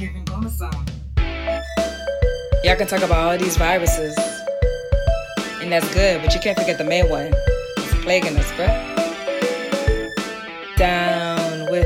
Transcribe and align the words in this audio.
Kevin 0.00 0.24
Gomezon. 0.24 0.72
Y'all 2.64 2.74
can 2.76 2.86
talk 2.86 3.02
about 3.02 3.18
all 3.18 3.36
these 3.36 3.58
viruses, 3.58 4.16
and 5.60 5.70
that's 5.70 5.92
good, 5.92 6.22
but 6.22 6.32
you 6.32 6.40
can't 6.40 6.58
forget 6.58 6.78
the 6.78 6.84
main 6.84 7.06
one. 7.10 7.34
It's 7.76 7.94
plaguing 8.02 8.34
us, 8.38 8.50
bruh. 8.52 8.72
Down 10.78 11.70
with 11.70 11.84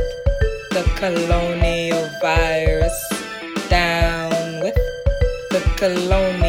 the 0.70 0.84
colonial 0.94 2.08
virus. 2.20 2.94
Down 3.68 4.60
with 4.60 4.76
the 5.50 5.60
colonial 5.76 6.43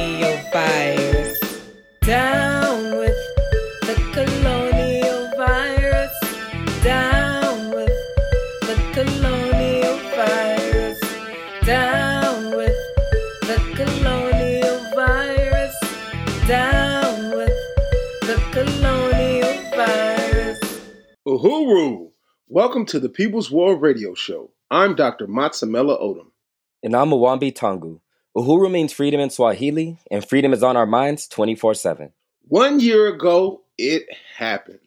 Uhuru! 21.66 22.12
Welcome 22.48 22.86
to 22.86 23.00
the 23.00 23.10
People's 23.10 23.50
War 23.50 23.76
Radio 23.76 24.14
Show. 24.14 24.52
I'm 24.70 24.94
Dr. 24.94 25.26
Matsamela 25.26 26.00
Odom. 26.00 26.28
And 26.84 26.96
I'm 26.96 27.10
Mwambi 27.10 27.52
Tangu. 27.52 28.02
Uhuru 28.38 28.70
means 28.70 28.94
freedom 28.94 29.20
in 29.20 29.32
Swahili, 29.32 29.98
and 30.12 30.24
freedom 30.24 30.54
is 30.54 30.62
on 30.62 30.78
our 30.78 30.86
minds 30.86 31.28
24 31.28 31.74
7. 31.74 32.12
One 32.44 32.80
year 32.80 33.08
ago, 33.08 33.64
it 33.80 34.06
happened. 34.38 34.78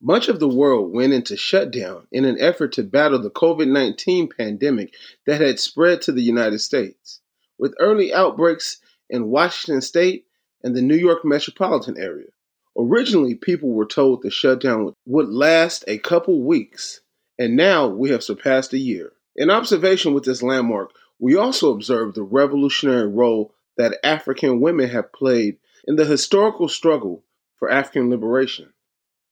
Much 0.00 0.28
of 0.28 0.38
the 0.38 0.48
world 0.48 0.94
went 0.94 1.12
into 1.12 1.36
shutdown 1.36 2.06
in 2.12 2.24
an 2.24 2.36
effort 2.38 2.70
to 2.74 2.84
battle 2.84 3.20
the 3.20 3.30
COVID 3.30 3.66
19 3.66 4.28
pandemic 4.28 4.94
that 5.26 5.40
had 5.40 5.58
spread 5.58 6.00
to 6.02 6.12
the 6.12 6.22
United 6.22 6.60
States, 6.60 7.22
with 7.58 7.74
early 7.80 8.14
outbreaks 8.14 8.78
in 9.10 9.30
Washington 9.30 9.80
state 9.80 10.26
and 10.62 10.76
the 10.76 10.82
New 10.82 10.96
York 10.96 11.24
metropolitan 11.24 11.98
area. 11.98 12.28
Originally, 12.76 13.34
people 13.34 13.70
were 13.70 13.86
told 13.86 14.22
the 14.22 14.30
shutdown 14.30 14.94
would 15.06 15.28
last 15.28 15.84
a 15.86 15.98
couple 15.98 16.42
weeks, 16.42 17.00
and 17.38 17.56
now 17.56 17.86
we 17.86 18.10
have 18.10 18.24
surpassed 18.24 18.72
a 18.72 18.78
year. 18.78 19.12
In 19.36 19.50
observation 19.50 20.12
with 20.12 20.24
this 20.24 20.42
landmark, 20.42 20.90
we 21.18 21.36
also 21.36 21.72
observe 21.72 22.14
the 22.14 22.22
revolutionary 22.22 23.06
role 23.06 23.54
that 23.76 23.98
African 24.04 24.60
women 24.60 24.88
have 24.88 25.12
played 25.12 25.58
in 25.86 25.96
the 25.96 26.04
historical 26.04 26.68
struggle 26.68 27.24
for 27.56 27.70
African 27.70 28.10
liberation. 28.10 28.72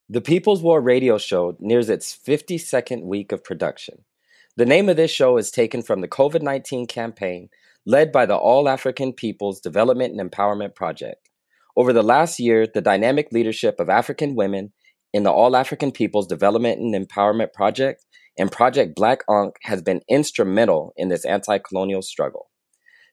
The 0.08 0.20
People's 0.20 0.62
War 0.62 0.80
radio 0.80 1.18
show 1.18 1.56
nears 1.58 1.88
its 1.88 2.16
52nd 2.16 3.02
week 3.02 3.32
of 3.32 3.42
production. 3.42 4.04
The 4.56 4.66
name 4.66 4.88
of 4.88 4.96
this 4.96 5.10
show 5.10 5.36
is 5.38 5.50
taken 5.50 5.82
from 5.82 6.00
the 6.00 6.08
COVID 6.08 6.42
19 6.42 6.86
campaign 6.86 7.48
led 7.86 8.12
by 8.12 8.26
the 8.26 8.36
All 8.36 8.68
African 8.68 9.12
People's 9.12 9.60
Development 9.60 10.18
and 10.18 10.30
Empowerment 10.30 10.74
Project. 10.74 11.28
Over 11.76 11.92
the 11.92 12.02
last 12.02 12.38
year, 12.38 12.66
the 12.66 12.82
dynamic 12.82 13.28
leadership 13.32 13.80
of 13.80 13.88
African 13.88 14.34
women 14.34 14.72
in 15.12 15.22
the 15.22 15.32
All 15.32 15.56
African 15.56 15.90
People's 15.90 16.26
Development 16.26 16.78
and 16.78 16.94
Empowerment 16.94 17.52
Project 17.52 18.04
and 18.38 18.52
Project 18.52 18.94
Black 18.94 19.22
Ankh 19.28 19.56
has 19.62 19.82
been 19.82 20.00
instrumental 20.08 20.92
in 20.96 21.08
this 21.08 21.24
anti 21.24 21.58
colonial 21.58 22.02
struggle. 22.02 22.50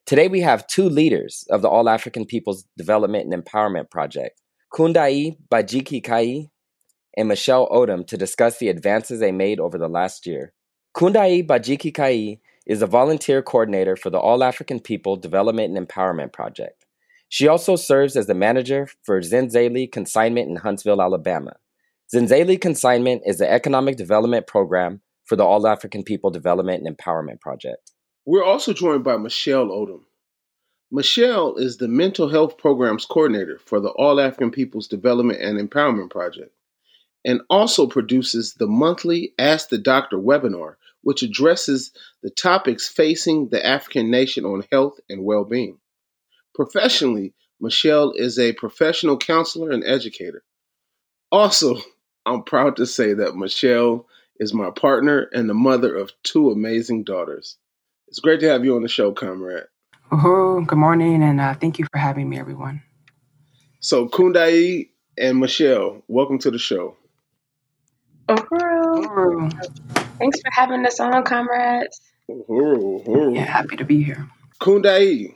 Today, 0.06 0.28
we 0.28 0.40
have 0.40 0.66
two 0.66 0.88
leaders 0.88 1.44
of 1.50 1.62
the 1.62 1.68
All 1.68 1.88
African 1.88 2.26
People's 2.26 2.64
Development 2.76 3.32
and 3.32 3.44
Empowerment 3.44 3.90
Project, 3.90 4.40
Kundai 4.74 5.36
Bajiki 5.50 6.02
Kai 6.02 6.48
and 7.16 7.28
Michelle 7.28 7.68
Odom, 7.68 8.06
to 8.06 8.16
discuss 8.16 8.58
the 8.58 8.68
advances 8.68 9.20
they 9.20 9.32
made 9.32 9.60
over 9.60 9.78
the 9.78 9.88
last 9.88 10.26
year. 10.26 10.52
Kundai 10.96 11.46
Bajiki 11.46 11.94
Kai 11.94 12.38
is 12.66 12.82
a 12.82 12.86
volunteer 12.86 13.42
coordinator 13.42 13.96
for 13.96 14.10
the 14.10 14.18
All 14.18 14.42
African 14.42 14.80
People 14.80 15.16
Development 15.16 15.76
and 15.76 15.88
Empowerment 15.88 16.32
Project. 16.32 16.79
She 17.30 17.46
also 17.46 17.76
serves 17.76 18.16
as 18.16 18.26
the 18.26 18.34
manager 18.34 18.88
for 19.04 19.20
Zenzele 19.20 19.90
Consignment 19.90 20.50
in 20.50 20.56
Huntsville, 20.56 21.00
Alabama. 21.00 21.54
Zenzele 22.12 22.60
Consignment 22.60 23.22
is 23.24 23.38
the 23.38 23.48
economic 23.48 23.96
development 23.96 24.48
program 24.48 25.00
for 25.26 25.36
the 25.36 25.44
All 25.44 25.68
African 25.68 26.02
People 26.02 26.30
Development 26.30 26.84
and 26.84 26.98
Empowerment 26.98 27.40
Project. 27.40 27.92
We're 28.26 28.44
also 28.44 28.72
joined 28.72 29.04
by 29.04 29.16
Michelle 29.16 29.68
Odom. 29.68 30.00
Michelle 30.90 31.54
is 31.54 31.76
the 31.76 31.86
mental 31.86 32.28
health 32.28 32.58
programs 32.58 33.06
coordinator 33.06 33.60
for 33.64 33.78
the 33.78 33.90
All 33.90 34.18
African 34.18 34.50
People's 34.50 34.88
Development 34.88 35.40
and 35.40 35.56
Empowerment 35.56 36.10
Project 36.10 36.52
and 37.24 37.42
also 37.48 37.86
produces 37.86 38.54
the 38.54 38.66
monthly 38.66 39.34
Ask 39.38 39.68
the 39.68 39.78
Doctor 39.78 40.16
webinar, 40.16 40.74
which 41.02 41.22
addresses 41.22 41.92
the 42.24 42.30
topics 42.30 42.88
facing 42.88 43.50
the 43.50 43.64
African 43.64 44.10
nation 44.10 44.44
on 44.44 44.64
health 44.72 44.98
and 45.08 45.24
well 45.24 45.44
being. 45.44 45.78
Professionally, 46.60 47.32
Michelle 47.58 48.12
is 48.12 48.38
a 48.38 48.52
professional 48.52 49.16
counselor 49.16 49.70
and 49.70 49.82
educator. 49.82 50.42
Also, 51.32 51.78
I'm 52.26 52.42
proud 52.42 52.76
to 52.76 52.84
say 52.84 53.14
that 53.14 53.34
Michelle 53.34 54.06
is 54.38 54.52
my 54.52 54.68
partner 54.68 55.26
and 55.32 55.48
the 55.48 55.54
mother 55.54 55.96
of 55.96 56.12
two 56.22 56.50
amazing 56.50 57.04
daughters. 57.04 57.56
It's 58.08 58.18
great 58.18 58.40
to 58.40 58.50
have 58.50 58.62
you 58.62 58.76
on 58.76 58.82
the 58.82 58.88
show, 58.88 59.10
comrade. 59.10 59.64
Uhuru, 60.12 60.66
good 60.66 60.76
morning, 60.76 61.22
and 61.22 61.40
uh, 61.40 61.54
thank 61.54 61.78
you 61.78 61.86
for 61.90 61.96
having 61.96 62.28
me, 62.28 62.38
everyone. 62.38 62.82
So, 63.78 64.06
Kundai 64.06 64.90
and 65.16 65.38
Michelle, 65.40 66.02
welcome 66.08 66.40
to 66.40 66.50
the 66.50 66.58
show. 66.58 66.94
Uhuru. 68.28 69.06
Uhuru. 69.06 69.66
Thanks 70.18 70.38
for 70.42 70.50
having 70.52 70.84
us 70.84 71.00
on, 71.00 71.24
comrades. 71.24 72.02
Uhuru, 72.28 73.06
uhuru. 73.06 73.36
Yeah, 73.36 73.44
happy 73.46 73.76
to 73.76 73.84
be 73.86 74.02
here. 74.02 74.28
Kundai, 74.60 75.34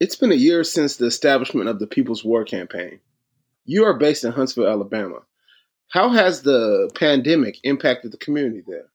it's 0.00 0.16
been 0.16 0.32
a 0.32 0.36
year 0.36 0.64
since 0.64 0.96
the 0.96 1.06
establishment 1.06 1.68
of 1.68 1.78
the 1.78 1.86
People's 1.86 2.24
War 2.24 2.44
Campaign. 2.44 3.00
You 3.64 3.84
are 3.84 3.98
based 3.98 4.24
in 4.24 4.32
Huntsville, 4.32 4.68
Alabama. 4.68 5.20
How 5.88 6.10
has 6.10 6.42
the 6.42 6.90
pandemic 6.94 7.58
impacted 7.64 8.12
the 8.12 8.18
community 8.18 8.62
there? 8.66 8.88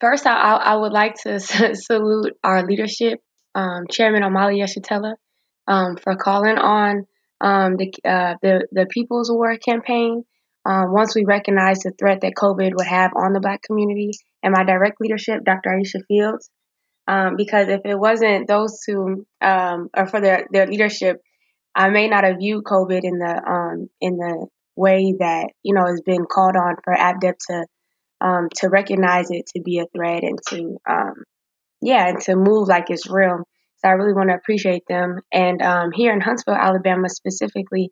First, 0.00 0.26
I, 0.26 0.56
I 0.56 0.76
would 0.76 0.92
like 0.92 1.14
to 1.22 1.40
salute 1.74 2.36
our 2.44 2.66
leadership, 2.66 3.20
um, 3.54 3.86
Chairman 3.90 4.22
Omali 4.22 4.62
Yeshitela, 4.62 5.14
um, 5.66 5.96
for 5.96 6.16
calling 6.16 6.58
on 6.58 7.06
um, 7.40 7.76
the, 7.76 7.92
uh, 8.04 8.34
the 8.42 8.66
the 8.72 8.86
People's 8.86 9.30
War 9.30 9.56
campaign. 9.58 10.24
Um, 10.64 10.92
once 10.92 11.14
we 11.14 11.24
recognized 11.24 11.82
the 11.84 11.92
threat 11.96 12.22
that 12.22 12.32
COVID 12.36 12.72
would 12.74 12.86
have 12.86 13.12
on 13.14 13.32
the 13.32 13.40
Black 13.40 13.62
community, 13.62 14.12
and 14.42 14.52
my 14.56 14.64
direct 14.64 15.00
leadership, 15.00 15.44
Dr. 15.44 15.70
Aisha 15.70 16.00
Fields, 16.08 16.50
um, 17.06 17.36
because 17.36 17.68
if 17.68 17.80
it 17.84 17.98
wasn't 17.98 18.48
those 18.48 18.80
two, 18.84 19.26
um, 19.40 19.88
or 19.96 20.06
for 20.06 20.20
their 20.20 20.46
their 20.50 20.66
leadership, 20.66 21.20
I 21.74 21.90
may 21.90 22.08
not 22.08 22.24
have 22.24 22.38
viewed 22.38 22.64
COVID 22.64 23.00
in 23.02 23.18
the 23.18 23.42
um, 23.46 23.88
in 24.00 24.16
the 24.16 24.46
way 24.76 25.14
that 25.18 25.50
you 25.62 25.74
know 25.74 25.86
has 25.86 26.00
been 26.04 26.24
called 26.26 26.56
on 26.56 26.76
for 26.84 26.94
APDEP 26.94 27.34
to 27.48 27.66
um, 28.20 28.48
to 28.56 28.68
recognize 28.68 29.30
it 29.30 29.46
to 29.54 29.62
be 29.62 29.78
a 29.78 29.86
threat 29.94 30.22
and 30.24 30.38
to 30.48 30.78
um, 30.88 31.14
yeah 31.80 32.08
and 32.08 32.20
to 32.22 32.36
move 32.36 32.68
like 32.68 32.90
it's 32.90 33.08
real. 33.08 33.44
So 33.78 33.88
I 33.88 33.92
really 33.92 34.14
want 34.14 34.30
to 34.30 34.36
appreciate 34.36 34.84
them. 34.88 35.20
And 35.32 35.60
um, 35.60 35.92
here 35.92 36.12
in 36.12 36.20
Huntsville, 36.22 36.54
Alabama 36.54 37.10
specifically, 37.10 37.90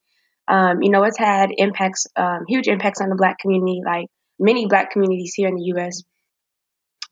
um, 0.48 0.82
you 0.82 0.90
know, 0.90 1.04
it's 1.04 1.18
had 1.18 1.50
impacts, 1.56 2.06
um, 2.16 2.44
huge 2.48 2.68
impacts 2.68 3.00
on 3.00 3.08
the 3.08 3.16
Black 3.16 3.38
community, 3.38 3.80
like 3.84 4.06
many 4.38 4.66
Black 4.66 4.90
communities 4.90 5.34
here 5.34 5.48
in 5.48 5.56
the 5.56 5.64
U.S. 5.76 6.02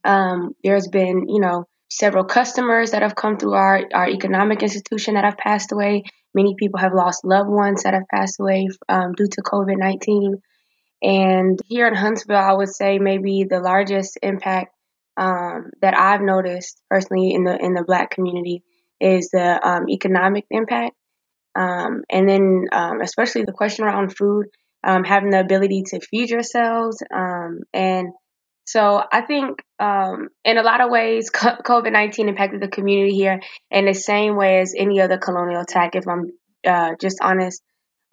Um, 0.04 0.52
there's 0.62 0.88
been, 0.88 1.28
you 1.28 1.40
know, 1.40 1.66
several 1.92 2.24
customers 2.24 2.92
that 2.92 3.02
have 3.02 3.14
come 3.14 3.36
through 3.36 3.52
our, 3.52 3.82
our 3.92 4.08
economic 4.08 4.62
institution 4.62 5.14
that 5.14 5.24
have 5.24 5.36
passed 5.36 5.72
away. 5.72 6.04
Many 6.34 6.54
people 6.58 6.80
have 6.80 6.94
lost 6.94 7.24
loved 7.24 7.50
ones 7.50 7.82
that 7.82 7.92
have 7.92 8.08
passed 8.10 8.40
away 8.40 8.68
um, 8.88 9.12
due 9.12 9.28
to 9.30 9.42
COVID 9.42 9.76
19. 9.76 10.40
And 11.02 11.60
here 11.66 11.86
in 11.86 11.94
Huntsville, 11.94 12.36
I 12.36 12.54
would 12.54 12.70
say 12.70 12.98
maybe 12.98 13.44
the 13.44 13.60
largest 13.60 14.18
impact 14.22 14.74
um, 15.18 15.70
that 15.82 15.98
I've 15.98 16.22
noticed 16.22 16.80
personally 16.88 17.34
in 17.34 17.44
the 17.44 17.56
in 17.62 17.74
the 17.74 17.84
Black 17.84 18.10
community 18.10 18.62
is 18.98 19.28
the 19.30 19.68
um, 19.68 19.90
economic 19.90 20.46
impact, 20.50 20.94
um, 21.54 22.04
and 22.08 22.26
then 22.26 22.68
um, 22.72 23.02
especially 23.02 23.42
the 23.42 23.52
question 23.52 23.84
around 23.84 24.16
food, 24.16 24.46
um, 24.84 25.04
having 25.04 25.30
the 25.30 25.40
ability 25.40 25.82
to 25.88 26.00
feed 26.00 26.30
yourselves, 26.30 27.02
um, 27.14 27.58
and 27.74 28.08
so 28.64 29.02
I 29.10 29.22
think 29.22 29.62
in 29.80 30.58
a 30.58 30.62
lot 30.62 30.80
of 30.80 30.90
ways, 30.90 31.30
COVID 31.34 31.92
nineteen 31.92 32.28
impacted 32.28 32.60
the 32.60 32.68
community 32.68 33.14
here 33.14 33.40
in 33.70 33.86
the 33.86 33.94
same 33.94 34.36
way 34.36 34.60
as 34.60 34.74
any 34.76 35.00
other 35.00 35.18
colonial 35.18 35.62
attack. 35.62 35.94
If 35.94 36.06
I'm 36.06 36.32
uh, 36.66 36.94
just 37.00 37.18
honest, 37.22 37.62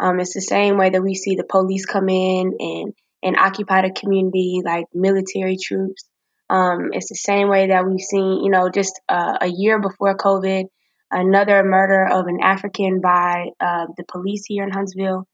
it's 0.02 0.34
the 0.34 0.42
same 0.42 0.78
way 0.78 0.90
that 0.90 1.04
we 1.04 1.14
see 1.14 1.36
the 1.36 1.44
police 1.44 1.86
come 1.86 2.10
in 2.10 2.56
and 2.60 2.94
and 3.22 3.38
occupy 3.38 3.82
the 3.82 3.92
community 3.92 4.62
like 4.64 4.86
military 4.94 5.58
troops. 5.62 6.06
Um, 6.50 6.90
it's 6.94 7.10
the 7.10 7.16
same 7.16 7.50
way 7.50 7.68
that 7.68 7.86
we've 7.86 8.00
seen, 8.00 8.44
you 8.44 8.50
know, 8.50 8.70
just 8.70 9.00
uh, 9.08 9.38
a 9.42 9.48
year 9.48 9.80
before 9.80 10.18
COVID, 10.18 10.66
another 11.12 11.64
murder 11.64 12.08
of 12.08 12.26
an 12.28 12.40
African 12.42 13.02
by 13.02 13.50
uh, 13.60 13.88
the 13.98 14.04
police 14.12 14.46
here 14.46 14.64
in 14.64 14.72
Huntsville, 14.72 15.28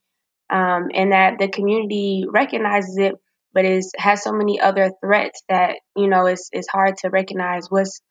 um, 0.49 0.89
and 0.93 1.13
that 1.13 1.39
the 1.39 1.47
community 1.47 2.25
recognizes 2.27 2.97
it, 2.97 3.13
but 3.55 3.65
it 3.65 3.85
has 3.97 4.21
so 4.21 4.33
many 4.33 4.59
other 4.59 4.91
threats 5.01 5.41
that 5.49 5.77
you 5.95 6.07
know 6.07 6.27
it's 6.27 6.49
it's 6.51 6.67
hard 6.67 6.97
to 6.97 7.09
recognize 7.09 7.67
what's 7.69 8.01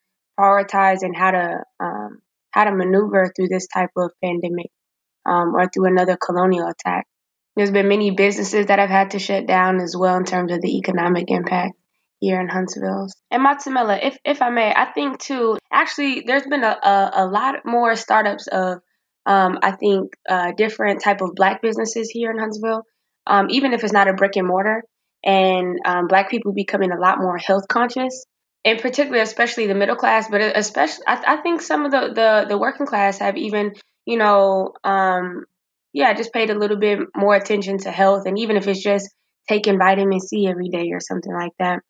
prioritized 0.40 1.02
and 1.02 1.14
how 1.14 1.30
to 1.30 1.62
um, 1.78 2.18
how 2.50 2.64
to 2.64 2.72
maneuver 2.72 3.30
through 3.36 3.48
this 3.48 3.68
type 3.68 3.90
of 3.96 4.10
pandemic 4.24 4.70
um, 5.26 5.54
or 5.54 5.68
through 5.68 5.86
another 5.86 6.16
colonial 6.16 6.68
attack. 6.68 7.06
There's 7.56 7.70
been 7.70 7.88
many 7.88 8.10
businesses 8.10 8.66
that 8.66 8.80
have 8.80 8.90
had 8.90 9.12
to 9.12 9.20
shut 9.20 9.46
down 9.46 9.80
as 9.80 9.94
well 9.96 10.16
in 10.16 10.24
terms 10.24 10.50
of 10.50 10.60
the 10.60 10.76
economic 10.78 11.30
impact 11.30 11.74
here 12.18 12.40
in 12.40 12.48
Huntsville. 12.48 13.08
And 13.30 13.46
Matsamela, 13.46 14.02
if 14.02 14.18
if 14.24 14.40
I 14.40 14.48
may, 14.48 14.72
I 14.74 14.86
think 14.92 15.20
too. 15.20 15.58
Actually, 15.70 16.24
there's 16.26 16.46
been 16.46 16.64
a, 16.64 16.78
a, 16.82 17.10
a 17.16 17.26
lot 17.26 17.56
more 17.66 17.94
startups 17.96 18.46
of 18.46 18.78
um, 19.26 19.58
I 19.62 19.72
think 19.72 20.14
uh, 20.28 20.52
different 20.56 21.02
type 21.02 21.20
of 21.20 21.34
black 21.34 21.60
businesses 21.60 22.10
here 22.10 22.30
in 22.30 22.38
Huntsville. 22.38 22.82
Um, 23.26 23.46
even 23.50 23.72
if 23.72 23.84
it's 23.84 23.92
not 23.92 24.08
a 24.08 24.12
brick 24.12 24.36
and 24.36 24.46
mortar, 24.46 24.82
and 25.24 25.78
um, 25.84 26.06
black 26.06 26.30
people 26.30 26.52
becoming 26.52 26.92
a 26.92 27.00
lot 27.00 27.18
more 27.18 27.38
health 27.38 27.66
conscious 27.68 28.24
in 28.64 28.78
particular, 28.78 29.20
especially 29.20 29.66
the 29.66 29.74
middle 29.74 29.96
class, 29.96 30.28
but 30.28 30.40
especially 30.40 31.04
I, 31.06 31.34
I, 31.34 31.36
think 31.42 31.60
some 31.60 31.84
of 31.84 31.90
the, 31.90 32.12
the, 32.14 32.46
the 32.48 32.58
working 32.58 32.86
class 32.86 33.18
have 33.18 33.36
even, 33.36 33.74
you 34.06 34.16
know, 34.16 34.72
um, 34.82 35.44
yeah, 35.92 36.14
just 36.14 36.32
paid 36.32 36.50
a 36.50 36.58
little 36.58 36.78
bit 36.78 36.98
more 37.14 37.34
attention 37.34 37.78
to 37.78 37.90
health, 37.90 38.24
and 38.26 38.38
even 38.38 38.56
if 38.56 38.66
it's 38.66 38.82
just 38.82 39.14
taking 39.48 39.78
vitamin 39.78 40.18
C 40.18 40.46
every 40.46 40.70
day 40.70 40.90
or 40.92 41.00
something 41.00 41.32
like 41.32 41.52
that, 41.58 41.80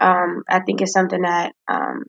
um, 0.00 0.44
I 0.48 0.60
think 0.60 0.80
it's 0.80 0.92
something 0.92 1.22
that, 1.22 1.52
um, 1.68 2.04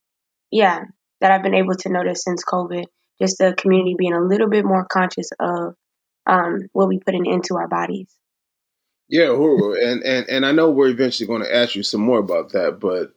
yeah, 0.51 0.83
that 1.19 1.31
I've 1.31 1.43
been 1.43 1.55
able 1.55 1.75
to 1.75 1.89
notice 1.89 2.23
since 2.23 2.43
COVID. 2.45 2.85
Just 3.19 3.37
the 3.37 3.53
community 3.55 3.95
being 3.97 4.13
a 4.13 4.21
little 4.21 4.49
bit 4.49 4.65
more 4.65 4.85
conscious 4.85 5.29
of 5.39 5.75
um, 6.25 6.61
what 6.73 6.87
we 6.87 6.99
putting 6.99 7.25
into 7.25 7.55
our 7.55 7.67
bodies. 7.67 8.07
Yeah, 9.11 9.33
and 9.33 10.01
and 10.03 10.29
and 10.29 10.45
I 10.45 10.53
know 10.53 10.71
we're 10.71 10.87
eventually 10.87 11.27
going 11.27 11.41
to 11.41 11.53
ask 11.53 11.75
you 11.75 11.83
some 11.83 11.99
more 11.99 12.19
about 12.19 12.53
that, 12.53 12.79
but 12.79 13.11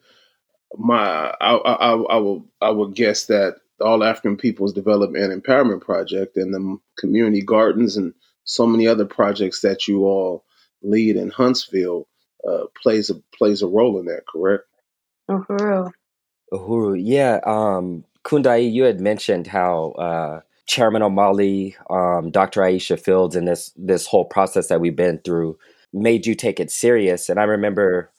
my 0.77 1.33
I, 1.41 1.55
I, 1.55 1.93
I 1.93 2.17
will 2.17 2.49
I 2.61 2.71
will 2.71 2.89
guess 2.89 3.27
that 3.27 3.59
the 3.79 3.85
All 3.85 4.03
African 4.03 4.37
Peoples 4.37 4.73
Development 4.73 5.33
and 5.33 5.41
Empowerment 5.41 5.83
Project 5.83 6.37
and 6.37 6.53
the 6.53 6.79
community 6.99 7.43
gardens 7.43 7.97
and 7.97 8.13
so 8.43 8.67
many 8.67 8.89
other 8.89 9.05
projects 9.05 9.61
that 9.61 9.87
you 9.87 10.05
all 10.05 10.45
lead 10.83 11.15
in 11.15 11.31
Huntsville 11.31 12.09
uh, 12.47 12.65
plays 12.83 13.09
a 13.09 13.15
plays 13.39 13.63
a 13.63 13.69
role 13.69 14.01
in 14.01 14.07
that. 14.07 14.23
Correct? 14.27 14.65
Uhuru. 15.31 15.93
Uhuru, 16.53 17.01
yeah. 17.01 17.39
Um, 17.47 18.05
Kundai, 18.25 18.73
you 18.73 18.83
had 18.83 19.01
mentioned 19.01 19.47
how 19.47 19.93
uh, 19.93 20.41
Chairman 20.67 21.03
Omali, 21.03 21.77
um, 21.89 22.33
Dr. 22.33 22.63
Aisha 22.63 22.99
Fields, 22.99 23.37
and 23.37 23.47
this 23.47 23.73
this 23.77 24.09
whole 24.09 24.25
process 24.25 24.67
that 24.67 24.81
we've 24.81 24.97
been 24.97 25.19
through 25.19 25.57
made 25.95 26.27
you 26.27 26.35
take 26.35 26.61
it 26.61 26.71
serious. 26.71 27.29
And 27.29 27.41
I 27.41 27.45
remember 27.45 28.11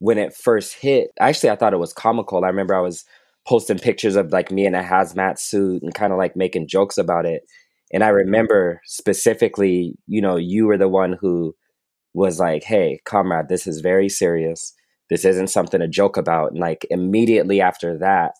when 0.00 0.18
it 0.18 0.34
first 0.34 0.74
hit, 0.74 1.10
actually, 1.20 1.50
I 1.50 1.56
thought 1.56 1.72
it 1.72 1.78
was 1.78 1.92
comical. 1.92 2.44
I 2.44 2.48
remember 2.48 2.74
I 2.74 2.80
was 2.80 3.04
posting 3.46 3.78
pictures 3.78 4.16
of 4.16 4.32
like 4.32 4.50
me 4.50 4.66
in 4.66 4.74
a 4.74 4.82
hazmat 4.82 5.38
suit 5.38 5.82
and 5.82 5.94
kind 5.94 6.12
of 6.12 6.18
like 6.18 6.36
making 6.36 6.66
jokes 6.68 6.98
about 6.98 7.24
it. 7.24 7.42
And 7.92 8.02
I 8.02 8.08
remember 8.08 8.80
specifically, 8.84 9.94
you 10.06 10.20
know, 10.20 10.36
you 10.36 10.66
were 10.66 10.78
the 10.78 10.88
one 10.88 11.16
who 11.20 11.54
was 12.14 12.40
like, 12.40 12.64
hey, 12.64 13.00
comrade, 13.04 13.48
this 13.48 13.66
is 13.66 13.80
very 13.80 14.08
serious. 14.08 14.74
This 15.10 15.24
isn't 15.24 15.48
something 15.48 15.80
to 15.80 15.88
joke 15.88 16.16
about. 16.16 16.52
And 16.52 16.60
like 16.60 16.86
immediately 16.90 17.60
after 17.60 17.96
that, 17.98 18.32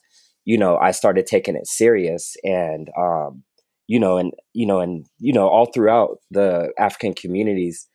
you 0.44 0.58
know, 0.58 0.76
I 0.78 0.90
started 0.90 1.26
taking 1.26 1.56
it 1.56 1.66
serious 1.66 2.36
and, 2.42 2.88
um, 2.98 3.44
you 3.86 4.00
know, 4.00 4.16
and, 4.16 4.32
you 4.54 4.66
know, 4.66 4.80
and, 4.80 5.06
you 5.18 5.32
know, 5.32 5.46
all 5.48 5.66
throughout 5.66 6.18
the 6.30 6.72
African 6.78 7.14
communities, 7.14 7.86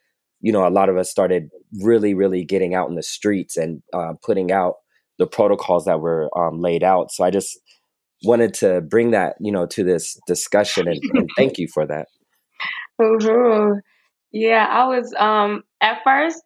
you 0.42 0.52
know, 0.52 0.68
a 0.68 0.70
lot 0.70 0.90
of 0.90 0.98
us 0.98 1.10
started 1.10 1.50
really, 1.82 2.14
really 2.14 2.44
getting 2.46 2.74
out 2.74 2.90
in 2.90 2.96
the 2.96 3.04
streets 3.04 3.58
and 3.58 3.82
uh, 3.94 4.14
putting 4.24 4.52
out 4.52 4.76
the 5.18 5.28
protocols 5.28 5.86
that 5.86 6.00
were 6.00 6.30
um, 6.38 6.62
laid 6.62 6.84
out. 6.84 7.12
So 7.12 7.24
I 7.24 7.30
just 7.30 7.60
wanted 8.24 8.54
to 8.56 8.82
bring 8.82 9.12
that, 9.12 9.36
you 9.40 9.52
know, 9.52 9.66
to 9.68 9.84
this 9.84 10.18
discussion 10.28 10.88
and, 10.88 11.00
and 11.14 11.30
thank 11.38 11.58
you 11.58 11.68
for 11.74 11.86
that. 11.86 12.08
Mm-hmm. 13.00 13.80
Yeah, 14.32 14.66
I 14.66 14.86
was 14.86 15.14
um 15.18 15.64
at 15.82 16.04
first 16.04 16.42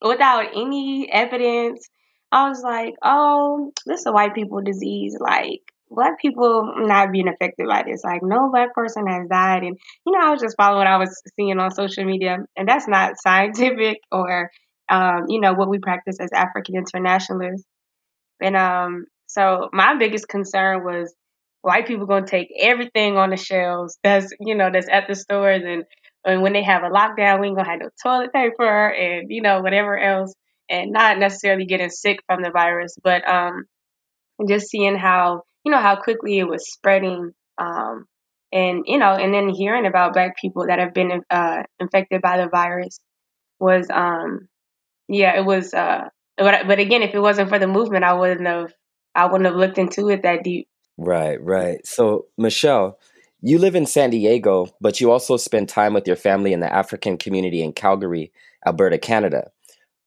without 0.00 0.46
any 0.54 1.10
evidence. 1.12 1.88
I 2.30 2.48
was 2.48 2.62
like, 2.62 2.94
"Oh, 3.02 3.72
this 3.86 4.00
is 4.00 4.06
a 4.06 4.12
white 4.12 4.34
people 4.34 4.60
disease. 4.62 5.16
Like, 5.18 5.62
black 5.90 6.20
people 6.20 6.72
not 6.76 7.12
being 7.12 7.28
affected 7.28 7.66
by 7.66 7.84
this. 7.86 8.02
Like 8.04 8.22
no 8.22 8.50
black 8.50 8.74
person 8.74 9.06
has 9.06 9.28
died. 9.28 9.62
And 9.62 9.78
you 10.06 10.12
know, 10.12 10.20
I 10.26 10.30
was 10.30 10.40
just 10.40 10.56
following 10.56 10.78
what 10.78 10.86
I 10.86 10.98
was 10.98 11.22
seeing 11.36 11.58
on 11.58 11.70
social 11.70 12.04
media, 12.04 12.38
and 12.56 12.68
that's 12.68 12.88
not 12.88 13.14
scientific 13.22 13.98
or 14.12 14.50
um, 14.88 15.24
you 15.28 15.40
know 15.40 15.54
what 15.54 15.68
we 15.68 15.78
practice 15.78 16.16
as 16.20 16.30
African 16.32 16.76
internationalists. 16.76 17.64
And 18.40 18.56
um, 18.56 19.06
so 19.26 19.68
my 19.72 19.96
biggest 19.98 20.28
concern 20.28 20.84
was 20.84 21.14
white 21.62 21.86
people 21.86 22.06
going 22.06 22.24
to 22.24 22.30
take 22.30 22.48
everything 22.58 23.16
on 23.16 23.30
the 23.30 23.36
shelves 23.36 23.98
that's 24.04 24.32
you 24.40 24.54
know 24.54 24.70
that's 24.72 24.88
at 24.88 25.08
the 25.08 25.14
stores 25.14 25.62
and 25.64 25.84
and 26.24 26.42
when 26.42 26.52
they 26.52 26.62
have 26.62 26.82
a 26.82 26.90
lockdown, 26.90 27.40
we 27.40 27.48
ain't 27.48 27.56
gonna 27.56 27.68
have 27.70 27.80
no 27.80 27.90
toilet 28.02 28.32
paper 28.32 28.88
and 28.88 29.30
you 29.30 29.42
know 29.42 29.60
whatever 29.62 29.98
else, 29.98 30.34
and 30.68 30.92
not 30.92 31.18
necessarily 31.18 31.64
getting 31.64 31.90
sick 31.90 32.18
from 32.26 32.42
the 32.42 32.50
virus, 32.50 32.96
but 33.02 33.28
um, 33.28 33.64
just 34.48 34.68
seeing 34.68 34.96
how 34.96 35.42
you 35.68 35.72
know 35.72 35.82
how 35.82 35.96
quickly 35.96 36.38
it 36.38 36.48
was 36.48 36.72
spreading 36.72 37.32
um, 37.58 38.06
and 38.50 38.84
you 38.86 38.96
know 38.96 39.12
and 39.12 39.34
then 39.34 39.50
hearing 39.50 39.84
about 39.84 40.14
black 40.14 40.34
people 40.38 40.66
that 40.66 40.78
have 40.78 40.94
been 40.94 41.20
uh, 41.28 41.62
infected 41.78 42.22
by 42.22 42.38
the 42.38 42.48
virus 42.48 43.00
was 43.60 43.86
um 43.90 44.48
yeah 45.08 45.36
it 45.36 45.44
was 45.44 45.74
uh 45.74 46.08
but, 46.38 46.66
but 46.66 46.78
again 46.78 47.02
if 47.02 47.14
it 47.14 47.20
wasn't 47.20 47.50
for 47.50 47.58
the 47.58 47.66
movement 47.66 48.02
i 48.02 48.14
wouldn't 48.14 48.46
have 48.46 48.72
i 49.14 49.26
wouldn't 49.26 49.44
have 49.44 49.56
looked 49.56 49.76
into 49.76 50.08
it 50.08 50.22
that 50.22 50.42
deep. 50.42 50.68
Right 50.96 51.38
right. 51.42 51.86
So 51.86 52.28
michelle 52.38 52.98
you 53.42 53.58
live 53.58 53.74
in 53.74 53.84
san 53.84 54.08
diego 54.08 54.68
but 54.80 55.02
you 55.02 55.12
also 55.12 55.36
spend 55.36 55.68
time 55.68 55.92
with 55.92 56.06
your 56.06 56.16
family 56.16 56.54
in 56.54 56.60
the 56.60 56.72
african 56.72 57.18
community 57.18 57.62
in 57.62 57.74
calgary 57.74 58.32
alberta 58.66 58.96
canada 58.96 59.50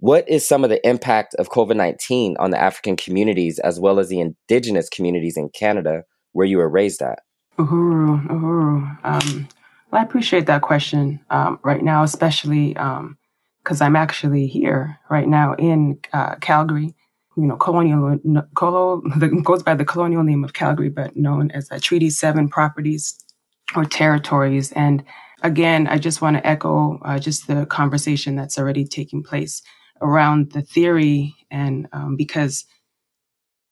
what 0.02 0.28
is 0.28 0.46
some 0.46 0.64
of 0.64 0.72
the 0.72 0.86
impact 0.86 1.36
of 1.36 1.50
COVID 1.50 1.76
19 1.76 2.36
on 2.40 2.50
the 2.50 2.60
African 2.60 2.98
communities 2.98 3.60
as 3.60 3.80
well 3.80 4.00
as 4.00 4.10
the 4.10 4.20
indigenous 4.20 4.90
communities 4.90 5.38
in 5.38 5.50
Canada 5.50 6.04
where 6.34 6.48
you 6.48 6.58
were 6.58 6.70
raised 6.70 7.04
at? 7.04 7.20
Uhuru, 7.60 8.28
uhuru. 8.28 8.98
Um, 9.06 9.48
well, 9.92 10.02
I 10.02 10.04
appreciate 10.04 10.48
that 10.48 10.64
question 10.64 11.20
um, 11.30 11.60
right 11.64 11.84
now, 11.84 12.02
especially 12.02 12.70
because 12.70 13.82
um, 13.82 13.86
I'm 13.86 13.96
actually 13.96 14.48
here 14.48 14.98
right 15.12 15.28
now 15.28 15.54
in 15.54 16.00
uh, 16.14 16.36
Calgary. 16.36 16.96
You 17.38 17.44
know, 17.44 17.56
colonial, 17.56 18.18
colo, 18.56 19.02
goes 19.44 19.62
by 19.62 19.76
the 19.76 19.86
colonial 19.86 20.24
name 20.24 20.44
of 20.44 20.54
Calgary, 20.54 20.90
but 20.90 21.16
known 21.16 21.52
as 21.52 21.70
Treaty 21.80 22.10
7 22.10 22.50
properties 22.50 23.24
or 23.76 23.86
territories. 23.86 24.72
And 24.72 25.04
again, 25.44 25.86
I 25.88 26.00
just 26.00 26.22
want 26.24 26.38
to 26.38 26.46
echo 26.46 27.00
uh, 27.06 27.20
just 27.20 27.48
the 27.48 27.68
conversation 27.68 28.36
that's 28.36 28.58
already 28.58 28.84
taking 28.84 29.22
place 29.22 29.62
around 30.02 30.52
the 30.52 30.62
theory 30.62 31.36
and 31.50 31.88
um, 31.94 32.16
because 32.16 32.66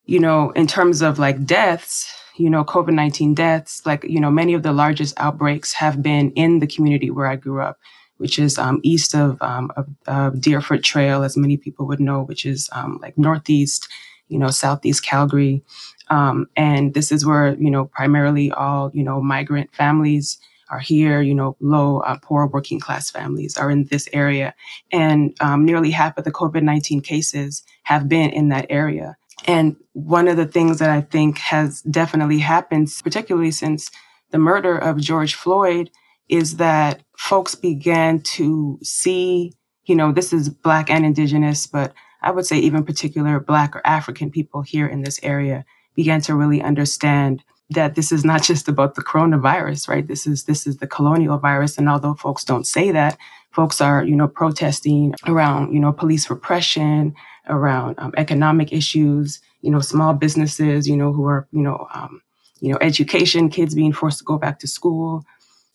you 0.05 0.19
know 0.19 0.51
in 0.51 0.67
terms 0.67 1.01
of 1.01 1.19
like 1.19 1.45
deaths 1.45 2.11
you 2.37 2.49
know 2.49 2.63
covid-19 2.63 3.35
deaths 3.35 3.85
like 3.85 4.03
you 4.03 4.19
know 4.19 4.31
many 4.31 4.53
of 4.53 4.63
the 4.63 4.71
largest 4.71 5.13
outbreaks 5.17 5.73
have 5.73 6.01
been 6.01 6.31
in 6.31 6.59
the 6.59 6.67
community 6.67 7.09
where 7.09 7.27
i 7.27 7.35
grew 7.35 7.61
up 7.61 7.77
which 8.17 8.37
is 8.37 8.57
um, 8.57 8.81
east 8.83 9.15
of, 9.15 9.41
um, 9.41 9.71
of, 9.77 9.87
of, 10.07 10.41
deerfoot 10.41 10.83
trail 10.83 11.23
as 11.23 11.37
many 11.37 11.55
people 11.55 11.87
would 11.87 12.01
know 12.01 12.21
which 12.23 12.45
is 12.45 12.69
um, 12.73 12.99
like 13.01 13.17
northeast 13.17 13.87
you 14.29 14.39
know 14.39 14.49
southeast 14.49 15.03
calgary. 15.03 15.61
Um, 16.09 16.47
and 16.55 16.93
this 16.93 17.11
is 17.11 17.25
where 17.25 17.55
you 17.55 17.69
know 17.69 17.85
primarily 17.85 18.51
all 18.51 18.91
you 18.93 19.03
know 19.03 19.21
migrant 19.21 19.73
families 19.75 20.39
are 20.69 20.79
here, 20.79 21.21
you 21.21 21.33
know, 21.33 21.55
low, 21.59 21.99
uh, 21.99 22.17
poor 22.21 22.47
working 22.47 22.79
class 22.79 23.09
families 23.09 23.57
are 23.57 23.71
in 23.71 23.85
this 23.85 24.07
area. 24.13 24.53
And 24.91 25.35
um, 25.41 25.65
nearly 25.65 25.91
half 25.91 26.17
of 26.17 26.23
the 26.23 26.31
COVID 26.31 26.63
19 26.63 27.01
cases 27.01 27.63
have 27.83 28.07
been 28.07 28.29
in 28.29 28.49
that 28.49 28.67
area. 28.69 29.17
And 29.47 29.75
one 29.93 30.27
of 30.27 30.37
the 30.37 30.45
things 30.45 30.79
that 30.79 30.89
I 30.89 31.01
think 31.01 31.37
has 31.39 31.81
definitely 31.83 32.39
happened, 32.39 32.89
particularly 33.03 33.51
since 33.51 33.89
the 34.31 34.37
murder 34.37 34.77
of 34.77 34.97
George 34.97 35.35
Floyd, 35.35 35.89
is 36.27 36.57
that 36.57 37.01
folks 37.17 37.55
began 37.55 38.19
to 38.21 38.77
see, 38.83 39.53
you 39.85 39.95
know, 39.95 40.11
this 40.11 40.31
is 40.31 40.49
Black 40.49 40.89
and 40.89 41.05
Indigenous, 41.05 41.65
but 41.65 41.93
I 42.21 42.31
would 42.31 42.45
say 42.45 42.57
even 42.59 42.83
particular 42.83 43.39
Black 43.39 43.75
or 43.75 43.85
African 43.85 44.29
people 44.29 44.61
here 44.61 44.87
in 44.87 45.01
this 45.01 45.19
area 45.23 45.65
began 45.95 46.21
to 46.21 46.35
really 46.35 46.61
understand 46.61 47.43
that 47.69 47.95
this 47.95 48.11
is 48.11 48.25
not 48.25 48.43
just 48.51 48.67
about 48.67 48.95
the 48.95 49.03
coronavirus, 49.03 49.87
right? 49.87 50.07
This 50.07 50.25
is 50.27 50.43
this 50.45 50.65
is 50.67 50.77
the 50.77 50.87
colonial 50.87 51.37
virus, 51.37 51.77
and 51.77 51.89
although 51.89 52.15
folks 52.15 52.43
don't 52.43 52.67
say 52.67 52.91
that, 52.91 53.17
folks 53.51 53.81
are 53.81 54.03
you 54.03 54.15
know 54.15 54.27
protesting 54.27 55.13
around 55.25 55.73
you 55.73 55.79
know 55.79 55.91
police 55.91 56.29
repression, 56.29 57.13
around 57.47 57.95
um, 57.99 58.13
economic 58.17 58.71
issues, 58.73 59.39
you 59.61 59.71
know 59.71 59.79
small 59.79 60.13
businesses, 60.13 60.87
you 60.87 60.97
know 60.97 61.11
who 61.11 61.25
are 61.25 61.47
you 61.51 61.61
know 61.61 61.87
um, 61.93 62.21
you 62.59 62.71
know 62.71 62.77
education, 62.81 63.49
kids 63.49 63.75
being 63.75 63.93
forced 63.93 64.19
to 64.19 64.25
go 64.25 64.37
back 64.37 64.59
to 64.59 64.67
school, 64.67 65.25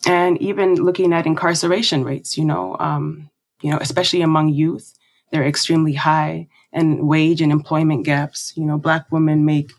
and 0.06 0.40
even 0.40 0.74
looking 0.74 1.12
at 1.12 1.26
incarceration 1.26 2.04
rates, 2.04 2.36
you 2.36 2.44
know, 2.44 2.76
um, 2.78 3.30
you 3.62 3.70
know 3.70 3.78
especially 3.80 4.22
among 4.22 4.48
youth, 4.50 4.94
they're 5.30 5.46
extremely 5.46 5.94
high, 5.94 6.48
and 6.72 7.06
wage 7.06 7.40
and 7.40 7.52
employment 7.52 8.04
gaps. 8.04 8.52
You 8.56 8.64
know, 8.64 8.78
black 8.78 9.10
women 9.10 9.44
make 9.44 9.72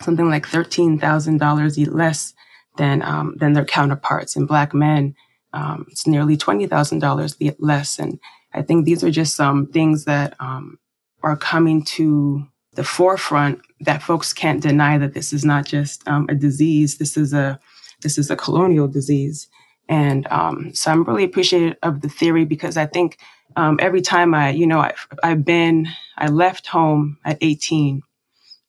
something 0.00 0.28
like 0.28 0.46
$13,000 0.46 1.94
less 1.94 2.34
than, 2.76 3.02
um, 3.02 3.36
than 3.38 3.52
their 3.52 3.64
counterparts. 3.64 4.36
And 4.36 4.46
Black 4.46 4.74
men, 4.74 5.14
um, 5.52 5.86
it's 5.90 6.06
nearly 6.06 6.36
$20,000 6.36 7.56
less. 7.58 7.98
And 7.98 8.18
I 8.52 8.62
think 8.62 8.84
these 8.84 9.02
are 9.02 9.10
just 9.10 9.34
some 9.34 9.66
things 9.66 10.04
that 10.04 10.34
um, 10.40 10.78
are 11.22 11.36
coming 11.36 11.84
to 11.84 12.46
the 12.74 12.84
forefront 12.84 13.60
that 13.80 14.02
folks 14.02 14.32
can't 14.32 14.62
deny 14.62 14.98
that 14.98 15.14
this 15.14 15.32
is 15.32 15.44
not 15.44 15.64
just 15.64 16.06
um, 16.06 16.26
a 16.28 16.34
disease. 16.34 16.98
This 16.98 17.16
is 17.16 17.32
a 17.32 17.58
this 18.02 18.18
is 18.18 18.30
a 18.30 18.36
colonial 18.36 18.88
disease. 18.88 19.48
And 19.88 20.26
um, 20.28 20.74
so 20.74 20.90
I'm 20.90 21.04
really 21.04 21.24
appreciative 21.24 21.76
of 21.82 22.02
the 22.02 22.08
theory 22.08 22.44
because 22.44 22.76
I 22.76 22.86
think 22.86 23.18
um, 23.56 23.78
every 23.80 24.02
time 24.02 24.34
I, 24.34 24.50
you 24.50 24.66
know, 24.66 24.80
I've, 24.80 25.06
I've 25.22 25.44
been, 25.44 25.88
I 26.18 26.28
left 26.28 26.66
home 26.66 27.18
at 27.24 27.38
18 27.40 28.02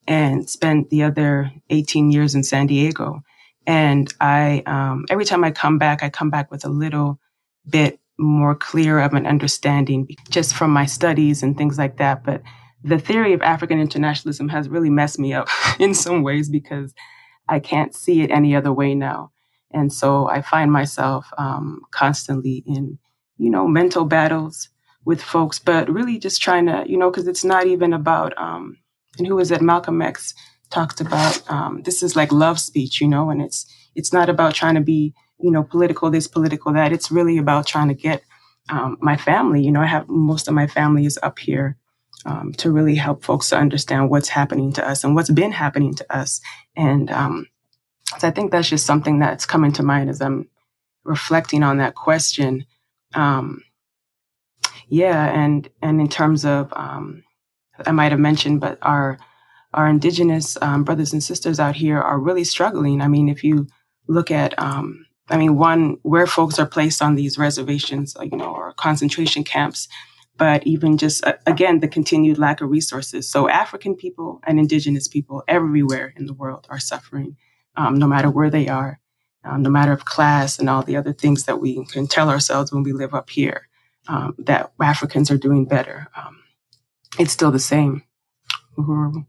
and 0.08 0.50
spent 0.50 0.90
the 0.90 1.04
other 1.04 1.52
18 1.70 2.12
years 2.12 2.34
in 2.34 2.44
San 2.44 2.68
Diego. 2.68 3.22
And 3.66 4.12
I, 4.22 4.64
um, 4.66 5.06
every 5.10 5.26
time 5.26 5.44
I 5.44 5.52
come 5.52 5.78
back, 5.78 6.02
I 6.02 6.10
come 6.10 6.30
back 6.30 6.50
with 6.50 6.64
a 6.64 6.70
little 6.70 7.20
bit 7.70 8.00
more 8.18 8.56
clear 8.56 9.00
of 9.00 9.14
an 9.14 9.28
understanding 9.28 10.08
just 10.30 10.56
from 10.56 10.72
my 10.72 10.86
studies 10.86 11.44
and 11.44 11.58
things 11.58 11.78
like 11.78 11.98
that. 11.98 12.24
But 12.24 12.42
the 12.84 12.98
theory 12.98 13.34
of 13.34 13.42
African 13.42 13.80
internationalism 13.80 14.50
has 14.50 14.70
really 14.70 14.90
messed 14.90 15.20
me 15.20 15.34
up 15.34 15.50
in 15.80 15.94
some 15.94 16.24
ways 16.24 16.50
because 16.50 16.94
I 17.50 17.60
can't 17.60 17.94
see 17.94 18.22
it 18.22 18.32
any 18.32 18.56
other 18.56 18.72
way 18.74 18.96
now. 18.96 19.32
And 19.72 19.92
so 19.92 20.28
I 20.28 20.42
find 20.42 20.72
myself 20.72 21.28
um, 21.38 21.82
constantly 21.92 22.64
in, 22.66 22.98
you 23.38 23.50
know, 23.50 23.68
mental 23.68 24.06
battles 24.06 24.70
with 25.04 25.22
folks, 25.22 25.60
but 25.60 25.90
really 25.90 26.18
just 26.18 26.42
trying 26.42 26.66
to, 26.68 26.86
you 26.88 26.98
know, 26.98 27.12
because 27.12 27.28
it's 27.28 27.44
not 27.44 27.68
even 27.68 27.94
about, 27.94 28.38
um, 28.38 28.78
and 29.20 29.28
who 29.28 29.40
is 29.40 29.52
it? 29.52 29.62
Malcolm 29.62 30.02
X 30.02 30.34
talked 30.70 31.02
about 31.02 31.50
um, 31.50 31.82
this 31.84 32.04
is 32.04 32.16
like 32.16 32.32
love 32.32 32.60
speech, 32.60 33.02
you 33.02 33.08
know, 33.08 33.30
and 33.30 33.42
it's 33.42 33.66
it's 33.96 34.14
not 34.14 34.30
about 34.30 34.54
trying 34.54 34.76
to 34.76 34.82
be, 34.82 35.14
you 35.40 35.52
know, 35.52 35.64
political 35.64 36.10
this, 36.10 36.28
political 36.28 36.74
that. 36.74 36.92
It's 36.92 37.12
really 37.12 37.38
about 37.38 37.66
trying 37.66 37.88
to 37.88 37.94
get 37.94 38.24
um, 38.70 38.98
my 39.02 39.18
family. 39.18 39.64
You 39.64 39.72
know, 39.72 39.82
I 39.82 39.88
have 39.88 40.08
most 40.08 40.48
of 40.48 40.54
my 40.54 40.68
family 40.68 41.06
is 41.06 41.20
up 41.24 41.40
here 41.40 41.78
um, 42.26 42.54
to 42.54 42.72
really 42.72 42.96
help 42.96 43.24
folks 43.24 43.50
to 43.50 43.58
understand 43.58 44.10
what's 44.10 44.30
happening 44.30 44.74
to 44.74 44.88
us 44.88 45.04
and 45.04 45.16
what's 45.16 45.30
been 45.30 45.52
happening 45.52 45.96
to 45.96 46.16
us. 46.16 46.42
And 46.76 47.10
um, 47.12 47.48
so 48.18 48.28
I 48.28 48.32
think 48.32 48.52
that's 48.52 48.70
just 48.70 48.86
something 48.86 49.20
that's 49.20 49.46
coming 49.46 49.72
to 49.74 49.84
mind 49.84 50.10
as 50.10 50.22
I'm 50.22 50.50
reflecting 51.04 51.64
on 51.64 51.78
that 51.78 51.96
question. 51.96 52.66
Um, 53.14 53.64
yeah, 54.90 55.26
and 55.28 55.70
and 55.82 56.00
in 56.00 56.08
terms 56.08 56.46
of, 56.46 56.72
um, 56.74 57.24
I 57.86 57.92
might 57.92 58.12
have 58.12 58.20
mentioned, 58.20 58.62
but 58.62 58.78
our 58.82 59.18
our 59.74 59.88
indigenous 59.88 60.58
um, 60.62 60.84
brothers 60.84 61.14
and 61.14 61.24
sisters 61.24 61.60
out 61.60 61.76
here 61.76 62.00
are 62.00 62.20
really 62.20 62.44
struggling. 62.44 63.02
I 63.02 63.08
mean, 63.08 63.30
if 63.30 63.44
you 63.44 63.68
look 64.08 64.32
at, 64.32 64.58
um, 64.58 65.06
I 65.30 65.38
mean, 65.38 65.58
one 65.58 65.98
where 66.04 66.26
folks 66.26 66.58
are 66.58 66.66
placed 66.66 67.02
on 67.02 67.16
these 67.16 67.38
reservations, 67.38 68.16
uh, 68.16 68.24
you 68.24 68.38
know, 68.38 68.54
or 68.56 68.74
concentration 68.74 69.44
camps, 69.44 69.88
but 70.38 70.66
even 70.66 70.98
just 70.98 71.26
uh, 71.26 71.34
again 71.46 71.80
the 71.80 71.88
continued 71.88 72.38
lack 72.38 72.62
of 72.62 72.70
resources. 72.70 73.30
So 73.30 73.50
African 73.50 73.96
people 73.96 74.40
and 74.48 74.60
indigenous 74.60 75.08
people 75.08 75.44
everywhere 75.48 76.14
in 76.16 76.26
the 76.26 76.34
world 76.34 76.68
are 76.70 76.80
suffering 76.80 77.36
um, 77.76 77.96
no 77.96 78.08
matter 78.08 78.30
where 78.30 78.50
they 78.50 78.68
are, 78.68 79.00
um, 79.44 79.62
no 79.62 79.70
matter 79.70 79.92
of 79.92 80.06
class 80.06 80.60
and 80.60 80.70
all 80.70 80.84
the 80.84 80.96
other 80.96 81.14
things 81.14 81.44
that 81.44 81.60
we 81.60 81.84
can 81.86 82.08
tell 82.08 82.30
ourselves 82.30 82.72
when 82.72 82.84
we 82.84 82.94
live 82.94 83.14
up 83.14 83.30
here 83.30 83.68
um, 84.08 84.36
that 84.40 84.72
Africans 84.82 85.30
are 85.30 85.38
doing 85.38 85.66
better. 85.66 86.08
It's 87.20 87.32
still 87.32 87.52
the 87.52 87.60
same. 87.60 88.04
Uhuru. 88.78 89.26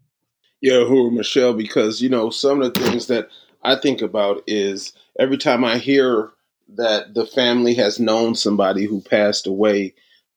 Yeah, 0.60 0.74
Uhuru 0.74 1.12
Michelle, 1.12 1.54
because 1.54 2.00
you 2.02 2.08
know 2.08 2.30
some 2.30 2.60
of 2.60 2.74
the 2.74 2.80
things 2.80 3.06
that 3.06 3.28
I 3.62 3.76
think 3.76 4.02
about 4.02 4.42
is 4.46 4.92
every 5.18 5.38
time 5.38 5.64
I 5.64 5.78
hear 5.78 6.30
that 6.76 7.14
the 7.14 7.26
family 7.26 7.74
has 7.74 7.98
known 7.98 8.34
somebody 8.34 8.84
who 8.84 9.00
passed 9.00 9.46
away 9.46 9.94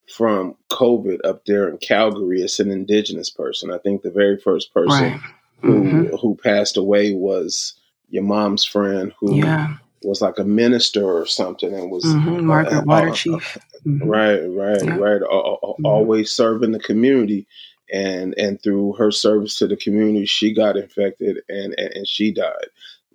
from 0.08 0.56
COVID 0.70 1.18
up 1.24 1.44
there 1.46 1.68
in 1.68 1.78
Calgary, 1.78 2.42
it's 2.42 2.60
an 2.60 2.70
indigenous 2.70 3.30
person. 3.30 3.70
I 3.70 3.78
think 3.78 4.02
the 4.02 4.10
very 4.10 4.38
first 4.38 4.72
person 4.72 5.12
right. 5.12 5.20
who 5.60 5.82
mm-hmm. 5.82 6.16
who 6.16 6.36
passed 6.36 6.76
away 6.76 7.12
was 7.14 7.74
your 8.08 8.22
mom's 8.22 8.64
friend 8.64 9.12
who 9.18 9.36
yeah. 9.36 9.76
Was 10.04 10.20
like 10.20 10.38
a 10.38 10.44
minister 10.44 11.04
or 11.04 11.26
something 11.26 11.74
and 11.74 11.90
was 11.90 12.04
mm-hmm. 12.04 12.46
Margaret 12.46 12.78
uh, 12.78 12.82
Water 12.84 13.08
uh, 13.08 13.14
Chief. 13.14 13.32
Mm-hmm. 13.32 13.62
Right, 13.84 14.38
right, 14.38 14.84
yeah. 14.84 14.96
right. 14.96 15.20
Mm-hmm. 15.20 15.84
Always 15.84 16.30
serving 16.30 16.70
the 16.70 16.78
community, 16.78 17.48
and 17.92 18.32
and 18.38 18.62
through 18.62 18.92
her 18.92 19.10
service 19.10 19.58
to 19.58 19.66
the 19.66 19.76
community, 19.76 20.24
she 20.24 20.54
got 20.54 20.76
infected 20.76 21.38
and, 21.48 21.74
and 21.76 21.92
and 21.92 22.06
she 22.06 22.32
died. 22.32 22.68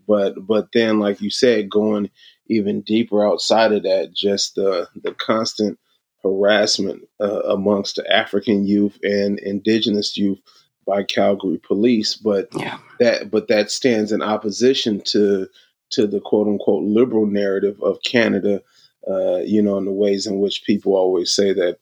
But 0.06 0.46
but 0.46 0.68
then, 0.74 1.00
like 1.00 1.22
you 1.22 1.30
said, 1.30 1.70
going 1.70 2.10
even 2.48 2.82
deeper 2.82 3.26
outside 3.26 3.72
of 3.72 3.84
that, 3.84 4.14
just 4.14 4.56
the 4.56 4.90
the 5.02 5.14
constant 5.14 5.80
harassment 6.22 7.08
uh, 7.22 7.44
amongst 7.44 7.96
the 7.96 8.14
African 8.14 8.66
youth 8.66 9.00
and 9.04 9.40
indigenous 9.40 10.18
youth 10.18 10.40
by 10.86 11.04
Calgary 11.04 11.60
police, 11.60 12.16
but 12.16 12.48
yeah. 12.56 12.78
that 13.00 13.30
but 13.30 13.50
that 13.50 13.70
stands 13.70 14.12
in 14.12 14.22
opposition 14.22 15.02
to 15.02 15.48
to 15.92 16.08
the 16.08 16.20
quote 16.20 16.48
unquote 16.48 16.84
liberal 16.84 17.26
narrative 17.26 17.82
of 17.82 17.98
Canada. 18.04 18.62
Uh, 19.10 19.38
you 19.38 19.62
know, 19.62 19.78
in 19.78 19.86
the 19.86 19.92
ways 19.92 20.28
in 20.28 20.40
which 20.40 20.64
people 20.66 20.94
always 20.94 21.34
say 21.34 21.54
that 21.54 21.78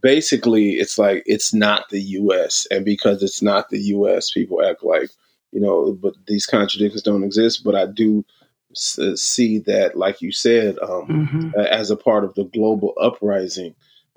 basically 0.00 0.72
it's 0.72 0.98
like 0.98 1.22
it's 1.26 1.52
not 1.52 1.88
the 1.90 2.00
U.S. 2.00 2.66
and 2.70 2.84
because 2.84 3.22
it's 3.22 3.42
not 3.42 3.68
the 3.68 3.80
U.S., 3.80 4.30
people 4.30 4.64
act 4.64 4.82
like 4.82 5.10
you 5.52 5.60
know. 5.60 5.92
But 5.92 6.14
these 6.26 6.46
contradictions 6.46 7.02
don't 7.02 7.24
exist. 7.24 7.62
But 7.64 7.74
I 7.74 7.86
do 7.86 8.24
see 8.74 9.58
that, 9.60 9.96
like 9.96 10.20
you 10.20 10.32
said, 10.32 10.78
um, 10.80 11.06
mm-hmm. 11.08 11.60
as 11.60 11.90
a 11.90 11.96
part 11.96 12.24
of 12.24 12.34
the 12.34 12.44
global 12.44 12.94
uprising. 13.00 13.74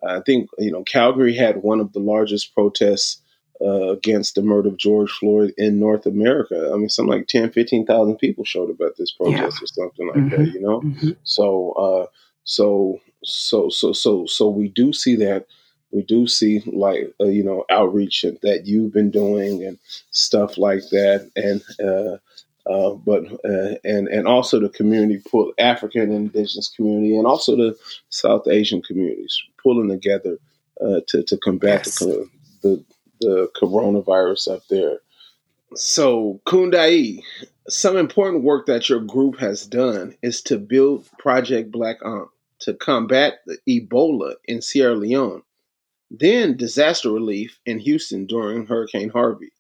I 0.08 0.22
think 0.22 0.50
you 0.58 0.72
know 0.72 0.84
Calgary 0.84 1.36
had 1.36 1.58
one 1.58 1.80
of 1.80 1.92
the 1.94 2.00
largest 2.00 2.54
protests 2.54 3.22
uh, 3.62 3.90
against 3.90 4.36
the 4.36 4.42
murder 4.42 4.70
of 4.70 4.78
George 4.78 5.12
Floyd 5.12 5.54
in 5.58 5.80
North 5.80 6.06
America. 6.06 6.72
I 6.74 6.78
mean, 6.78 6.90
something 6.90 7.18
like 7.18 7.28
10, 7.28 7.52
15,000 7.52 8.18
people 8.18 8.46
showed 8.46 8.70
up 8.70 8.82
at 8.82 8.98
this 8.98 9.12
protest 9.12 9.58
yeah. 9.60 9.64
or 9.64 9.68
something 9.68 10.08
like 10.08 10.16
mm-hmm. 10.16 10.44
that, 10.44 10.54
you 10.54 10.62
know? 10.62 10.82
Mm-hmm. 10.82 11.10
So, 11.24 11.72
uh, 11.74 12.06
so, 12.44 13.02
so, 13.24 13.70
so, 13.70 13.94
so, 13.94 14.26
so 14.26 14.50
we 14.50 14.70
do 14.70 14.94
see 14.94 15.16
that. 15.18 15.48
We 15.92 16.04
do 16.04 16.28
see 16.28 16.62
like, 16.68 17.14
uh, 17.20 17.26
you 17.26 17.44
know, 17.44 17.66
outreach 17.70 18.24
that 18.44 18.66
you've 18.66 18.94
been 18.94 19.10
doing 19.10 19.66
and 19.66 19.80
stuff 20.12 20.58
like 20.58 20.84
that. 20.92 21.30
And, 21.36 21.62
uh, 21.86 22.18
uh, 22.70 22.94
but 22.94 23.26
uh, 23.44 23.76
and 23.84 24.08
and 24.10 24.28
also 24.28 24.60
the 24.60 24.70
community 24.70 25.20
pull 25.30 25.52
African 25.58 26.04
and 26.04 26.14
indigenous 26.14 26.68
community 26.68 27.18
and 27.18 27.26
also 27.26 27.56
the 27.56 27.76
South 28.10 28.48
Asian 28.48 28.82
communities 28.84 29.42
pulling 29.62 29.90
together 29.90 30.38
uh, 30.80 31.00
to 31.08 31.24
to 31.24 31.38
combat 31.38 31.86
yes. 31.86 32.00
the, 32.00 32.30
the 32.62 32.84
the 33.20 33.50
coronavirus 33.60 34.56
up 34.56 34.68
there. 34.70 35.00
So, 35.76 36.42
Kundai, 36.48 37.22
some 37.68 37.96
important 37.98 38.44
work 38.44 38.66
that 38.66 38.90
your 38.90 39.02
group 39.02 39.40
has 39.40 39.68
done 39.68 40.16
is 40.22 40.42
to 40.44 40.58
build 40.58 41.08
Project 41.20 41.72
Black 41.72 41.98
Ankh 42.04 42.30
to 42.62 42.74
combat 42.74 43.42
the 43.46 43.58
Ebola 43.70 44.36
in 44.46 44.62
Sierra 44.62 44.96
Leone, 44.96 45.44
then 46.10 46.58
disaster 46.58 47.12
relief 47.12 47.60
in 47.66 47.80
Houston 47.80 48.26
during 48.26 48.66
Hurricane 48.66 49.10
Harvey. 49.10 49.52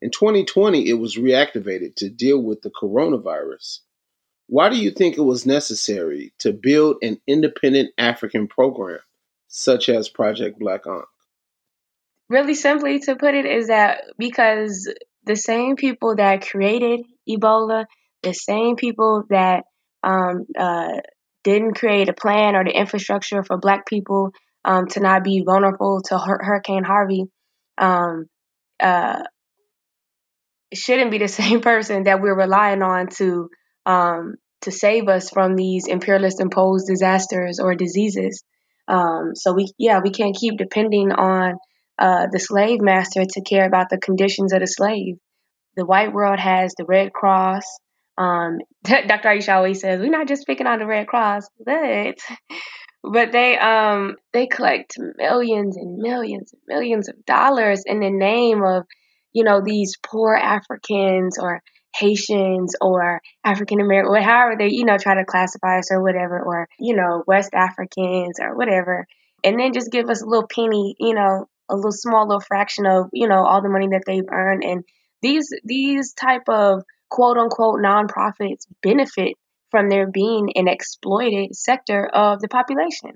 In 0.00 0.10
2020, 0.10 0.88
it 0.88 0.94
was 0.94 1.16
reactivated 1.16 1.94
to 1.96 2.10
deal 2.10 2.42
with 2.42 2.62
the 2.62 2.70
coronavirus. 2.70 3.80
Why 4.48 4.68
do 4.68 4.76
you 4.76 4.90
think 4.90 5.16
it 5.16 5.22
was 5.22 5.46
necessary 5.46 6.32
to 6.38 6.52
build 6.52 6.96
an 7.02 7.20
independent 7.28 7.94
African 7.96 8.48
program 8.48 8.98
such 9.46 9.88
as 9.88 10.08
Project 10.08 10.58
Black 10.58 10.86
Ankh? 10.86 11.04
Really 12.32 12.54
simply 12.54 12.98
to 13.00 13.16
put 13.16 13.34
it 13.34 13.46
is 13.46 13.68
that 13.68 14.04
because 14.18 14.92
the 15.24 15.36
same 15.36 15.76
people 15.76 16.16
that 16.16 16.46
created 16.46 17.02
Ebola, 17.28 17.84
the 18.22 18.32
same 18.32 18.76
people 18.76 19.24
that 19.30 19.64
um, 20.02 20.46
uh, 20.58 21.00
didn't 21.44 21.74
create 21.74 22.08
a 22.08 22.14
plan 22.14 22.56
or 22.56 22.64
the 22.64 22.76
infrastructure 22.76 23.42
for 23.42 23.58
Black 23.58 23.86
people 23.86 24.30
um, 24.64 24.86
to 24.88 25.00
not 25.00 25.22
be 25.22 25.44
vulnerable 25.44 26.00
to 26.06 26.18
Hurricane 26.18 26.84
Harvey, 26.84 27.24
um, 27.78 28.26
uh, 28.80 29.22
shouldn't 30.74 31.10
be 31.10 31.18
the 31.18 31.28
same 31.42 31.60
person 31.60 32.04
that 32.04 32.20
we're 32.20 32.36
relying 32.36 32.82
on 32.82 33.08
to 33.08 33.50
um, 33.84 34.36
to 34.62 34.70
save 34.70 35.08
us 35.08 35.28
from 35.28 35.56
these 35.56 35.88
imperialist 35.88 36.40
imposed 36.40 36.86
disasters 36.86 37.58
or 37.58 37.74
diseases. 37.74 38.44
Um, 38.86 39.32
so 39.34 39.52
we, 39.52 39.72
yeah, 39.76 40.00
we 40.02 40.10
can't 40.10 40.36
keep 40.36 40.56
depending 40.56 41.10
on 41.10 41.54
uh, 42.02 42.26
the 42.30 42.38
slave 42.38 42.80
master 42.80 43.24
to 43.24 43.42
care 43.42 43.66
about 43.66 43.88
the 43.88 43.98
conditions 43.98 44.52
of 44.52 44.60
the 44.60 44.66
slave. 44.66 45.16
The 45.76 45.86
white 45.86 46.12
world 46.12 46.38
has 46.38 46.74
the 46.76 46.84
Red 46.84 47.12
Cross. 47.12 47.64
Um, 48.18 48.58
Dr. 48.84 49.28
Aisha 49.28 49.54
always 49.54 49.80
says 49.80 50.00
we're 50.00 50.10
not 50.10 50.28
just 50.28 50.46
picking 50.46 50.66
on 50.66 50.80
the 50.80 50.86
Red 50.86 51.06
Cross, 51.06 51.48
but 51.64 52.16
but 53.04 53.32
they 53.32 53.58
um 53.58 54.16
they 54.32 54.46
collect 54.46 54.94
millions 55.16 55.76
and 55.76 55.98
millions 55.98 56.52
and 56.52 56.62
millions 56.68 57.08
of 57.08 57.24
dollars 57.24 57.84
in 57.86 58.00
the 58.00 58.10
name 58.10 58.62
of 58.62 58.84
you 59.32 59.44
know, 59.44 59.60
these 59.64 59.96
poor 60.04 60.34
Africans 60.34 61.38
or 61.38 61.62
Haitians 61.96 62.74
or 62.80 63.20
African 63.44 63.80
American, 63.80 64.12
or 64.12 64.20
however 64.20 64.56
they, 64.58 64.68
you 64.70 64.84
know, 64.84 64.96
try 64.98 65.14
to 65.14 65.24
classify 65.24 65.78
us 65.78 65.90
or 65.90 66.02
whatever, 66.02 66.40
or, 66.40 66.68
you 66.78 66.96
know, 66.96 67.22
West 67.26 67.50
Africans 67.54 68.38
or 68.40 68.56
whatever. 68.56 69.06
And 69.44 69.58
then 69.58 69.72
just 69.72 69.90
give 69.90 70.08
us 70.08 70.22
a 70.22 70.26
little 70.26 70.46
penny, 70.46 70.94
you 70.98 71.14
know, 71.14 71.48
a 71.70 71.76
little 71.76 71.92
small 71.92 72.26
little 72.26 72.40
fraction 72.40 72.86
of, 72.86 73.08
you 73.12 73.28
know, 73.28 73.44
all 73.44 73.62
the 73.62 73.68
money 73.68 73.88
that 73.88 74.02
they've 74.06 74.28
earned. 74.30 74.62
And 74.64 74.84
these 75.22 75.48
these 75.64 76.12
type 76.14 76.48
of 76.48 76.82
quote 77.10 77.36
unquote 77.36 77.80
nonprofits 77.80 78.66
benefit 78.82 79.34
from 79.70 79.88
there 79.88 80.06
being 80.10 80.50
an 80.54 80.68
exploited 80.68 81.54
sector 81.54 82.06
of 82.06 82.40
the 82.40 82.48
population. 82.48 83.12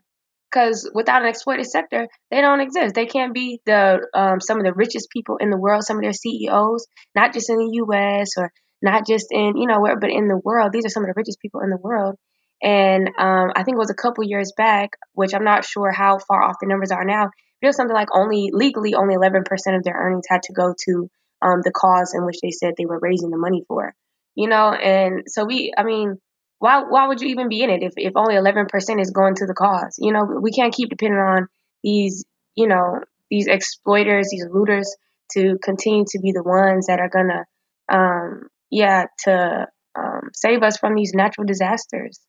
Because 0.51 0.91
without 0.95 1.23
an 1.23 1.29
exploited 1.29 1.67
sector, 1.67 2.07
they 2.31 2.41
don't 2.41 2.61
exist. 2.61 2.95
They 2.95 3.07
can't 3.07 3.35
be 3.35 3.61
the 3.67 4.07
um, 4.15 4.41
some 4.41 4.59
of 4.59 4.65
the 4.65 4.73
richest 4.73 5.11
people 5.11 5.37
in 5.39 5.51
the 5.51 5.59
world, 5.59 5.85
some 5.85 5.97
of 5.97 6.03
their 6.03 6.13
CEOs, 6.13 6.87
not 7.15 7.35
just 7.35 7.51
in 7.51 7.57
the 7.57 7.71
U.S. 7.75 8.31
or 8.39 8.53
not 8.81 9.07
just 9.07 9.27
in 9.31 9.57
you 9.57 9.67
know 9.67 9.81
where, 9.81 9.99
but 9.99 10.11
in 10.11 10.29
the 10.29 10.41
world. 10.43 10.73
These 10.73 10.87
are 10.87 10.91
some 10.91 11.03
of 11.03 11.09
the 11.09 11.15
richest 11.17 11.41
people 11.41 11.61
in 11.61 11.71
the 11.71 11.77
world. 11.77 12.17
And 12.63 13.09
um, 13.19 13.51
I 13.55 13.65
think 13.65 13.75
it 13.75 13.79
was 13.79 13.91
a 13.91 13.95
couple 13.95 14.25
years 14.25 14.53
back, 14.57 14.91
which 15.13 15.35
I'm 15.35 15.45
not 15.45 15.65
sure 15.65 15.93
how 15.93 16.19
far 16.19 16.43
off 16.43 16.57
the 16.61 16.69
numbers 16.69 16.91
are 16.91 17.05
now. 17.05 17.31
Was 17.63 17.77
something 17.77 17.95
like 17.95 18.09
only 18.15 18.51
legally 18.53 18.95
only 18.95 19.17
11% 19.17 19.43
of 19.77 19.85
their 19.85 19.95
earnings 19.95 20.27
had 20.29 20.43
to 20.45 20.53
go 20.53 20.75
to 20.85 21.11
um, 21.43 21.61
the 21.63 21.73
cause 21.73 22.15
in 22.15 22.25
which 22.25 22.39
they 22.43 22.51
said 22.51 22.75
they 22.77 22.87
were 22.87 22.99
raising 23.01 23.31
the 23.31 23.39
money 23.39 23.65
for. 23.67 23.95
You 24.35 24.49
know, 24.49 24.73
and 24.73 25.25
so 25.27 25.45
we, 25.45 25.73
I 25.77 25.83
mean, 25.83 26.19
why 26.59 26.83
why 26.89 27.09
would 27.09 27.21
you 27.21 27.29
even 27.29 27.49
be 27.49 27.63
in 27.63 27.71
it 27.71 27.83
if, 27.83 27.95
if 27.97 28.13
only 28.17 28.35
11% 28.35 29.01
is 29.01 29.11
going 29.11 29.35
to 29.37 29.47
the 29.47 29.55
cause? 29.55 29.97
You 29.99 30.13
know, 30.13 30.25
we 30.41 30.53
can't 30.53 30.75
keep 30.75 30.91
depending 30.91 31.19
on 31.19 31.49
these, 31.83 32.25
you 32.55 32.67
know, 32.67 33.01
these 33.31 33.47
exploiters, 33.47 34.29
these 34.31 34.47
looters 34.51 34.95
to 35.33 35.59
continue 35.63 36.05
to 36.09 36.19
be 36.21 36.33
the 36.33 36.43
ones 36.43 36.87
that 36.87 37.01
are 37.01 37.09
gonna, 37.09 37.45
um, 37.91 38.49
yeah, 38.71 39.07
to 39.25 39.67
um, 39.99 40.31
save 40.35 40.63
us 40.63 40.77
from 40.77 40.95
these 40.95 41.13
natural 41.15 41.47
disasters 41.47 42.21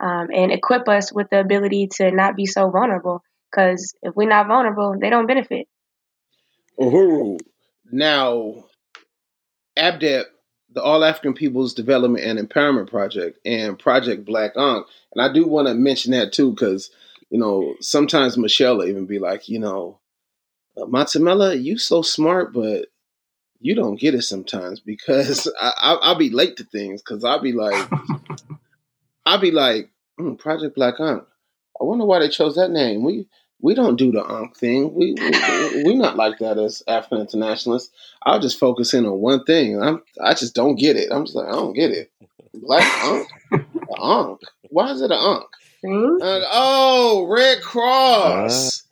um, 0.00 0.28
and 0.32 0.52
equip 0.52 0.88
us 0.88 1.12
with 1.12 1.28
the 1.30 1.40
ability 1.40 1.88
to 1.96 2.10
not 2.10 2.36
be 2.36 2.46
so 2.46 2.70
vulnerable. 2.70 3.22
Because 3.54 3.94
if 4.02 4.14
we're 4.16 4.28
not 4.28 4.48
vulnerable, 4.48 4.96
they 5.00 5.10
don't 5.10 5.26
benefit. 5.26 5.68
Uhuru. 6.78 7.38
Now, 7.92 8.64
ABDEP 9.78 10.24
the 10.74 10.82
All 10.82 11.04
African 11.04 11.34
Peoples 11.34 11.72
Development 11.72 12.24
and 12.24 12.38
Empowerment 12.38 12.90
Project 12.90 13.38
and 13.44 13.78
Project 13.78 14.24
Black 14.24 14.52
Ankh. 14.56 14.86
And 15.14 15.24
I 15.24 15.32
do 15.32 15.46
want 15.46 15.68
to 15.68 15.74
mention 15.74 16.12
that 16.12 16.32
too, 16.32 16.50
because, 16.50 16.90
you 17.30 17.38
know, 17.38 17.74
sometimes 17.80 18.36
Michelle 18.36 18.78
will 18.78 18.86
even 18.86 19.06
be 19.06 19.18
like, 19.18 19.48
you 19.48 19.60
know, 19.60 20.00
uh, 20.76 20.86
Matsamela, 20.86 21.60
you 21.60 21.78
so 21.78 22.02
smart, 22.02 22.52
but 22.52 22.88
you 23.60 23.74
don't 23.74 24.00
get 24.00 24.14
it 24.14 24.22
sometimes 24.22 24.80
because 24.84 25.50
I, 25.60 25.96
will 26.08 26.18
be 26.18 26.30
late 26.30 26.56
to 26.58 26.64
things 26.64 27.02
because 27.02 27.24
I'll 27.24 27.40
be 27.42 27.52
like, 27.52 27.88
I'll 29.26 29.40
be 29.40 29.52
like, 29.52 29.90
mm, 30.18 30.38
Project 30.38 30.74
Black 30.74 30.98
Ankh. 31.00 31.24
I 31.80 31.84
wonder 31.84 32.04
why 32.04 32.20
they 32.20 32.28
chose 32.28 32.56
that 32.56 32.70
name. 32.70 33.04
We 33.04 33.28
we 33.64 33.74
don't 33.74 33.96
do 33.96 34.12
the 34.12 34.22
Ankh 34.22 34.58
thing. 34.58 34.92
We, 34.92 35.14
we 35.14 35.84
we 35.84 35.94
not 35.94 36.16
like 36.16 36.38
that 36.40 36.58
as 36.58 36.82
African 36.86 37.20
internationalists. 37.20 37.90
I'll 38.22 38.38
just 38.38 38.58
focus 38.58 38.92
in 38.92 39.06
on 39.06 39.18
one 39.20 39.42
thing. 39.44 39.80
I'm 39.82 40.02
I 40.22 40.34
just 40.34 40.54
don't 40.54 40.76
get 40.76 40.96
it. 40.96 41.10
I'm 41.10 41.24
just 41.24 41.34
like 41.34 41.48
I 41.48 41.52
don't 41.52 41.72
get 41.72 41.90
it. 41.90 42.12
Black 42.52 42.84
Ankh, 43.04 43.28
the 43.50 44.02
Ankh. 44.02 44.40
Why 44.68 44.90
is 44.90 45.00
it 45.00 45.10
an 45.10 45.18
Ankh? 45.18 45.46
Mm-hmm. 45.82 46.22
Uh, 46.22 46.40
oh, 46.52 47.26
Red 47.26 47.62
Cross. 47.62 48.82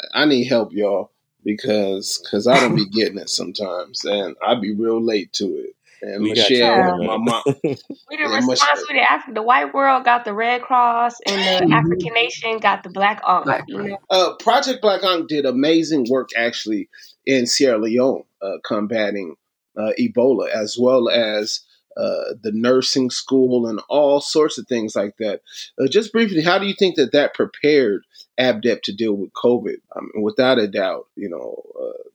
Uh, 0.00 0.06
I 0.14 0.24
need 0.24 0.44
help, 0.44 0.72
y'all, 0.72 1.10
because 1.44 2.22
because 2.22 2.46
I 2.46 2.60
don't 2.60 2.76
be 2.76 2.86
getting 2.86 3.18
it 3.18 3.28
sometimes, 3.28 4.04
and 4.04 4.36
I 4.46 4.54
be 4.54 4.72
real 4.72 5.02
late 5.02 5.32
to 5.34 5.46
it. 5.46 5.74
And 6.02 6.22
we 6.22 6.30
Michelle, 6.30 6.98
my 6.98 7.16
mom. 7.16 7.42
we 7.64 7.76
the 8.16 8.28
response 8.28 8.84
with 8.88 8.96
the 9.26 9.32
The 9.34 9.42
white 9.42 9.72
world 9.72 10.04
got 10.04 10.24
the 10.24 10.34
Red 10.34 10.62
Cross, 10.62 11.20
and 11.26 11.36
the 11.36 11.64
mm-hmm. 11.64 11.72
African 11.72 12.12
nation 12.12 12.58
got 12.58 12.82
the 12.82 12.90
Black 12.90 13.22
Ankh. 13.26 13.62
You 13.68 13.82
know? 13.82 13.98
uh, 14.10 14.34
Project 14.34 14.82
Black 14.82 15.04
Ankh 15.04 15.28
did 15.28 15.46
amazing 15.46 16.06
work 16.10 16.30
actually 16.36 16.88
in 17.24 17.46
Sierra 17.46 17.78
Leone, 17.78 18.24
uh, 18.42 18.58
combating 18.64 19.36
uh, 19.76 19.92
Ebola, 19.96 20.48
as 20.48 20.76
well 20.78 21.08
as 21.08 21.60
uh, 21.96 22.34
the 22.42 22.50
nursing 22.52 23.10
school 23.10 23.68
and 23.68 23.80
all 23.88 24.20
sorts 24.20 24.58
of 24.58 24.66
things 24.66 24.96
like 24.96 25.16
that. 25.18 25.42
Uh, 25.80 25.86
just 25.86 26.12
briefly, 26.12 26.42
how 26.42 26.58
do 26.58 26.66
you 26.66 26.74
think 26.74 26.96
that 26.96 27.12
that 27.12 27.34
prepared 27.34 28.04
ABDEP 28.40 28.82
to 28.82 28.92
deal 28.92 29.14
with 29.14 29.32
COVID? 29.34 29.76
I 29.94 30.00
mean, 30.00 30.22
without 30.24 30.58
a 30.58 30.66
doubt, 30.66 31.06
you 31.14 31.28
know, 31.28 31.62
uh, 31.80 32.08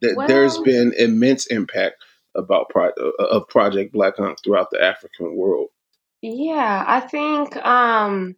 th- 0.00 0.16
well, 0.16 0.28
there's 0.28 0.56
been 0.58 0.94
immense 0.96 1.46
impact 1.46 1.96
about 2.38 2.68
pro- 2.70 2.90
uh, 2.90 3.24
of 3.24 3.48
Project 3.48 3.92
Black 3.92 4.14
Ankh 4.18 4.38
throughout 4.42 4.70
the 4.70 4.82
African 4.82 5.36
world? 5.36 5.68
Yeah, 6.22 6.84
I 6.86 7.00
think 7.00 7.54
um, 7.56 8.34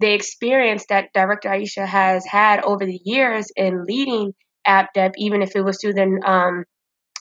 the 0.00 0.12
experience 0.12 0.86
that 0.88 1.12
Director 1.12 1.48
Aisha 1.48 1.86
has 1.86 2.24
had 2.26 2.62
over 2.62 2.84
the 2.84 3.00
years 3.04 3.50
in 3.56 3.84
leading 3.84 4.32
ABDEP, 4.66 5.12
even 5.16 5.42
if 5.42 5.56
it 5.56 5.62
was 5.62 5.78
through 5.80 5.94
the 5.94 6.22
um, 6.24 6.64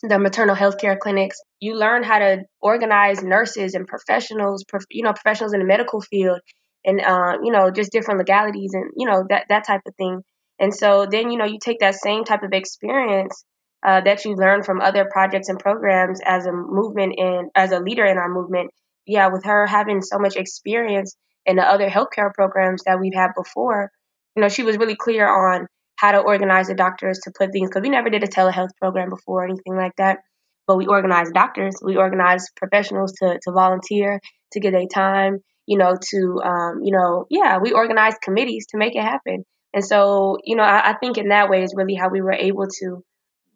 the 0.04 0.20
maternal 0.20 0.56
health 0.56 0.78
care 0.78 0.96
clinics, 0.96 1.38
you 1.60 1.76
learn 1.76 2.04
how 2.04 2.20
to 2.20 2.44
organize 2.62 3.24
nurses 3.24 3.74
and 3.74 3.88
professionals, 3.88 4.64
prof- 4.68 4.86
you 4.92 5.04
know, 5.04 5.14
professionals 5.14 5.54
in 5.54 5.60
the 5.60 5.66
medical 5.66 6.02
field, 6.02 6.40
and 6.86 7.02
uh, 7.02 7.38
you 7.44 7.52
know, 7.52 7.72
just 7.72 7.92
different 7.92 8.20
legalities 8.20 8.74
and 8.74 8.92
you 8.96 9.08
know 9.08 9.26
that 9.30 9.46
that 9.50 9.66
type 9.66 9.82
of 9.88 9.96
thing. 9.96 10.22
And 10.60 10.74
so 10.74 11.08
then 11.10 11.32
you 11.32 11.38
know 11.38 11.46
you 11.46 11.58
take 11.60 11.80
that 11.80 11.96
same 11.96 12.24
type 12.24 12.44
of 12.44 12.54
experience 12.54 13.44
uh, 13.86 14.02
that 14.02 14.26
you 14.26 14.36
learn 14.36 14.64
from 14.64 14.82
other 14.82 15.08
projects 15.12 15.50
and 15.50 15.60
programs 15.60 16.20
as 16.26 16.46
a 16.46 16.52
movement 16.52 17.16
and 17.18 17.50
as 17.56 17.72
a 17.72 17.80
leader 17.80 18.06
in 18.06 18.18
our 18.18 18.30
movement. 18.30 18.72
Yeah, 19.06 19.28
with 19.28 19.46
her 19.46 19.66
having 19.66 20.02
so 20.02 20.20
much 20.20 20.36
experience 20.36 21.16
in 21.46 21.56
the 21.56 21.64
other 21.64 21.90
healthcare 21.90 22.34
programs 22.34 22.84
that 22.86 23.00
we've 23.00 23.14
had 23.14 23.30
before, 23.36 23.90
you 24.36 24.42
know, 24.42 24.50
she 24.50 24.64
was 24.64 24.78
really 24.78 24.96
clear 24.96 25.28
on 25.28 25.68
how 25.96 26.12
to 26.12 26.20
organize 26.20 26.68
the 26.68 26.76
doctors 26.76 27.20
to 27.24 27.32
put 27.38 27.52
things 27.52 27.70
because 27.70 27.82
we 27.82 27.90
never 27.90 28.10
did 28.10 28.24
a 28.24 28.28
telehealth 28.28 28.70
program 28.80 29.10
before 29.10 29.44
or 29.44 29.46
anything 29.46 29.76
like 29.76 29.96
that. 29.98 30.20
But 30.68 30.78
we 30.78 30.86
organized 30.86 31.34
doctors, 31.34 31.76
we 31.82 31.96
organized 31.96 32.50
professionals 32.58 33.14
to 33.20 33.40
to 33.42 33.52
volunteer, 33.52 34.20
to 34.52 34.60
get 34.60 34.74
their 34.74 34.88
time, 34.94 35.40
you 35.66 35.78
know, 35.78 35.96
to 36.12 36.42
um, 36.44 36.82
you 36.84 36.92
know, 36.92 37.26
yeah, 37.30 37.58
we 37.60 37.72
organized 37.72 38.18
committees 38.22 38.68
to 38.72 38.78
make 38.78 38.96
it 38.96 39.04
happen. 39.04 39.44
And 39.74 39.86
so, 39.86 40.38
you 40.44 40.56
know, 40.56 40.64
I, 40.64 40.92
I 40.92 40.94
think 40.98 41.18
in 41.18 41.30
that 41.30 41.50
way 41.50 41.64
is 41.64 41.74
really 41.76 41.96
how 41.96 42.10
we 42.10 42.22
were 42.22 42.34
able 42.34 42.68
to 42.80 43.04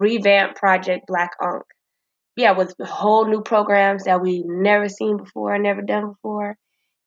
revamp 0.01 0.55
Project 0.55 1.05
Black 1.07 1.31
Ankh. 1.41 1.63
Yeah, 2.35 2.51
with 2.51 2.73
whole 2.81 3.27
new 3.27 3.41
programs 3.41 4.05
that 4.05 4.21
we've 4.21 4.45
never 4.45 4.89
seen 4.89 5.17
before, 5.17 5.57
never 5.59 5.81
done 5.81 6.09
before. 6.09 6.55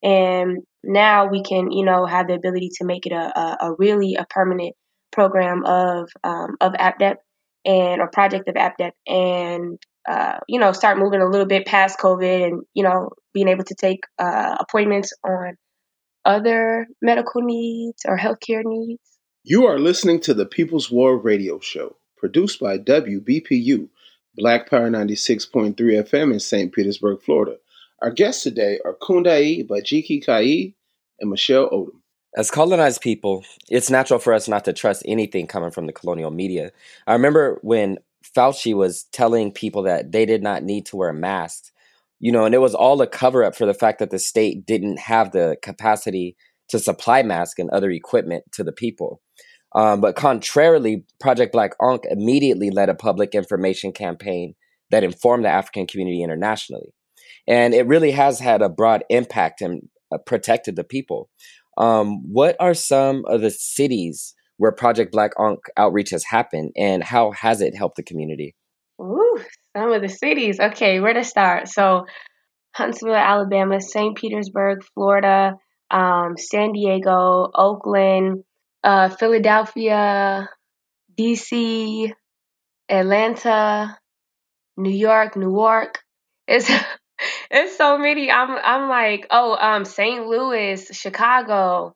And 0.03 0.59
now 0.83 1.27
we 1.27 1.43
can, 1.43 1.71
you 1.71 1.85
know, 1.85 2.05
have 2.07 2.29
the 2.29 2.35
ability 2.35 2.71
to 2.77 2.85
make 2.85 3.07
it 3.07 3.13
a, 3.13 3.39
a, 3.39 3.57
a 3.69 3.75
really 3.79 4.15
a 4.15 4.27
permanent 4.29 4.75
program 5.13 5.65
of 5.65 6.11
um, 6.23 6.57
of 6.61 6.73
ABDEP 6.75 7.17
and 7.65 8.01
or 8.01 8.11
project 8.11 8.49
of 8.49 8.55
ABDEP 8.55 8.93
and 9.07 9.79
uh, 10.07 10.39
you 10.47 10.61
know 10.61 10.73
start 10.73 10.99
moving 10.99 11.23
a 11.23 11.29
little 11.29 11.47
bit 11.47 11.67
past 11.67 11.99
COVID 11.99 12.47
and 12.47 12.63
you 12.75 12.83
know 12.83 13.11
being 13.33 13.49
able 13.49 13.65
to 13.65 13.75
take 13.75 14.01
uh, 14.19 14.57
appointments 14.61 15.13
on 15.25 15.57
other 16.25 16.87
medical 17.01 17.43
needs 17.43 18.03
or 18.07 18.19
healthcare 18.19 18.63
needs. 18.65 19.01
You 19.43 19.67
are 19.67 19.79
listening 19.79 20.21
to 20.21 20.35
the 20.35 20.47
People's 20.47 20.91
War 20.91 21.17
Radio 21.17 21.61
Show 21.61 21.97
produced 22.25 22.59
by 22.59 22.79
WBPU, 22.79 23.87
Black 24.37 24.71
Power 24.71 24.89
96.3 24.89 25.75
FM 25.77 26.33
in 26.33 26.41
St. 26.41 26.73
Petersburg, 26.73 27.21
Florida. 27.21 27.59
Our 28.01 28.11
guests 28.11 28.43
today 28.43 28.79
are 28.83 28.95
Kundai 28.95 29.69
Bajiki 29.69 30.25
Kai 30.25 30.73
and 31.21 31.31
Michelle 31.31 31.69
Odom. 31.69 32.01
As 32.35 32.51
colonized 32.51 33.03
people, 33.03 33.45
it's 33.69 33.91
natural 33.91 34.19
for 34.19 34.33
us 34.33 34.49
not 34.49 34.65
to 34.65 34.73
trust 34.73 35.03
anything 35.05 35.47
coming 35.47 35.71
from 35.71 35.87
the 35.87 35.93
colonial 35.93 36.31
media. 36.31 36.73
I 37.07 37.13
remember 37.13 37.59
when 37.61 37.99
Fauci 38.35 38.73
was 38.73 39.05
telling 39.13 39.53
people 39.53 39.83
that 39.83 40.13
they 40.13 40.25
did 40.25 40.43
not 40.43 40.63
need 40.63 40.87
to 40.87 40.97
wear 40.97 41.13
masks, 41.13 41.73
you 42.21 42.33
know, 42.33 42.47
and 42.47 42.55
it 42.55 42.63
was 42.63 42.75
all 42.75 43.03
a 43.03 43.07
cover 43.07 43.45
up 43.45 43.55
for 43.55 43.67
the 43.67 43.75
fact 43.75 43.99
that 43.99 44.09
the 44.09 44.19
state 44.19 44.65
didn't 44.65 44.99
have 44.99 45.33
the 45.33 45.59
capacity 45.61 46.39
to 46.71 46.79
supply 46.79 47.23
masks 47.23 47.59
and 47.59 47.69
other 47.69 47.91
equipment 47.91 48.45
to 48.53 48.65
the 48.65 48.73
people. 48.73 49.21
Um, 49.75 50.01
but 50.01 50.17
contrarily, 50.17 51.05
Project 51.21 51.53
Black 51.53 51.73
Ankh 51.83 52.05
immediately 52.09 52.71
led 52.71 52.89
a 52.89 52.95
public 52.95 53.35
information 53.35 53.93
campaign 53.93 54.55
that 54.91 55.05
informed 55.05 55.45
the 55.45 55.49
African 55.49 55.87
community 55.87 56.23
internationally. 56.23 56.95
And 57.47 57.75
it 57.75 57.87
really 57.87 58.13
has 58.13 58.39
had 58.39 58.63
a 58.63 58.69
broad 58.69 59.05
impact 59.11 59.61
and 59.61 59.89
uh, 60.13 60.19
protected 60.19 60.77
the 60.77 60.85
people. 60.85 61.29
Um, 61.77 62.23
what 62.31 62.57
are 62.61 62.75
some 62.75 63.25
of 63.27 63.41
the 63.41 63.51
cities 63.51 64.35
where 64.57 64.73
Project 64.73 65.11
Black 65.11 65.33
Ankh 65.41 65.65
outreach 65.77 66.11
has 66.11 66.25
happened, 66.25 66.71
and 66.77 67.03
how 67.03 67.33
has 67.33 67.61
it 67.61 67.77
helped 67.77 67.97
the 67.97 68.05
community? 68.05 68.55
Ooh, 69.01 69.41
some 69.77 69.93
of 69.93 70.01
the 70.01 70.09
cities. 70.09 70.61
Okay, 70.61 71.01
where 71.01 71.13
to 71.13 71.25
start? 71.25 71.69
So, 71.69 72.07
Huntsville, 72.77 73.15
Alabama, 73.15 73.81
St. 73.81 74.17
Petersburg, 74.17 74.85
Florida, 74.95 75.55
um, 75.91 76.37
San 76.37 76.73
Diego, 76.73 77.51
Oakland, 77.53 78.45
uh, 78.85 79.09
Philadelphia, 79.09 80.49
DC, 81.19 82.13
Atlanta, 82.89 83.99
New 84.77 84.91
York, 84.91 85.37
Newark. 85.37 86.03
It's 86.47 86.71
it's 87.51 87.77
so 87.77 87.99
many. 87.99 88.31
I'm 88.31 88.51
I'm 88.51 88.89
like, 88.89 89.27
oh, 89.31 89.57
um, 89.57 89.85
St. 89.85 90.27
Louis, 90.27 90.87
Chicago, 90.93 91.95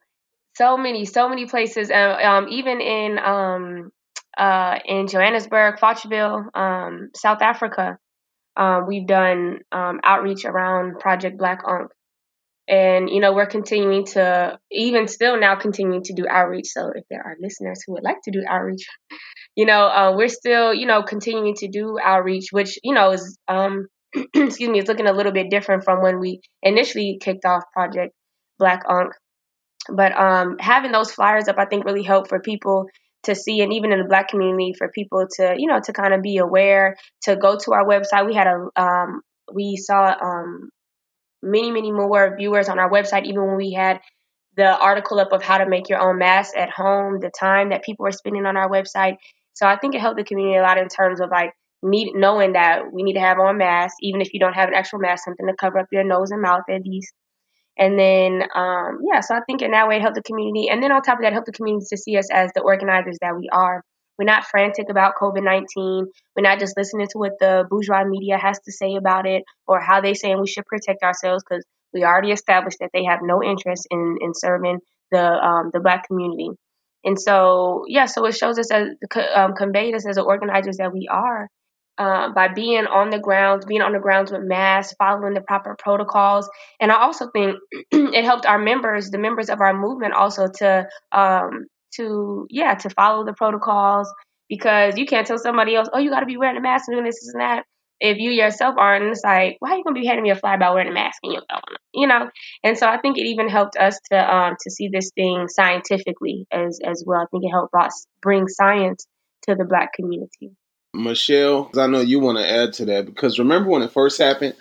so 0.57 0.77
many, 0.77 1.05
so 1.05 1.29
many 1.29 1.46
places. 1.46 1.90
Uh, 1.90 2.16
um, 2.22 2.48
even 2.48 2.81
in 2.81 3.18
um, 3.18 3.90
uh, 4.37 4.79
in 4.85 5.09
Johannesburg, 5.09 5.79
Fochville, 5.79 6.57
um, 6.57 7.11
South 7.14 7.42
Africa, 7.42 7.98
um, 8.57 8.87
we've 8.87 9.07
done 9.07 9.59
um, 9.72 10.01
outreach 10.03 10.46
around 10.46 10.98
Project 11.01 11.37
Black 11.37 11.61
Ankh. 11.68 11.90
And, 12.68 13.09
you 13.09 13.20
know, 13.20 13.33
we're 13.33 13.46
continuing 13.46 14.04
to, 14.07 14.59
even 14.70 15.09
still 15.09 15.40
now, 15.40 15.57
continuing 15.57 16.02
to 16.04 16.12
do 16.12 16.26
outreach. 16.28 16.66
So 16.66 16.92
if 16.94 17.04
there 17.09 17.22
are 17.22 17.37
listeners 17.40 17.83
who 17.87 17.94
would 17.94 18.04
like 18.04 18.20
to 18.24 18.31
do 18.31 18.44
outreach, 18.46 18.87
you 19.57 19.64
know, 19.64 19.87
uh, 19.87 20.14
we're 20.14 20.28
still, 20.28 20.74
you 20.74 20.87
know, 20.87 21.02
continuing 21.02 21.54
to 21.57 21.68
do 21.68 21.98
outreach, 22.02 22.48
which, 22.50 22.78
you 22.85 22.94
know, 22.94 23.12
is, 23.12 23.38
um, 23.48 23.87
excuse 24.35 24.68
me, 24.68 24.78
it's 24.78 24.88
looking 24.88 25.07
a 25.07 25.12
little 25.12 25.33
bit 25.33 25.50
different 25.50 25.85
from 25.85 26.02
when 26.02 26.20
we 26.20 26.40
initially 26.62 27.18
kicked 27.20 27.46
off 27.46 27.62
Project 27.72 28.12
Black 28.59 28.83
Ankh. 28.88 29.14
But 29.90 30.12
um, 30.12 30.57
having 30.61 30.92
those 30.92 31.11
flyers 31.11 31.48
up, 31.48 31.57
I 31.59 31.64
think, 31.64 31.87
really 31.87 32.02
helped 32.02 32.28
for 32.28 32.40
people 32.40 32.87
to 33.22 33.35
see, 33.35 33.61
and 33.61 33.72
even 33.72 33.92
in 33.92 33.98
the 33.98 34.04
Black 34.04 34.28
community, 34.28 34.74
for 34.76 34.90
people 34.90 35.26
to, 35.37 35.54
you 35.57 35.66
know, 35.66 35.81
to 35.81 35.92
kind 35.92 36.12
of 36.12 36.22
be 36.22 36.37
aware, 36.37 36.96
to 37.22 37.37
go 37.37 37.57
to 37.57 37.72
our 37.72 37.87
website. 37.87 38.26
We 38.26 38.35
had 38.35 38.46
a, 38.46 38.81
um, 38.81 39.22
we 39.52 39.76
saw 39.76 40.14
um, 40.20 40.70
many, 41.42 41.70
many 41.70 41.92
more 41.92 42.37
viewers 42.37 42.68
on 42.68 42.79
our 42.79 42.90
website, 42.90 43.24
even 43.24 43.46
when 43.46 43.57
we 43.57 43.72
had 43.72 44.01
the 44.57 44.77
article 44.77 45.20
up 45.20 45.33
of 45.33 45.42
how 45.42 45.59
to 45.59 45.68
make 45.68 45.88
your 45.88 46.01
own 46.01 46.18
mask 46.18 46.57
at 46.57 46.70
home, 46.70 47.20
the 47.20 47.31
time 47.31 47.70
that 47.70 47.85
people 47.85 48.05
were 48.05 48.12
spending 48.12 48.44
on 48.44 48.57
our 48.57 48.68
website. 48.68 49.16
So 49.55 49.66
I 49.66 49.77
think 49.77 49.94
it 49.94 50.01
helped 50.01 50.18
the 50.18 50.24
community 50.24 50.57
a 50.57 50.62
lot 50.62 50.79
in 50.79 50.88
terms 50.88 51.20
of 51.20 51.31
like 51.31 51.53
need 51.83 52.12
knowing 52.14 52.55
that 52.55 52.92
we 52.92 53.03
need 53.03 53.14
to 53.14 53.20
have 53.20 53.38
on 53.38 53.59
masks, 53.59 53.96
even 54.01 54.20
if 54.20 54.35
you 54.35 54.40
don't 54.40 54.55
have 54.55 54.68
an 54.68 54.74
actual 54.74 54.98
mask, 54.98 55.24
something 55.24 55.46
to 55.46 55.55
cover 55.55 55.79
up 55.79 55.87
your 55.92 56.05
nose 56.05 56.31
and 56.31 56.42
mouth 56.42 56.62
at 56.68 56.83
least. 56.85 57.12
And 57.79 57.96
then, 57.98 58.42
um, 58.57 58.98
yeah, 59.09 59.20
so 59.20 59.37
I 59.37 59.40
think 59.46 59.62
in 59.62 59.70
that 59.70 59.87
way, 59.87 59.96
it 59.96 60.03
helped 60.03 60.16
the 60.16 60.22
community. 60.22 60.68
And 60.68 60.83
then 60.83 60.90
on 60.90 61.01
top 61.03 61.18
of 61.18 61.22
that, 61.22 61.33
helped 61.33 61.46
the 61.46 61.53
community 61.53 61.87
to 61.90 61.96
see 61.96 62.16
us 62.16 62.29
as 62.33 62.51
the 62.55 62.62
organizers 62.62 63.18
that 63.20 63.37
we 63.37 63.48
are. 63.53 63.85
We're 64.18 64.24
not 64.24 64.46
frantic 64.46 64.90
about 64.90 65.14
COVID 65.20 65.44
19. 65.44 66.07
We're 66.37 66.42
not 66.42 66.59
just 66.59 66.76
listening 66.76 67.07
to 67.09 67.18
what 67.18 67.33
the 67.38 67.64
bourgeois 67.70 68.04
media 68.04 68.37
has 68.37 68.59
to 68.61 68.72
say 68.72 68.96
about 68.96 69.26
it 69.26 69.44
or 69.66 69.81
how 69.81 70.00
they 70.00 70.14
saying 70.14 70.40
we 70.40 70.48
should 70.48 70.66
protect 70.66 71.02
ourselves 71.02 71.44
because 71.48 71.64
we 71.92 72.04
already 72.04 72.33
established 72.33 72.78
that 72.81 72.90
they 72.92 73.04
have 73.04 73.20
no 73.22 73.42
interest 73.42 73.87
in, 73.90 74.18
in 74.20 74.33
serving 74.35 74.81
the 75.11 75.24
um, 75.24 75.70
the 75.72 75.81
black 75.81 76.07
community. 76.07 76.50
And 77.04 77.18
so, 77.18 77.85
yeah, 77.87 78.07
so 78.07 78.26
it 78.26 78.37
shows 78.37 78.59
us 78.59 78.70
as 78.70 78.88
um, 79.35 79.54
conveyed 79.54 79.94
us 79.94 80.07
as 80.07 80.16
the 80.16 80.22
organizers 80.22 80.78
that 80.78 80.92
we 80.92 81.09
are 81.09 81.48
uh, 81.96 82.33
by 82.33 82.48
being 82.48 82.87
on 82.87 83.11
the 83.11 83.18
grounds, 83.18 83.64
being 83.66 83.83
on 83.83 83.92
the 83.92 83.98
grounds 83.98 84.31
with 84.31 84.42
masks, 84.42 84.94
following 84.98 85.35
the 85.35 85.40
proper 85.40 85.76
protocols. 85.78 86.48
And 86.81 86.90
I 86.90 87.00
also 87.00 87.31
think 87.31 87.57
it 87.90 88.24
helped 88.24 88.46
our 88.46 88.59
members, 88.59 89.11
the 89.11 89.18
members 89.18 89.48
of 89.50 89.61
our 89.61 89.74
movement, 89.74 90.14
also 90.14 90.48
to 90.59 90.88
um, 91.12 91.66
to 91.96 92.46
yeah 92.51 92.74
to 92.74 92.90
follow 92.90 93.24
the 93.24 93.33
protocols 93.33 94.12
because 94.48 94.96
you 94.96 95.07
can't 95.07 95.27
tell 95.27 95.38
somebody 95.38 95.74
else, 95.74 95.88
oh, 95.92 95.98
you 95.98 96.11
got 96.11 96.20
to 96.20 96.27
be 96.27 96.37
wearing 96.37 96.57
a 96.57 96.61
mask 96.61 96.88
and 96.88 96.94
doing 96.94 97.05
this, 97.05 97.20
this 97.20 97.35
and 97.35 97.42
that. 97.42 97.64
If 98.01 98.18
you 98.18 98.31
yourself 98.31 98.77
aren't, 98.79 99.05
it's 99.05 99.22
like, 99.24 99.57
why 99.59 99.72
are 99.72 99.77
you 99.79 99.85
gonna 99.85 100.01
be 100.01 100.07
handing 100.07 100.22
me 100.22 100.31
a 100.31 100.37
fly 100.37 100.57
by 100.57 100.70
wearing 100.70 100.88
a 100.88 100.92
mask 100.92 101.18
and 101.24 101.33
you 101.33 101.40
you 101.92 102.07
know? 102.07 102.31
And 102.62 102.79
so 102.79 102.87
I 102.87 102.98
think 102.98 103.18
it 103.18 103.27
even 103.27 103.48
helped 103.48 103.77
us 103.77 103.98
to 104.12 104.35
um 104.35 104.55
to 104.61 104.70
see 104.70 104.88
this 104.88 105.11
thing 105.16 105.48
scientifically 105.48 106.46
as 106.53 106.79
as 106.85 107.03
well. 107.05 107.22
I 107.22 107.27
think 107.31 107.44
it 107.44 107.51
helped 107.51 107.74
us 107.74 108.07
bring 108.22 108.46
science 108.46 109.05
to 109.48 109.57
the 109.57 109.64
black 109.64 109.94
community. 109.94 110.53
Michelle, 110.94 111.70
I 111.77 111.88
know 111.88 112.01
you 112.01 112.20
want 112.20 112.38
to 112.38 112.48
add 112.48 112.72
to 112.74 112.85
that 112.87 113.07
because 113.07 113.38
remember 113.38 113.68
when 113.68 113.83
it 113.83 113.92
first 113.92 114.18
happened, 114.18 114.55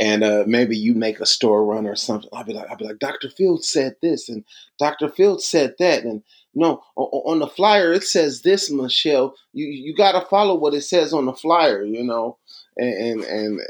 and 0.00 0.24
uh, 0.24 0.44
maybe 0.46 0.76
you 0.76 0.94
make 0.94 1.20
a 1.20 1.26
store 1.26 1.64
run 1.64 1.86
or 1.86 1.96
something. 1.96 2.30
I'll 2.32 2.44
be 2.44 2.52
like, 2.52 2.70
I'll 2.70 2.76
be 2.76 2.86
like, 2.86 2.98
Dr. 2.98 3.28
Fields 3.28 3.68
said 3.68 3.96
this, 4.00 4.28
and 4.28 4.44
Dr. 4.78 5.08
Fields 5.08 5.44
said 5.44 5.74
that, 5.78 6.04
and 6.04 6.22
no, 6.54 6.82
on 6.96 7.38
the 7.38 7.46
flyer 7.46 7.92
it 7.92 8.04
says 8.04 8.42
this, 8.42 8.70
Michelle. 8.70 9.34
You 9.52 9.66
you 9.66 9.94
got 9.94 10.12
to 10.12 10.26
follow 10.28 10.54
what 10.54 10.74
it 10.74 10.82
says 10.82 11.12
on 11.12 11.26
the 11.26 11.32
flyer, 11.32 11.84
you 11.84 12.02
know. 12.02 12.38
And 12.76 12.94
and 12.94 13.24
and, 13.24 13.60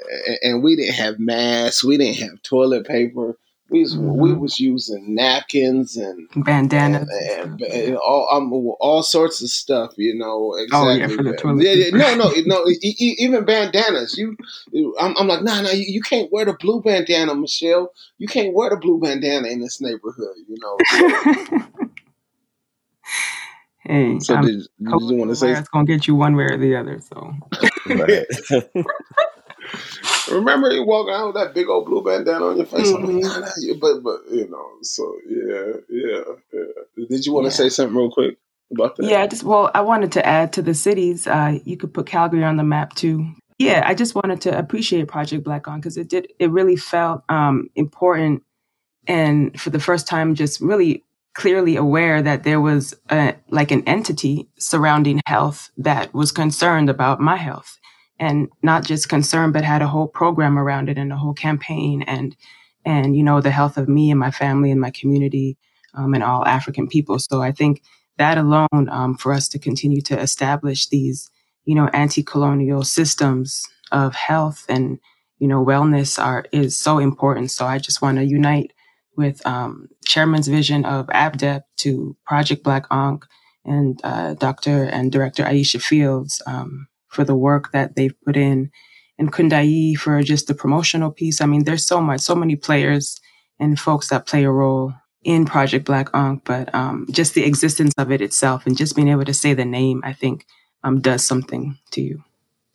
and 0.42 0.62
we 0.62 0.76
didn't 0.76 0.94
have 0.94 1.18
masks, 1.18 1.84
we 1.84 1.96
didn't 1.96 2.18
have 2.18 2.42
toilet 2.42 2.86
paper 2.86 3.36
we 3.70 3.80
was, 3.80 3.96
mm-hmm. 3.96 4.18
we 4.18 4.32
was 4.32 4.58
using 4.58 5.14
napkins 5.14 5.96
and 5.96 6.28
bandanas 6.36 7.08
and, 7.10 7.60
and, 7.60 7.62
and 7.62 7.96
all 7.96 8.28
um, 8.32 8.50
all 8.80 9.02
sorts 9.02 9.42
of 9.42 9.50
stuff. 9.50 9.92
You 9.96 10.14
know 10.14 10.54
exactly. 10.54 10.88
Oh 10.88 10.94
yeah, 10.94 11.08
for 11.08 11.22
the 11.22 11.36
toilet. 11.36 11.64
Yeah, 11.64 11.72
yeah, 11.72 11.90
no, 11.90 12.14
no, 12.14 12.32
no. 12.46 12.64
even 12.80 13.44
bandanas. 13.44 14.16
You, 14.16 14.36
I'm, 14.98 15.14
I'm 15.18 15.28
like, 15.28 15.42
nah, 15.42 15.60
nah. 15.60 15.70
You, 15.70 15.84
you, 15.86 16.00
can't 16.00 16.32
wear 16.32 16.46
the 16.46 16.54
blue 16.54 16.80
bandana, 16.80 17.34
Michelle. 17.34 17.92
You 18.16 18.26
can't 18.26 18.54
wear 18.54 18.70
the 18.70 18.76
blue 18.76 19.00
bandana 19.00 19.48
in 19.48 19.60
this 19.60 19.80
neighborhood. 19.80 20.36
You 20.48 20.56
know. 20.60 21.66
hey, 23.80 24.18
so 24.20 24.40
did, 24.40 24.44
did 24.44 24.66
you 24.78 25.16
want 25.16 25.30
to 25.30 25.36
say 25.36 25.52
it's 25.52 25.68
gonna 25.68 25.84
get 25.84 26.06
you 26.06 26.14
one 26.14 26.36
way 26.36 26.44
or 26.44 26.56
the 26.58 26.76
other? 26.76 27.00
So. 27.00 27.34
Remember 30.30 30.70
you 30.70 30.84
walking 30.84 31.14
around 31.14 31.26
with 31.28 31.36
that 31.36 31.54
big 31.54 31.68
old 31.68 31.86
blue 31.86 32.02
bandana 32.02 32.44
on 32.44 32.56
your 32.56 32.66
face? 32.66 32.88
Mm-hmm. 32.88 33.18
Like, 33.18 33.24
nah, 33.24 33.38
nah, 33.38 33.74
but 33.80 34.02
but 34.02 34.20
you 34.30 34.48
know, 34.48 34.68
so 34.82 35.16
yeah, 35.28 35.72
yeah, 35.88 36.22
yeah. 36.52 37.06
Did 37.08 37.26
you 37.26 37.32
want 37.32 37.46
to 37.46 37.50
yeah. 37.50 37.56
say 37.56 37.68
something 37.68 37.96
real 37.96 38.10
quick 38.10 38.38
about 38.72 38.96
that? 38.96 39.06
Yeah, 39.06 39.22
I 39.22 39.26
just 39.26 39.44
well, 39.44 39.70
I 39.74 39.80
wanted 39.80 40.12
to 40.12 40.26
add 40.26 40.52
to 40.54 40.62
the 40.62 40.74
cities. 40.74 41.26
Uh, 41.26 41.58
you 41.64 41.76
could 41.76 41.94
put 41.94 42.06
Calgary 42.06 42.44
on 42.44 42.56
the 42.56 42.64
map 42.64 42.94
too. 42.94 43.32
Yeah, 43.58 43.82
I 43.84 43.94
just 43.94 44.14
wanted 44.14 44.40
to 44.42 44.56
appreciate 44.56 45.08
Project 45.08 45.44
Black 45.44 45.66
Ankh 45.66 45.82
because 45.82 45.96
it 45.96 46.08
did. 46.08 46.32
It 46.38 46.50
really 46.50 46.76
felt 46.76 47.22
um, 47.28 47.68
important, 47.74 48.42
and 49.06 49.58
for 49.60 49.70
the 49.70 49.80
first 49.80 50.06
time, 50.06 50.34
just 50.34 50.60
really 50.60 51.04
clearly 51.38 51.76
aware 51.76 52.20
that 52.20 52.42
there 52.42 52.60
was 52.60 52.92
a, 53.10 53.32
like 53.48 53.70
an 53.70 53.84
entity 53.86 54.48
surrounding 54.58 55.20
health 55.24 55.70
that 55.76 56.12
was 56.12 56.32
concerned 56.32 56.90
about 56.90 57.20
my 57.20 57.36
health 57.36 57.78
and 58.18 58.48
not 58.60 58.84
just 58.84 59.08
concerned, 59.08 59.52
but 59.52 59.62
had 59.62 59.80
a 59.80 59.86
whole 59.86 60.08
program 60.08 60.58
around 60.58 60.88
it 60.88 60.98
and 60.98 61.12
a 61.12 61.16
whole 61.16 61.32
campaign 61.32 62.02
and 62.02 62.34
and 62.84 63.16
you 63.16 63.22
know 63.22 63.40
the 63.40 63.52
health 63.52 63.76
of 63.76 63.88
me 63.88 64.10
and 64.10 64.18
my 64.18 64.32
family 64.32 64.72
and 64.72 64.80
my 64.80 64.90
community 64.90 65.56
um, 65.94 66.12
and 66.12 66.24
all 66.24 66.44
African 66.44 66.88
people. 66.88 67.20
So 67.20 67.40
I 67.40 67.52
think 67.52 67.82
that 68.16 68.36
alone 68.36 68.88
um, 68.90 69.14
for 69.14 69.32
us 69.32 69.46
to 69.50 69.60
continue 69.60 70.00
to 70.02 70.18
establish 70.18 70.88
these 70.88 71.30
you 71.64 71.76
know 71.76 71.86
anti-colonial 71.92 72.82
systems 72.82 73.62
of 73.92 74.12
health 74.12 74.66
and 74.68 74.98
you 75.38 75.46
know 75.46 75.64
wellness 75.64 76.20
are 76.20 76.46
is 76.50 76.76
so 76.76 76.98
important. 76.98 77.52
So 77.52 77.64
I 77.64 77.78
just 77.78 78.02
want 78.02 78.18
to 78.18 78.24
unite 78.24 78.72
with 79.18 79.44
um, 79.46 79.88
Chairman's 80.06 80.48
vision 80.48 80.84
of 80.86 81.08
ABDEP 81.08 81.62
to 81.78 82.16
Project 82.24 82.62
Black 82.62 82.86
Ankh 82.90 83.24
and 83.64 84.00
uh, 84.04 84.34
Dr. 84.34 84.84
and 84.84 85.12
Director 85.12 85.42
Aisha 85.42 85.82
Fields 85.82 86.40
um, 86.46 86.86
for 87.08 87.24
the 87.24 87.34
work 87.34 87.72
that 87.72 87.96
they've 87.96 88.14
put 88.24 88.36
in, 88.36 88.70
and 89.18 89.32
Kundai 89.32 89.96
for 89.96 90.22
just 90.22 90.46
the 90.46 90.54
promotional 90.54 91.10
piece. 91.10 91.40
I 91.40 91.46
mean, 91.46 91.64
there's 91.64 91.86
so 91.86 92.00
much, 92.00 92.20
so 92.20 92.34
many 92.34 92.54
players 92.54 93.20
and 93.58 93.78
folks 93.78 94.08
that 94.08 94.26
play 94.26 94.44
a 94.44 94.50
role 94.50 94.94
in 95.24 95.44
Project 95.44 95.84
Black 95.84 96.08
Ankh, 96.14 96.42
but 96.44 96.72
um, 96.72 97.06
just 97.10 97.34
the 97.34 97.44
existence 97.44 97.92
of 97.98 98.12
it 98.12 98.22
itself 98.22 98.66
and 98.66 98.78
just 98.78 98.94
being 98.94 99.08
able 99.08 99.24
to 99.24 99.34
say 99.34 99.52
the 99.52 99.64
name, 99.64 100.00
I 100.04 100.12
think, 100.12 100.46
um, 100.84 101.00
does 101.00 101.26
something 101.26 101.76
to 101.90 102.00
you, 102.00 102.22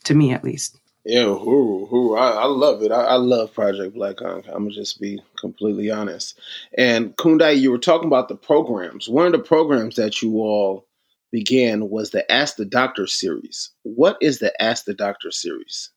to 0.03 0.13
me 0.13 0.34
at 0.34 0.43
least. 0.43 0.77
Yeah, 1.06 1.26
who, 1.26 1.86
who, 1.89 2.16
I, 2.16 2.30
I 2.30 2.46
love 2.46 2.82
it. 2.82 2.92
I, 2.92 3.02
I, 3.02 3.16
love 3.16 3.54
Project 3.54 3.94
Black. 3.94 4.22
I'm 4.22 4.42
gonna 4.42 4.70
just 4.70 5.02
be 5.02 5.22
completely 5.38 5.92
honest. 5.92 6.39
And 6.78 7.16
Kundai, 7.18 7.60
you 7.60 7.72
were 7.72 7.78
talking 7.78 8.08
about 8.08 8.30
the 8.30 8.38
programs. 8.38 9.10
One 9.10 9.26
of 9.26 9.34
the 9.34 9.39
programs 9.39 9.98
that 9.98 10.22
you 10.22 10.38
all 10.38 10.88
began 11.30 11.89
was 11.89 12.12
the 12.12 12.32
Ask 12.32 12.56
the 12.56 12.63
Doctor 12.63 13.06
series. 13.06 13.72
What 13.82 14.18
is 14.22 14.39
the 14.39 14.54
Ask 14.62 14.86
the 14.86 14.94
Doctor 14.94 15.30
series? 15.32 15.89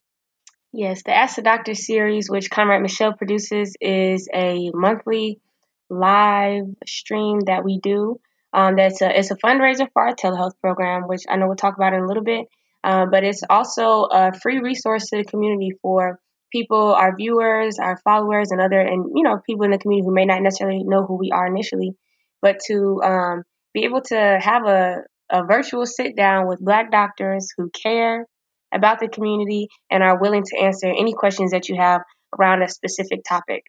Yes, 0.73 1.05
the 1.05 1.15
Ask 1.15 1.37
the 1.37 1.43
Doctor 1.43 1.75
series, 1.75 2.29
which 2.29 2.51
Comrade 2.51 2.83
Michelle 2.83 3.13
produces, 3.13 3.77
is 3.81 4.29
a 4.35 4.71
monthly 4.75 5.41
live 5.89 6.65
stream 6.85 7.41
that 7.47 7.65
we 7.65 7.79
do. 7.79 8.19
Um, 8.53 8.75
that's 8.75 9.03
a 9.03 9.17
it's 9.17 9.31
a 9.31 9.37
fundraiser 9.37 9.87
for 9.93 10.09
our 10.09 10.15
telehealth 10.17 10.59
program, 10.61 11.07
which 11.07 11.23
I 11.29 11.37
know 11.37 11.47
we'll 11.47 11.57
talk 11.57 11.77
about 11.77 11.93
in 11.93 12.01
a 12.01 12.07
little 12.07 12.25
bit. 12.25 12.47
Uh, 12.87 13.05
but 13.05 13.25
it's 13.25 13.43
also 13.51 14.05
a 14.05 14.33
free 14.33 14.61
resource 14.61 15.11
to 15.11 15.17
the 15.17 15.25
community 15.25 15.73
for 15.83 16.21
people, 16.53 16.95
our 16.95 17.17
viewers, 17.17 17.81
our 17.81 17.99
followers, 18.05 18.53
and 18.53 18.61
other 18.61 18.79
and 18.79 19.07
you 19.13 19.25
know 19.25 19.41
people 19.45 19.65
in 19.65 19.73
the 19.73 19.79
community 19.79 20.07
who 20.07 20.15
may 20.15 20.25
not 20.25 20.41
necessarily 20.41 20.85
know 20.85 21.05
who 21.05 21.17
we 21.17 21.33
are 21.33 21.49
initially, 21.49 21.97
but 22.41 22.61
to 22.69 23.03
um, 23.03 23.43
be 23.75 23.85
able 23.87 24.03
to 24.03 24.39
have 24.41 24.67
a 24.67 24.99
a 25.31 25.45
virtual 25.45 25.85
sit 25.85 26.15
down 26.17 26.47
with 26.47 26.61
Black 26.61 26.93
doctors 26.93 27.49
who 27.57 27.71
care 27.71 28.25
about 28.73 29.01
the 29.01 29.09
community 29.09 29.67
and 29.91 30.05
are 30.05 30.21
willing 30.21 30.45
to 30.45 30.57
answer 30.57 30.87
any 30.87 31.13
questions 31.13 31.51
that 31.51 31.69
you 31.69 31.75
have 31.75 32.03
around 32.39 32.63
a 32.63 32.69
specific 32.69 33.25
topic. 33.29 33.65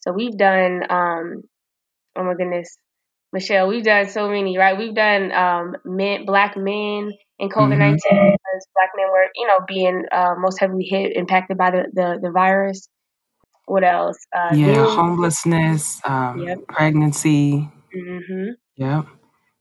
So 0.00 0.12
we've 0.12 0.36
done, 0.36 0.82
um, 0.90 1.42
oh 2.16 2.24
my 2.24 2.34
goodness, 2.34 2.76
Michelle, 3.32 3.68
we've 3.68 3.84
done 3.84 4.08
so 4.08 4.28
many, 4.28 4.58
right? 4.58 4.76
We've 4.76 4.94
done 4.94 5.30
um, 5.30 5.76
men, 5.84 6.24
Black 6.24 6.56
men 6.56 7.12
in 7.38 7.48
COVID 7.48 7.78
19 7.78 7.96
mm-hmm. 7.96 8.30
because 8.30 8.66
black 8.74 8.90
men 8.96 9.06
were, 9.10 9.28
you 9.34 9.46
know, 9.46 9.60
being 9.66 10.04
uh, 10.10 10.34
most 10.38 10.58
heavily 10.58 10.84
hit, 10.84 11.16
impacted 11.16 11.56
by 11.56 11.70
the, 11.70 11.84
the, 11.92 12.18
the 12.20 12.30
virus. 12.30 12.88
What 13.66 13.84
else? 13.84 14.16
Uh, 14.34 14.54
yeah, 14.54 14.84
homelessness, 14.86 16.00
um, 16.04 16.38
yep. 16.46 16.66
pregnancy. 16.68 17.68
Mm-hmm. 17.94 18.50
Yep. 18.76 19.06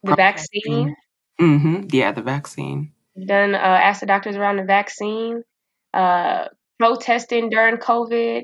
The 0.04 0.16
vaccine. 0.16 0.96
Mm-hmm. 1.40 1.88
Yeah, 1.92 2.14
the 2.14 2.22
vaccine. 2.22 2.94
Done 3.26 3.54
uh, 3.54 3.58
asked 3.58 4.02
the 4.02 4.06
doctors 4.06 4.36
around 4.36 4.58
the 4.58 4.64
vaccine, 4.64 5.44
uh, 5.94 6.46
protesting 6.80 7.50
during 7.50 7.78
COVID. 7.78 8.44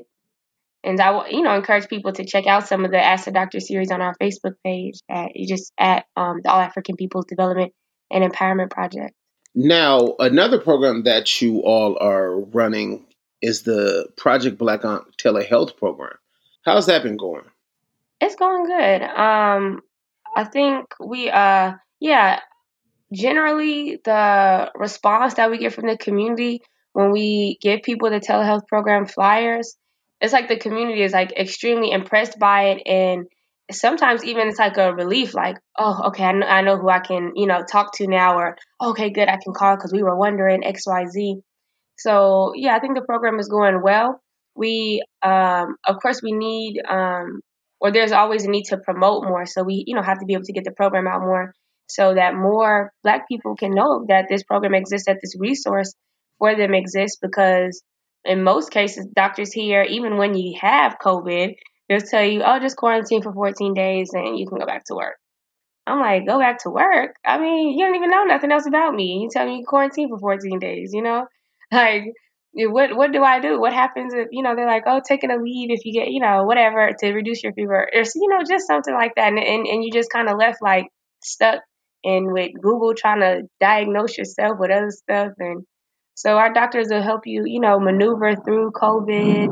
And 0.82 1.00
I, 1.00 1.28
you 1.28 1.42
know, 1.42 1.54
encourage 1.54 1.88
people 1.88 2.12
to 2.12 2.26
check 2.26 2.46
out 2.46 2.68
some 2.68 2.84
of 2.84 2.90
the 2.90 3.02
Ask 3.02 3.24
the 3.24 3.30
Doctor 3.30 3.58
series 3.58 3.90
on 3.90 4.02
our 4.02 4.14
Facebook 4.20 4.52
page 4.62 5.00
at 5.08 5.30
just 5.48 5.72
at 5.78 6.04
um, 6.14 6.40
the 6.44 6.50
All 6.50 6.60
African 6.60 6.96
People's 6.96 7.24
Development 7.24 7.72
and 8.10 8.30
Empowerment 8.30 8.70
Project. 8.70 9.14
Now, 9.54 10.16
another 10.18 10.58
program 10.60 11.04
that 11.04 11.40
you 11.40 11.60
all 11.60 11.96
are 12.00 12.40
running 12.40 13.06
is 13.40 13.62
the 13.62 14.08
Project 14.16 14.58
Black 14.58 14.84
Ankh 14.84 15.04
Telehealth 15.16 15.76
program. 15.76 16.16
How's 16.64 16.86
that 16.86 17.02
been 17.02 17.16
going? 17.16 17.44
It's 18.20 18.36
going 18.36 18.64
good. 18.64 19.02
Um, 19.02 19.82
I 20.34 20.44
think 20.44 20.86
we, 20.98 21.30
uh, 21.30 21.74
yeah, 22.00 22.40
generally 23.12 24.00
the 24.04 24.72
response 24.74 25.34
that 25.34 25.50
we 25.50 25.58
get 25.58 25.74
from 25.74 25.86
the 25.86 25.96
community 25.96 26.62
when 26.94 27.10
we 27.10 27.58
give 27.60 27.82
people 27.82 28.08
the 28.08 28.20
telehealth 28.20 28.66
program 28.66 29.06
flyers, 29.06 29.76
it's 30.20 30.32
like 30.32 30.48
the 30.48 30.56
community 30.56 31.02
is 31.02 31.12
like 31.12 31.32
extremely 31.32 31.90
impressed 31.90 32.38
by 32.38 32.68
it 32.68 32.82
and 32.86 33.26
sometimes 33.70 34.24
even 34.24 34.48
it's 34.48 34.58
like 34.58 34.76
a 34.76 34.92
relief 34.92 35.34
like 35.34 35.56
oh 35.78 36.08
okay 36.08 36.24
I 36.24 36.32
know, 36.32 36.46
I 36.46 36.60
know 36.60 36.76
who 36.76 36.88
i 36.90 36.98
can 36.98 37.32
you 37.34 37.46
know 37.46 37.62
talk 37.62 37.96
to 37.96 38.06
now 38.06 38.36
or 38.36 38.56
okay 38.80 39.10
good 39.10 39.28
i 39.28 39.38
can 39.42 39.54
call 39.54 39.76
because 39.76 39.92
we 39.92 40.02
were 40.02 40.16
wondering 40.16 40.62
xyz 40.62 41.40
so 41.96 42.52
yeah 42.54 42.76
i 42.76 42.80
think 42.80 42.94
the 42.94 43.02
program 43.02 43.38
is 43.38 43.48
going 43.48 43.80
well. 43.82 44.20
We 44.56 45.02
um, 45.22 45.76
of 45.84 45.96
course 46.00 46.22
we 46.22 46.30
need 46.30 46.80
um, 46.88 47.40
or 47.80 47.90
there's 47.90 48.12
always 48.12 48.44
a 48.44 48.50
need 48.50 48.64
to 48.66 48.78
promote 48.78 49.24
more 49.24 49.46
so 49.46 49.64
we 49.64 49.82
you 49.86 49.96
know 49.96 50.02
have 50.02 50.20
to 50.20 50.26
be 50.26 50.34
able 50.34 50.44
to 50.44 50.52
get 50.52 50.64
the 50.64 50.70
program 50.70 51.08
out 51.08 51.22
more 51.22 51.52
so 51.88 52.14
that 52.14 52.34
more 52.34 52.92
black 53.02 53.26
people 53.28 53.56
can 53.56 53.74
know 53.74 54.04
that 54.08 54.26
this 54.28 54.44
program 54.44 54.74
exists 54.74 55.06
that 55.06 55.18
this 55.20 55.34
resource 55.38 55.94
for 56.38 56.54
them 56.54 56.72
exists 56.72 57.18
because 57.20 57.82
in 58.24 58.42
most 58.44 58.70
cases 58.70 59.06
doctors 59.14 59.52
here 59.52 59.82
even 59.82 60.16
when 60.16 60.34
you 60.34 60.56
have 60.60 60.96
covid 61.04 61.54
they'll 61.88 62.00
tell 62.00 62.24
you, 62.24 62.42
oh, 62.44 62.58
just 62.60 62.76
quarantine 62.76 63.22
for 63.22 63.32
14 63.32 63.74
days 63.74 64.10
and 64.12 64.38
you 64.38 64.46
can 64.46 64.58
go 64.58 64.66
back 64.66 64.84
to 64.86 64.94
work. 64.94 65.16
I'm 65.86 66.00
like, 66.00 66.26
go 66.26 66.38
back 66.38 66.62
to 66.62 66.70
work? 66.70 67.16
I 67.24 67.38
mean, 67.38 67.78
you 67.78 67.84
don't 67.84 67.96
even 67.96 68.10
know 68.10 68.24
nothing 68.24 68.50
else 68.50 68.66
about 68.66 68.94
me. 68.94 69.20
You 69.22 69.28
tell 69.30 69.46
me 69.46 69.58
you 69.58 69.64
quarantine 69.66 70.08
for 70.08 70.18
14 70.18 70.58
days, 70.58 70.90
you 70.92 71.02
know? 71.02 71.26
Like, 71.72 72.04
what 72.54 72.94
what 72.96 73.10
do 73.12 73.24
I 73.24 73.40
do? 73.40 73.58
What 73.58 73.72
happens 73.72 74.14
if, 74.14 74.28
you 74.30 74.42
know, 74.42 74.54
they're 74.54 74.66
like, 74.66 74.84
oh, 74.86 75.00
taking 75.04 75.30
a 75.30 75.36
leave 75.36 75.70
if 75.70 75.84
you 75.84 75.92
get, 75.92 76.08
you 76.12 76.20
know, 76.20 76.44
whatever 76.44 76.92
to 76.96 77.12
reduce 77.12 77.42
your 77.42 77.52
fever 77.52 77.88
or, 77.92 78.02
you 78.14 78.28
know, 78.28 78.42
just 78.48 78.66
something 78.66 78.94
like 78.94 79.14
that. 79.16 79.28
And, 79.28 79.38
and, 79.38 79.66
and 79.66 79.82
you 79.82 79.90
just 79.90 80.10
kind 80.10 80.28
of 80.28 80.38
left 80.38 80.58
like 80.62 80.86
stuck 81.20 81.62
in 82.04 82.32
with 82.32 82.52
Google 82.60 82.94
trying 82.94 83.20
to 83.20 83.42
diagnose 83.60 84.16
yourself 84.16 84.58
with 84.60 84.70
other 84.70 84.90
stuff. 84.90 85.32
And 85.38 85.64
so 86.14 86.36
our 86.36 86.52
doctors 86.52 86.88
will 86.90 87.02
help 87.02 87.22
you, 87.26 87.42
you 87.44 87.60
know, 87.60 87.80
maneuver 87.80 88.36
through 88.36 88.70
COVID, 88.70 89.48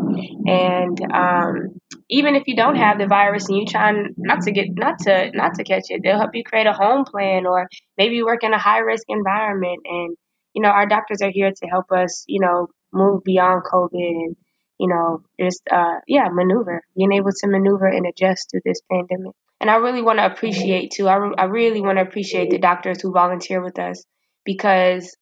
and 0.49 1.13
um, 1.13 1.81
even 2.09 2.37
if 2.37 2.45
you 2.47 2.55
don't 2.55 2.77
have 2.77 2.99
the 2.99 3.07
virus 3.07 3.49
and 3.49 3.59
you 3.59 3.67
try 3.67 3.93
not 4.17 4.43
to 4.43 4.53
get 4.53 4.69
not 4.71 5.01
to 5.01 5.31
not 5.35 5.55
to 5.55 5.65
catch 5.65 5.85
it, 5.89 6.03
they'll 6.03 6.19
help 6.19 6.35
you 6.35 6.45
create 6.45 6.67
a 6.67 6.73
home 6.73 7.05
plan, 7.05 7.47
or 7.47 7.69
maybe 7.99 8.15
you 8.15 8.25
work 8.25 8.45
in 8.45 8.53
a 8.53 8.59
high 8.59 8.79
risk 8.79 9.05
environment. 9.09 9.81
And 9.85 10.17
you 10.55 10.63
know, 10.63 10.69
our 10.69 10.87
doctors 10.87 11.21
are 11.23 11.31
here 11.33 11.51
to 11.51 11.67
help 11.67 11.91
us, 11.91 12.25
you 12.29 12.41
know, 12.41 12.69
move 12.93 13.25
beyond 13.25 13.63
COVID 13.65 13.91
and 13.93 14.37
you 14.79 14.89
know, 14.89 15.23
just 15.39 15.63
uh, 15.71 16.01
yeah, 16.09 16.29
maneuver, 16.33 16.83
being 16.97 17.13
able 17.13 17.31
to 17.31 17.47
maneuver 17.47 17.87
and 17.87 18.07
adjust 18.07 18.51
to 18.51 18.61
this 18.65 18.81
pandemic. 18.91 19.33
And 19.61 19.71
I 19.71 19.77
really 19.77 20.03
want 20.03 20.19
to 20.19 20.27
appreciate 20.27 20.91
too. 20.91 21.09
I, 21.09 21.19
I 21.39 21.45
really 21.45 21.81
want 21.81 21.99
to 21.99 22.03
appreciate 22.03 22.51
the 22.51 22.59
doctors 22.59 23.01
who 23.01 23.13
volunteer 23.13 23.63
with 23.63 23.79
us 23.79 24.05
because 24.45 25.17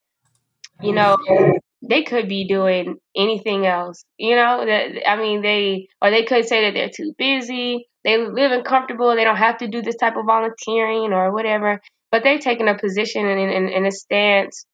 you 0.82 0.94
know, 0.94 1.16
they 1.82 2.02
could 2.02 2.28
be 2.28 2.46
doing 2.46 2.96
anything 3.16 3.66
else. 3.66 4.04
You 4.18 4.36
know, 4.36 4.64
that 4.64 5.08
I 5.08 5.16
mean, 5.16 5.42
they 5.42 5.88
or 6.02 6.10
they 6.10 6.24
could 6.24 6.46
say 6.46 6.64
that 6.64 6.74
they're 6.74 6.90
too 6.94 7.14
busy. 7.16 7.86
They 8.04 8.18
live 8.18 8.52
in 8.52 8.62
comfortable. 8.62 9.14
They 9.14 9.24
don't 9.24 9.36
have 9.36 9.58
to 9.58 9.68
do 9.68 9.82
this 9.82 9.96
type 9.96 10.16
of 10.16 10.26
volunteering 10.26 11.12
or 11.12 11.32
whatever. 11.32 11.80
But 12.10 12.22
they're 12.22 12.38
taking 12.38 12.68
a 12.68 12.78
position 12.78 13.26
and 13.26 13.70
in 13.70 13.86
a 13.86 13.92
stance 13.92 14.64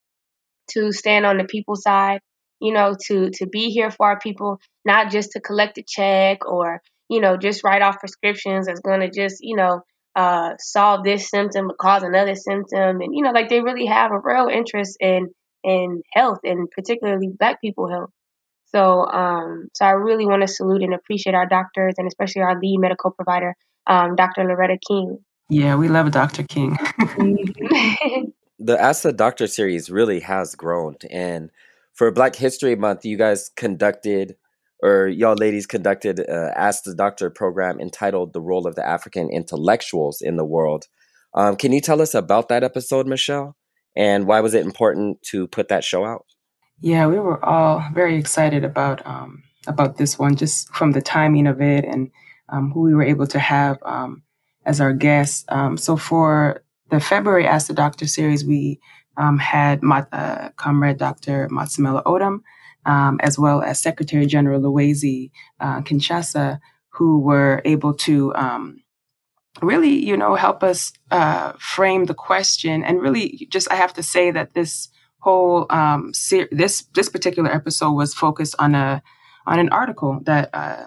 to 0.70 0.92
stand 0.92 1.26
on 1.26 1.38
the 1.38 1.44
people's 1.44 1.82
side. 1.82 2.20
You 2.60 2.72
know, 2.72 2.94
to 3.06 3.30
to 3.30 3.46
be 3.46 3.70
here 3.70 3.90
for 3.90 4.06
our 4.06 4.18
people, 4.18 4.58
not 4.84 5.10
just 5.10 5.32
to 5.32 5.40
collect 5.40 5.78
a 5.78 5.84
check 5.86 6.46
or 6.46 6.80
you 7.08 7.20
know 7.20 7.36
just 7.36 7.62
write 7.62 7.82
off 7.82 8.00
prescriptions 8.00 8.66
that's 8.66 8.80
going 8.80 9.00
to 9.00 9.10
just 9.10 9.36
you 9.40 9.56
know 9.56 9.82
uh, 10.16 10.54
solve 10.58 11.04
this 11.04 11.28
symptom 11.28 11.68
but 11.68 11.76
cause 11.78 12.02
another 12.02 12.34
symptom. 12.34 13.00
And 13.00 13.14
you 13.14 13.22
know, 13.22 13.32
like 13.32 13.50
they 13.50 13.60
really 13.60 13.86
have 13.86 14.10
a 14.10 14.20
real 14.22 14.48
interest 14.48 14.96
in 15.00 15.28
in 15.66 16.02
health 16.12 16.38
and 16.44 16.70
particularly 16.70 17.28
black 17.36 17.60
people 17.60 17.90
health. 17.90 18.10
So, 18.66 19.06
um, 19.06 19.68
so 19.74 19.84
I 19.84 19.90
really 19.90 20.26
want 20.26 20.42
to 20.42 20.48
salute 20.48 20.82
and 20.82 20.94
appreciate 20.94 21.34
our 21.34 21.46
doctors 21.46 21.94
and 21.98 22.06
especially 22.06 22.42
our 22.42 22.58
lead 22.58 22.78
medical 22.78 23.10
provider, 23.10 23.54
um, 23.86 24.14
Dr. 24.16 24.44
Loretta 24.44 24.78
King. 24.86 25.18
Yeah, 25.48 25.76
we 25.76 25.88
love 25.88 26.10
Dr. 26.10 26.44
King. 26.44 26.76
the 28.58 28.80
Ask 28.80 29.02
the 29.02 29.12
Doctor 29.12 29.46
series 29.46 29.90
really 29.90 30.20
has 30.20 30.54
grown. 30.54 30.96
And 31.10 31.50
for 31.94 32.10
Black 32.10 32.36
History 32.36 32.74
Month, 32.76 33.04
you 33.04 33.16
guys 33.16 33.50
conducted, 33.56 34.36
or 34.82 35.06
y'all 35.08 35.36
ladies 35.36 35.66
conducted, 35.66 36.20
uh, 36.20 36.52
Ask 36.56 36.84
the 36.84 36.94
Doctor 36.94 37.30
program 37.30 37.80
entitled 37.80 38.32
The 38.32 38.40
Role 38.40 38.66
of 38.66 38.74
the 38.74 38.86
African 38.86 39.30
Intellectuals 39.30 40.20
in 40.20 40.36
the 40.36 40.44
World. 40.44 40.86
Um, 41.34 41.56
can 41.56 41.72
you 41.72 41.80
tell 41.80 42.02
us 42.02 42.14
about 42.14 42.48
that 42.48 42.64
episode, 42.64 43.06
Michelle? 43.06 43.56
And 43.96 44.26
why 44.26 44.40
was 44.40 44.54
it 44.54 44.64
important 44.64 45.22
to 45.30 45.46
put 45.48 45.68
that 45.68 45.84
show 45.84 46.04
out? 46.04 46.26
Yeah, 46.80 47.06
we 47.06 47.18
were 47.18 47.42
all 47.44 47.82
very 47.94 48.16
excited 48.16 48.64
about 48.64 49.04
um, 49.06 49.42
about 49.66 49.96
this 49.96 50.18
one, 50.18 50.36
just 50.36 50.68
from 50.74 50.92
the 50.92 51.00
timing 51.00 51.46
of 51.46 51.60
it 51.60 51.84
and 51.84 52.10
um, 52.48 52.70
who 52.70 52.82
we 52.82 52.94
were 52.94 53.02
able 53.02 53.26
to 53.28 53.38
have 53.38 53.78
um, 53.84 54.22
as 54.64 54.80
our 54.80 54.92
guests. 54.92 55.44
Um, 55.48 55.76
so 55.76 55.96
for 55.96 56.62
the 56.90 57.00
February 57.00 57.46
Ask 57.46 57.68
the 57.68 57.74
Doctor 57.74 58.06
series, 58.06 58.44
we 58.44 58.78
um, 59.16 59.38
had 59.38 59.82
my, 59.82 60.06
uh, 60.12 60.50
Comrade 60.56 60.98
Dr. 60.98 61.48
Matsamela 61.48 62.04
Odom, 62.04 62.40
um, 62.84 63.18
as 63.22 63.38
well 63.38 63.62
as 63.62 63.80
Secretary 63.80 64.26
General 64.26 64.60
Luwezi 64.60 65.30
uh, 65.60 65.80
Kinshasa, 65.80 66.60
who 66.90 67.18
were 67.18 67.62
able 67.64 67.94
to 67.94 68.34
really, 69.62 70.04
you 70.04 70.16
know, 70.16 70.34
help 70.34 70.62
us 70.62 70.92
uh, 71.10 71.52
frame 71.58 72.04
the 72.04 72.14
question. 72.14 72.84
And 72.84 73.00
really, 73.00 73.46
just 73.50 73.70
I 73.70 73.76
have 73.76 73.92
to 73.94 74.02
say 74.02 74.30
that 74.30 74.54
this 74.54 74.88
whole 75.20 75.66
um, 75.70 76.12
ser- 76.14 76.48
this 76.52 76.84
this 76.94 77.08
particular 77.08 77.50
episode 77.50 77.92
was 77.92 78.14
focused 78.14 78.54
on 78.58 78.74
a 78.74 79.02
on 79.46 79.58
an 79.58 79.68
article 79.70 80.20
that 80.24 80.50
uh, 80.52 80.84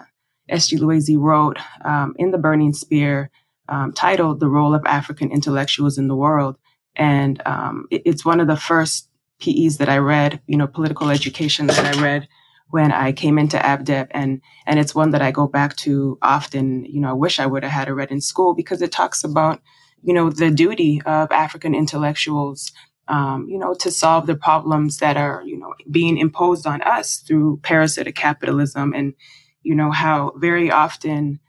S.G. 0.48 0.76
Luwezi 0.78 1.18
wrote 1.18 1.58
um, 1.84 2.14
in 2.18 2.30
the 2.30 2.38
Burning 2.38 2.72
Spear, 2.72 3.30
um, 3.68 3.92
titled 3.92 4.40
"The 4.40 4.48
Role 4.48 4.74
of 4.74 4.84
African 4.86 5.30
Intellectuals 5.30 5.98
in 5.98 6.08
the 6.08 6.16
World," 6.16 6.56
and 6.96 7.42
um, 7.46 7.86
it, 7.90 8.02
it's 8.04 8.24
one 8.24 8.40
of 8.40 8.46
the 8.46 8.56
first 8.56 9.08
PEs 9.40 9.78
that 9.78 9.88
I 9.88 9.98
read, 9.98 10.40
you 10.46 10.56
know, 10.56 10.66
political 10.66 11.10
education 11.10 11.66
that 11.66 11.96
I 11.96 12.00
read 12.02 12.28
when 12.70 12.92
I 12.92 13.12
came 13.12 13.38
into 13.38 13.56
ABDEP 13.58 14.08
and 14.12 14.40
and 14.66 14.78
it's 14.78 14.94
one 14.94 15.10
that 15.10 15.22
I 15.22 15.30
go 15.30 15.46
back 15.46 15.76
to 15.78 16.18
often. 16.22 16.84
You 16.84 17.00
know, 17.00 17.10
I 17.10 17.14
wish 17.14 17.38
I 17.38 17.46
would 17.46 17.62
have 17.62 17.72
had 17.72 17.88
it 17.88 17.92
read 17.94 18.10
in 18.10 18.20
school 18.20 18.54
because 18.54 18.82
it 18.82 18.92
talks 18.92 19.24
about, 19.24 19.60
you 20.02 20.14
know, 20.14 20.30
the 20.30 20.50
duty 20.50 21.02
of 21.04 21.30
African 21.32 21.74
intellectuals, 21.74 22.72
um, 23.08 23.46
you 23.48 23.58
know, 23.58 23.74
to 23.74 23.90
solve 23.90 24.26
the 24.26 24.36
problems 24.36 24.98
that 24.98 25.16
are, 25.16 25.42
you 25.44 25.58
know, 25.58 25.74
being 25.90 26.18
imposed 26.18 26.66
on 26.66 26.82
us 26.82 27.16
through 27.18 27.60
parasitic 27.62 28.14
capitalism 28.14 28.92
and, 28.94 29.14
you 29.62 29.74
know, 29.74 29.90
how 29.90 30.32
very 30.36 30.70
often 30.70 31.40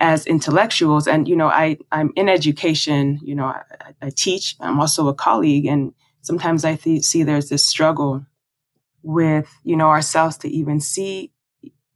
as 0.00 0.26
intellectuals 0.26 1.06
and 1.06 1.28
you 1.28 1.36
know 1.36 1.46
I 1.46 1.78
I'm 1.92 2.12
in 2.16 2.28
education 2.28 3.20
you 3.22 3.34
know 3.34 3.44
I, 3.44 3.62
I 4.02 4.10
teach 4.10 4.56
I'm 4.60 4.80
also 4.80 5.06
a 5.08 5.14
colleague 5.14 5.66
and 5.66 5.92
sometimes 6.22 6.64
I 6.64 6.74
th- 6.74 7.04
see 7.04 7.22
there's 7.22 7.48
this 7.48 7.64
struggle 7.64 8.26
with, 9.04 9.48
you 9.62 9.76
know, 9.76 9.88
ourselves 9.88 10.36
to 10.38 10.48
even 10.48 10.80
see, 10.80 11.30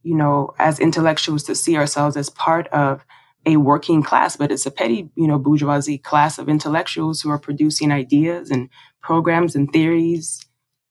you 0.03 0.15
know, 0.15 0.53
as 0.59 0.79
intellectuals 0.79 1.43
to 1.43 1.55
see 1.55 1.75
ourselves 1.75 2.15
as 2.15 2.29
part 2.29 2.67
of 2.67 3.03
a 3.45 3.57
working 3.57 4.03
class, 4.03 4.37
but 4.37 4.51
it's 4.51 4.65
a 4.65 4.71
petty, 4.71 5.09
you 5.15 5.27
know, 5.27 5.39
bourgeoisie 5.39 5.97
class 5.97 6.37
of 6.37 6.47
intellectuals 6.47 7.21
who 7.21 7.29
are 7.29 7.39
producing 7.39 7.91
ideas 7.91 8.51
and 8.51 8.69
programs 9.01 9.55
and 9.55 9.71
theories, 9.73 10.45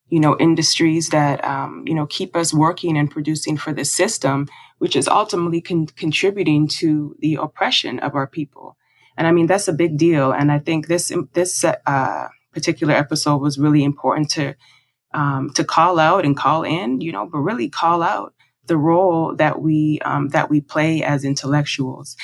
you 0.08 0.18
know, 0.18 0.36
industries 0.38 1.10
that, 1.10 1.44
um, 1.44 1.84
you 1.86 1.94
know, 1.94 2.06
keep 2.06 2.34
us 2.34 2.52
working 2.52 2.98
and 2.98 3.10
producing 3.10 3.56
for 3.56 3.72
the 3.72 3.84
system, 3.84 4.48
which 4.78 4.96
is 4.96 5.06
ultimately 5.06 5.60
con- 5.60 5.86
contributing 5.86 6.66
to 6.66 7.14
the 7.20 7.36
oppression 7.36 7.98
of 8.00 8.14
our 8.14 8.26
people. 8.26 8.76
And 9.16 9.26
I 9.26 9.32
mean, 9.32 9.46
that's 9.46 9.68
a 9.68 9.72
big 9.72 9.96
deal. 9.96 10.32
And 10.32 10.50
I 10.50 10.58
think 10.58 10.86
this, 10.86 11.12
this, 11.34 11.64
uh, 11.64 12.28
particular 12.52 12.94
episode 12.94 13.36
was 13.36 13.58
really 13.58 13.84
important 13.84 14.30
to 14.30 14.54
um, 15.14 15.50
to 15.54 15.64
call 15.64 15.98
out 15.98 16.24
and 16.24 16.36
call 16.36 16.62
in, 16.64 17.00
you 17.00 17.12
know, 17.12 17.26
but 17.26 17.38
really 17.38 17.68
call 17.68 18.02
out 18.02 18.34
the 18.66 18.76
role 18.76 19.34
that 19.36 19.60
we 19.60 19.98
um, 20.04 20.28
that 20.28 20.50
we 20.50 20.60
play 20.60 21.02
as 21.02 21.24
intellectuals, 21.24 22.16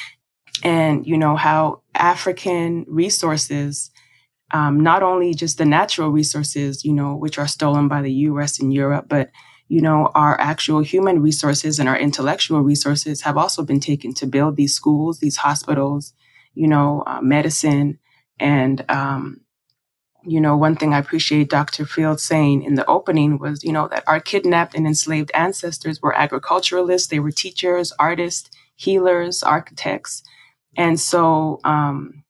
and 0.62 1.06
you 1.06 1.16
know 1.16 1.36
how 1.36 1.82
African 1.94 2.84
resources, 2.86 3.90
um, 4.52 4.80
not 4.80 5.02
only 5.02 5.34
just 5.34 5.58
the 5.58 5.64
natural 5.64 6.10
resources, 6.10 6.84
you 6.84 6.92
know, 6.92 7.16
which 7.16 7.38
are 7.38 7.48
stolen 7.48 7.88
by 7.88 8.02
the 8.02 8.12
U.S. 8.12 8.60
and 8.60 8.72
Europe, 8.72 9.06
but 9.08 9.30
you 9.68 9.80
know 9.80 10.10
our 10.14 10.38
actual 10.38 10.80
human 10.80 11.22
resources 11.22 11.78
and 11.78 11.88
our 11.88 11.98
intellectual 11.98 12.60
resources 12.60 13.22
have 13.22 13.38
also 13.38 13.64
been 13.64 13.80
taken 13.80 14.12
to 14.14 14.26
build 14.26 14.56
these 14.56 14.74
schools, 14.74 15.20
these 15.20 15.38
hospitals, 15.38 16.12
you 16.54 16.68
know, 16.68 17.02
uh, 17.06 17.22
medicine, 17.22 17.98
and 18.38 18.84
um, 18.90 19.43
you 20.26 20.40
know, 20.40 20.56
one 20.56 20.76
thing 20.76 20.94
I 20.94 20.98
appreciate 20.98 21.50
Dr. 21.50 21.84
Field 21.84 22.20
saying 22.20 22.62
in 22.62 22.74
the 22.74 22.86
opening 22.86 23.38
was, 23.38 23.62
you 23.62 23.72
know, 23.72 23.88
that 23.88 24.04
our 24.06 24.20
kidnapped 24.20 24.74
and 24.74 24.86
enslaved 24.86 25.30
ancestors 25.34 26.00
were 26.00 26.16
agriculturalists, 26.16 27.08
they 27.08 27.20
were 27.20 27.30
teachers, 27.30 27.92
artists, 27.98 28.50
healers, 28.76 29.42
architects. 29.42 30.22
And 30.76 30.98
so 30.98 31.60
um, 31.64 32.24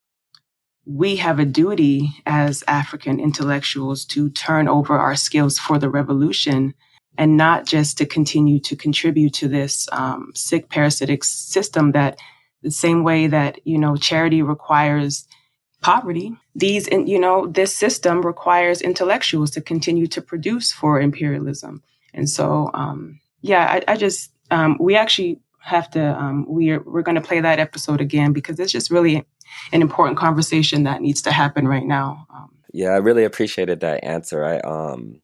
we 0.85 1.15
have 1.17 1.39
a 1.39 1.45
duty 1.45 2.11
as 2.25 2.63
African 2.67 3.19
intellectuals 3.19 4.05
to 4.05 4.29
turn 4.29 4.67
over 4.67 4.97
our 4.97 5.15
skills 5.15 5.57
for 5.57 5.79
the 5.79 5.89
revolution 5.89 6.73
and 7.17 7.37
not 7.37 7.65
just 7.65 7.97
to 7.97 8.05
continue 8.05 8.59
to 8.59 8.75
contribute 8.75 9.33
to 9.33 9.47
this 9.47 9.87
um, 9.91 10.31
sick 10.35 10.69
parasitic 10.69 11.23
system 11.23 11.93
that 11.93 12.19
the 12.61 12.71
same 12.71 13.03
way 13.03 13.27
that, 13.27 13.59
you 13.65 13.77
know, 13.77 13.95
charity 13.95 14.41
requires 14.41 15.27
poverty. 15.85 16.35
These, 16.55 16.87
you 16.91 17.19
know, 17.19 17.45
this 17.45 17.71
system 17.75 18.25
requires 18.25 18.81
intellectuals 18.81 19.51
to 19.51 19.61
continue 19.61 20.07
to 20.07 20.19
produce 20.19 20.71
for 20.71 20.99
imperialism. 20.99 21.83
And 22.11 22.27
so, 22.27 22.71
um, 22.73 23.19
yeah, 23.41 23.65
I, 23.69 23.93
I 23.93 23.95
just, 23.95 24.31
um, 24.49 24.77
we 24.79 24.95
actually 24.95 25.41
have 25.59 25.87
to, 25.91 26.01
um, 26.19 26.47
we're, 26.47 26.79
we're 26.79 27.03
going 27.03 27.21
to 27.21 27.27
play 27.29 27.39
that 27.39 27.59
episode 27.59 28.01
again 28.01 28.33
because 28.33 28.59
it's 28.59 28.71
just 28.71 28.89
really 28.89 29.27
an 29.71 29.81
important 29.83 30.17
conversation 30.17 30.85
that 30.85 31.03
needs 31.03 31.21
to 31.21 31.31
happen 31.31 31.67
right 31.67 31.85
now. 31.85 32.25
Um, 32.33 32.49
yeah, 32.73 32.89
I 32.89 32.97
really 32.97 33.23
appreciated 33.23 33.81
that 33.81 34.03
answer. 34.03 34.43
I, 34.43 34.57
um, 34.61 35.21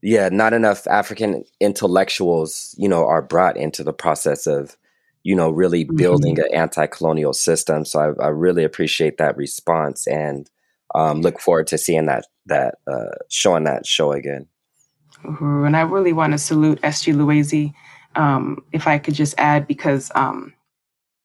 yeah, 0.00 0.30
not 0.30 0.54
enough 0.54 0.86
African 0.86 1.44
intellectuals, 1.60 2.74
you 2.78 2.88
know, 2.88 3.04
are 3.06 3.20
brought 3.20 3.58
into 3.58 3.84
the 3.84 3.92
process 3.92 4.46
of 4.46 4.78
you 5.22 5.34
know, 5.34 5.50
really 5.50 5.84
building 5.84 6.36
mm-hmm. 6.36 6.54
an 6.54 6.60
anti-colonial 6.60 7.32
system. 7.32 7.84
So 7.84 8.16
I, 8.20 8.24
I, 8.24 8.28
really 8.28 8.64
appreciate 8.64 9.18
that 9.18 9.36
response 9.36 10.06
and 10.06 10.50
um, 10.94 11.20
look 11.20 11.38
forward 11.40 11.66
to 11.68 11.78
seeing 11.78 12.06
that 12.06 12.26
that 12.46 12.76
uh, 12.86 13.16
showing 13.28 13.64
that 13.64 13.86
show 13.86 14.12
again. 14.12 14.46
And 15.22 15.76
I 15.76 15.82
really 15.82 16.14
want 16.14 16.32
to 16.32 16.38
salute 16.38 16.80
S.G. 16.82 17.12
Luizi, 17.12 17.74
um, 18.16 18.64
if 18.72 18.86
I 18.86 18.98
could 18.98 19.14
just 19.14 19.34
add, 19.36 19.66
because 19.66 20.10
um, 20.14 20.54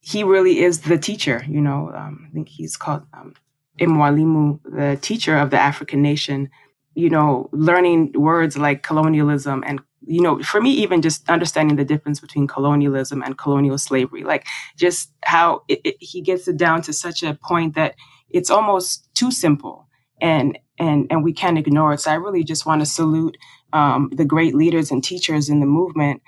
he 0.01 0.23
really 0.23 0.59
is 0.59 0.81
the 0.81 0.97
teacher. 0.97 1.45
You 1.47 1.61
know, 1.61 1.91
um, 1.95 2.27
I 2.29 2.33
think 2.33 2.49
he's 2.49 2.75
called 2.75 3.03
um, 3.13 3.33
Imwalimu, 3.79 4.59
the 4.65 4.99
teacher 5.01 5.37
of 5.37 5.49
the 5.49 5.59
African 5.59 6.01
nation. 6.01 6.49
You 6.93 7.09
know, 7.09 7.49
learning 7.51 8.13
words 8.13 8.57
like 8.57 8.83
colonialism 8.83 9.63
and 9.65 9.81
you 10.07 10.21
know, 10.21 10.41
for 10.43 10.61
me, 10.61 10.71
even 10.71 11.01
just 11.01 11.29
understanding 11.29 11.77
the 11.77 11.85
difference 11.85 12.19
between 12.19 12.47
colonialism 12.47 13.23
and 13.23 13.37
colonial 13.37 13.77
slavery, 13.77 14.23
like 14.23 14.45
just 14.77 15.11
how 15.23 15.63
it, 15.67 15.81
it, 15.83 15.95
he 15.99 16.21
gets 16.21 16.47
it 16.47 16.57
down 16.57 16.81
to 16.83 16.93
such 16.93 17.23
a 17.23 17.33
point 17.43 17.75
that 17.75 17.95
it's 18.29 18.49
almost 18.49 19.07
too 19.15 19.31
simple 19.31 19.87
and 20.21 20.57
and 20.77 21.07
and 21.09 21.23
we 21.23 21.33
can't 21.33 21.57
ignore 21.57 21.93
it. 21.93 22.01
So 22.01 22.11
I 22.11 22.15
really 22.15 22.43
just 22.43 22.65
want 22.65 22.81
to 22.81 22.85
salute 22.85 23.37
um, 23.73 24.09
the 24.13 24.25
great 24.25 24.55
leaders 24.55 24.91
and 24.91 25.03
teachers 25.03 25.49
in 25.49 25.59
the 25.59 25.65
movement 25.65 26.21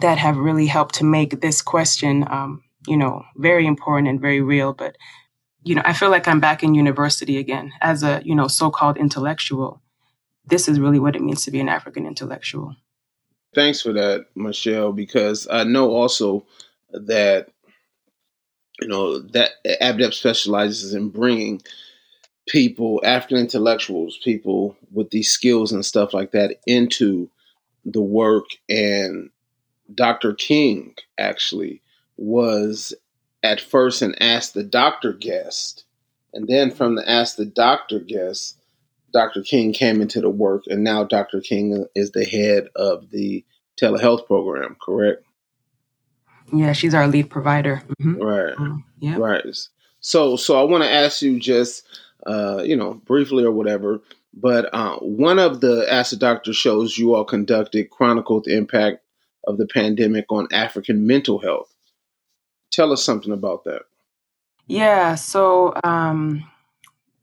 that 0.00 0.18
have 0.18 0.36
really 0.36 0.66
helped 0.66 0.96
to 0.96 1.04
make 1.04 1.40
this 1.40 1.62
question, 1.62 2.26
um, 2.30 2.62
you 2.86 2.96
know, 2.96 3.24
very 3.36 3.66
important 3.66 4.08
and 4.08 4.20
very 4.20 4.40
real. 4.40 4.72
But 4.72 4.96
you 5.62 5.74
know, 5.74 5.82
I 5.84 5.92
feel 5.92 6.10
like 6.10 6.28
I'm 6.28 6.40
back 6.40 6.62
in 6.62 6.74
university 6.74 7.38
again 7.38 7.72
as 7.80 8.02
a 8.02 8.22
you 8.24 8.34
know 8.34 8.48
so-called 8.48 8.96
intellectual. 8.96 9.80
This 10.46 10.68
is 10.68 10.78
really 10.78 10.98
what 10.98 11.16
it 11.16 11.22
means 11.22 11.44
to 11.44 11.50
be 11.50 11.60
an 11.60 11.70
African 11.70 12.06
intellectual. 12.06 12.76
Thanks 13.54 13.80
for 13.80 13.92
that, 13.92 14.26
Michelle, 14.34 14.92
because 14.92 15.46
I 15.50 15.64
know 15.64 15.90
also 15.90 16.44
that 16.92 17.48
you 18.80 18.88
know 18.88 19.20
that 19.20 19.50
ABDEP 19.64 20.12
specializes 20.12 20.94
in 20.94 21.08
bringing 21.08 21.62
people, 22.46 23.00
African 23.04 23.38
intellectuals, 23.38 24.18
people 24.18 24.76
with 24.92 25.10
these 25.10 25.30
skills 25.30 25.72
and 25.72 25.84
stuff 25.84 26.12
like 26.12 26.32
that 26.32 26.58
into 26.66 27.30
the 27.84 28.02
work. 28.02 28.46
And 28.68 29.30
Dr. 29.94 30.34
King 30.34 30.94
actually 31.18 31.82
was 32.16 32.94
at 33.42 33.60
first 33.60 34.02
an 34.02 34.14
Ask 34.20 34.52
the 34.52 34.62
Doctor 34.62 35.12
guest. 35.12 35.84
And 36.32 36.48
then 36.48 36.70
from 36.70 36.96
the 36.96 37.08
Ask 37.08 37.36
the 37.36 37.44
Doctor 37.44 38.00
guest, 38.00 38.58
Dr. 39.14 39.42
King 39.42 39.72
came 39.72 40.02
into 40.02 40.20
the 40.20 40.28
work, 40.28 40.64
and 40.66 40.82
now 40.82 41.04
Dr. 41.04 41.40
King 41.40 41.86
is 41.94 42.10
the 42.10 42.24
head 42.24 42.68
of 42.74 43.10
the 43.10 43.44
telehealth 43.80 44.26
program, 44.26 44.76
correct? 44.84 45.22
Yeah, 46.52 46.72
she's 46.72 46.94
our 46.94 47.06
lead 47.06 47.30
provider. 47.30 47.82
Mm-hmm. 48.02 48.20
Right. 48.20 48.54
Um, 48.58 48.84
yeah. 48.98 49.16
Right. 49.16 49.44
So, 50.00 50.36
so 50.36 50.60
I 50.60 50.64
want 50.64 50.82
to 50.82 50.90
ask 50.90 51.22
you 51.22 51.38
just, 51.38 51.86
uh, 52.26 52.62
you 52.64 52.76
know, 52.76 52.94
briefly 52.94 53.44
or 53.44 53.52
whatever, 53.52 54.02
but 54.34 54.68
uh, 54.74 54.96
one 54.98 55.38
of 55.38 55.60
the 55.60 55.86
Ask 55.90 56.10
the 56.10 56.16
Doctor 56.16 56.52
shows 56.52 56.98
you 56.98 57.14
all 57.14 57.24
conducted 57.24 57.90
chronicled 57.90 58.44
the 58.44 58.56
impact 58.56 58.98
of 59.46 59.58
the 59.58 59.66
pandemic 59.66 60.26
on 60.28 60.48
African 60.52 61.06
mental 61.06 61.38
health. 61.38 61.72
Tell 62.72 62.92
us 62.92 63.04
something 63.04 63.32
about 63.32 63.64
that. 63.64 63.82
Yeah. 64.66 65.14
So, 65.14 65.74
um, 65.84 66.44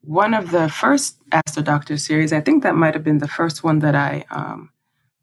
one 0.01 0.33
of 0.33 0.51
the 0.51 0.69
first 0.69 1.17
Ask 1.31 1.55
the 1.55 1.61
Doctor 1.61 1.97
series, 1.97 2.33
I 2.33 2.41
think 2.41 2.63
that 2.63 2.75
might 2.75 2.93
have 2.93 3.03
been 3.03 3.19
the 3.19 3.27
first 3.27 3.63
one 3.63 3.79
that 3.79 3.95
I 3.95 4.25
um, 4.31 4.71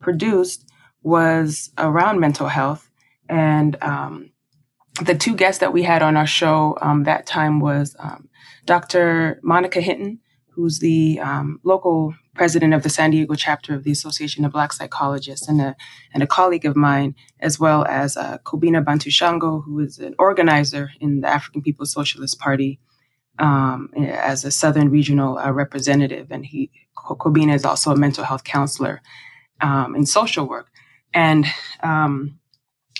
produced, 0.00 0.70
was 1.02 1.70
around 1.78 2.20
mental 2.20 2.48
health. 2.48 2.88
And 3.28 3.76
um, 3.82 4.30
the 5.02 5.14
two 5.14 5.34
guests 5.34 5.60
that 5.60 5.72
we 5.72 5.82
had 5.82 6.02
on 6.02 6.16
our 6.16 6.26
show 6.26 6.78
um, 6.80 7.04
that 7.04 7.26
time 7.26 7.60
was 7.60 7.94
um, 7.98 8.28
Dr. 8.64 9.40
Monica 9.42 9.80
Hinton, 9.80 10.20
who's 10.50 10.78
the 10.78 11.20
um, 11.20 11.60
local 11.64 12.14
president 12.34 12.72
of 12.72 12.84
the 12.84 12.88
San 12.88 13.10
Diego 13.10 13.34
chapter 13.34 13.74
of 13.74 13.84
the 13.84 13.90
Association 13.90 14.44
of 14.44 14.52
Black 14.52 14.72
Psychologists, 14.72 15.48
and 15.48 15.60
a, 15.60 15.76
and 16.14 16.22
a 16.22 16.26
colleague 16.26 16.64
of 16.64 16.76
mine, 16.76 17.14
as 17.40 17.58
well 17.58 17.84
as 17.86 18.16
uh, 18.16 18.38
Kobina 18.44 18.84
Bantu 18.84 19.10
Shango, 19.10 19.60
who 19.60 19.80
is 19.80 19.98
an 19.98 20.14
organizer 20.18 20.90
in 21.00 21.20
the 21.20 21.28
African 21.28 21.62
People's 21.62 21.92
Socialist 21.92 22.38
Party 22.38 22.80
um, 23.38 23.90
as 23.96 24.44
a 24.44 24.50
Southern 24.50 24.90
regional 24.90 25.38
uh, 25.38 25.50
representative, 25.50 26.28
and 26.30 26.44
he 26.44 26.70
Kobina 26.96 27.54
is 27.54 27.64
also 27.64 27.90
a 27.90 27.96
mental 27.96 28.24
health 28.24 28.44
counselor 28.44 29.00
um, 29.60 29.94
in 29.94 30.04
social 30.04 30.46
work. 30.46 30.68
And 31.14 31.46
um, 31.82 32.38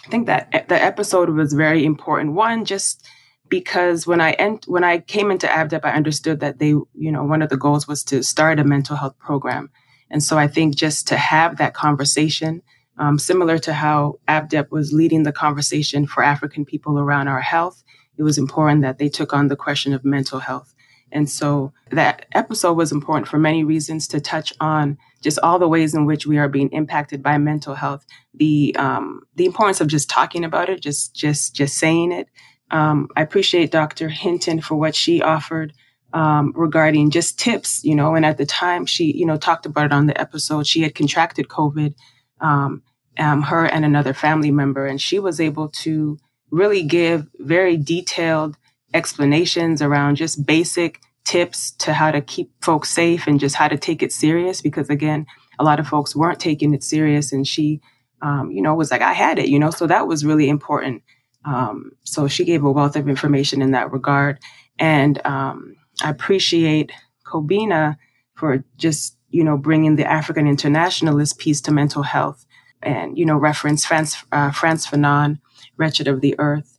I 0.07 0.09
think 0.09 0.27
that 0.27 0.68
the 0.68 0.83
episode 0.83 1.29
was 1.31 1.53
very 1.53 1.85
important. 1.85 2.33
One, 2.33 2.64
just 2.64 3.07
because 3.48 4.07
when 4.07 4.20
I 4.20 4.33
ent- 4.33 4.66
when 4.66 4.85
I 4.85 4.98
came 4.98 5.31
into 5.31 5.46
ABDEP, 5.46 5.85
I 5.85 5.92
understood 5.92 6.40
that 6.40 6.59
they, 6.59 6.68
you 6.68 7.12
know, 7.12 7.24
one 7.24 7.42
of 7.42 7.51
the 7.51 7.57
goals 7.57 7.87
was 7.87 8.05
to 8.05 8.22
start 8.22 8.59
a 8.59 8.64
mental 8.64 8.96
health 8.96 9.18
program. 9.18 9.70
And 10.11 10.22
so 10.22 10.38
I 10.38 10.48
think 10.48 10.77
just 10.77 11.07
to 11.09 11.16
have 11.16 11.59
that 11.59 11.74
conversation, 11.74 12.62
um, 12.98 13.18
similar 13.18 13.59
to 13.59 13.74
how 13.74 14.20
ABDEP 14.27 14.70
was 14.70 14.92
leading 14.92 15.22
the 15.22 15.33
conversation 15.33 16.07
for 16.07 16.22
African 16.22 16.64
people 16.64 16.98
around 16.98 17.29
our 17.29 17.40
health, 17.40 17.83
it 18.18 18.22
was 18.22 18.37
important 18.37 18.83
that 18.83 18.98
they 18.98 19.09
took 19.09 19.33
on 19.33 19.48
the 19.48 19.57
question 19.57 19.92
of 19.92 20.04
mental 20.04 20.40
health. 20.40 20.74
And 21.11 21.28
so 21.28 21.72
that 21.90 22.26
episode 22.33 22.74
was 22.74 22.92
important 22.92 23.28
for 23.28 23.38
many 23.38 23.64
reasons 23.64 24.09
to 24.09 24.20
touch 24.20 24.52
on 24.61 24.99
just 25.22 25.38
all 25.42 25.59
the 25.59 25.68
ways 25.68 25.95
in 25.95 26.05
which 26.05 26.26
we 26.26 26.38
are 26.38 26.49
being 26.49 26.70
impacted 26.70 27.22
by 27.22 27.38
mental 27.38 27.74
health, 27.74 28.05
the 28.34 28.74
um, 28.78 29.22
the 29.34 29.47
importance 29.47 29.80
of 29.80 29.88
just 29.88 30.11
talking 30.11 30.45
about 30.45 30.68
it, 30.68 30.80
just 30.80 31.14
just 31.14 31.55
just 31.55 31.76
saying 31.76 32.12
it. 32.12 32.28
Um, 32.70 33.09
I 33.16 33.22
appreciate 33.22 33.70
Dr. 33.70 34.09
Hinton 34.09 34.61
for 34.61 34.74
what 34.76 34.95
she 34.95 35.22
offered 35.22 35.72
um, 36.12 36.53
regarding 36.55 37.11
just 37.11 37.38
tips, 37.38 37.82
you 37.84 37.95
know. 37.95 38.14
And 38.14 38.26
at 38.26 38.36
the 38.36 38.47
time, 38.47 38.86
she 38.86 39.16
you 39.16 39.26
know 39.26 39.38
talked 39.38 39.66
about 39.66 39.86
it 39.86 39.92
on 39.92 40.07
the 40.07 40.20
episode. 40.20 40.66
She 40.66 40.82
had 40.82 40.95
contracted 40.95 41.49
COVID, 41.49 41.95
um, 42.40 42.82
um, 43.18 43.42
her 43.42 43.64
and 43.64 43.84
another 43.84 44.12
family 44.12 44.51
member, 44.51 44.86
and 44.86 45.01
she 45.01 45.18
was 45.18 45.40
able 45.40 45.68
to 45.68 46.18
really 46.51 46.82
give 46.82 47.26
very 47.38 47.76
detailed 47.76 48.57
explanations 48.94 49.82
around 49.82 50.16
just 50.16 50.46
basic 50.46 51.01
tips 51.24 51.72
to 51.72 51.92
how 51.92 52.11
to 52.11 52.20
keep 52.22 52.51
folks 52.62 52.88
safe 52.88 53.26
and 53.26 53.38
just 53.38 53.55
how 53.55 53.68
to 53.68 53.76
take 53.76 54.03
it 54.03 54.12
serious 54.12 54.62
because 54.62 54.88
again 54.88 55.26
a 55.59 55.64
lot 55.64 55.78
of 55.78 55.86
folks 55.86 56.16
weren't 56.16 56.40
taking 56.40 56.72
it 56.72 56.82
serious 56.82 57.32
and 57.32 57.46
she 57.46 57.80
um, 58.22 58.51
you 58.51 58.62
know 58.62 58.74
was 58.74 58.90
like 58.90 59.03
i 59.03 59.12
had 59.12 59.38
it 59.38 59.49
you 59.49 59.59
know? 59.59 59.70
So 59.70 59.86
that 59.86 60.07
was 60.07 60.24
really 60.24 60.49
important. 60.49 61.03
Um, 61.44 61.92
so 62.05 62.28
she 62.28 62.44
gave 62.44 62.64
a 62.64 62.70
wealth 62.70 62.96
of 62.96 63.09
information 63.09 63.62
in 63.62 63.72
that 63.72 63.92
regard. 63.92 64.38
And 64.78 65.24
um, 65.26 65.76
i 66.03 66.11
appreciate 66.11 66.92
Kobina 67.26 67.96
for 68.34 68.64
just, 68.76 69.16
you 69.30 69.42
know, 69.42 69.57
bringing 69.57 69.96
the 69.96 70.09
African 70.09 70.46
internationalist 70.46 71.38
piece 71.38 71.61
to 71.62 71.72
mental 71.72 72.03
health 72.03 72.46
and, 72.83 73.18
you 73.18 73.24
know, 73.24 73.37
reference 73.37 73.85
Frantz, 73.85 74.22
uh, 74.33 74.51
Frantz 74.51 74.87
Fanon, 74.87 75.41
Wretched 75.76 76.09
of 76.09 76.20
the 76.20 76.35
Earth, 76.39 76.79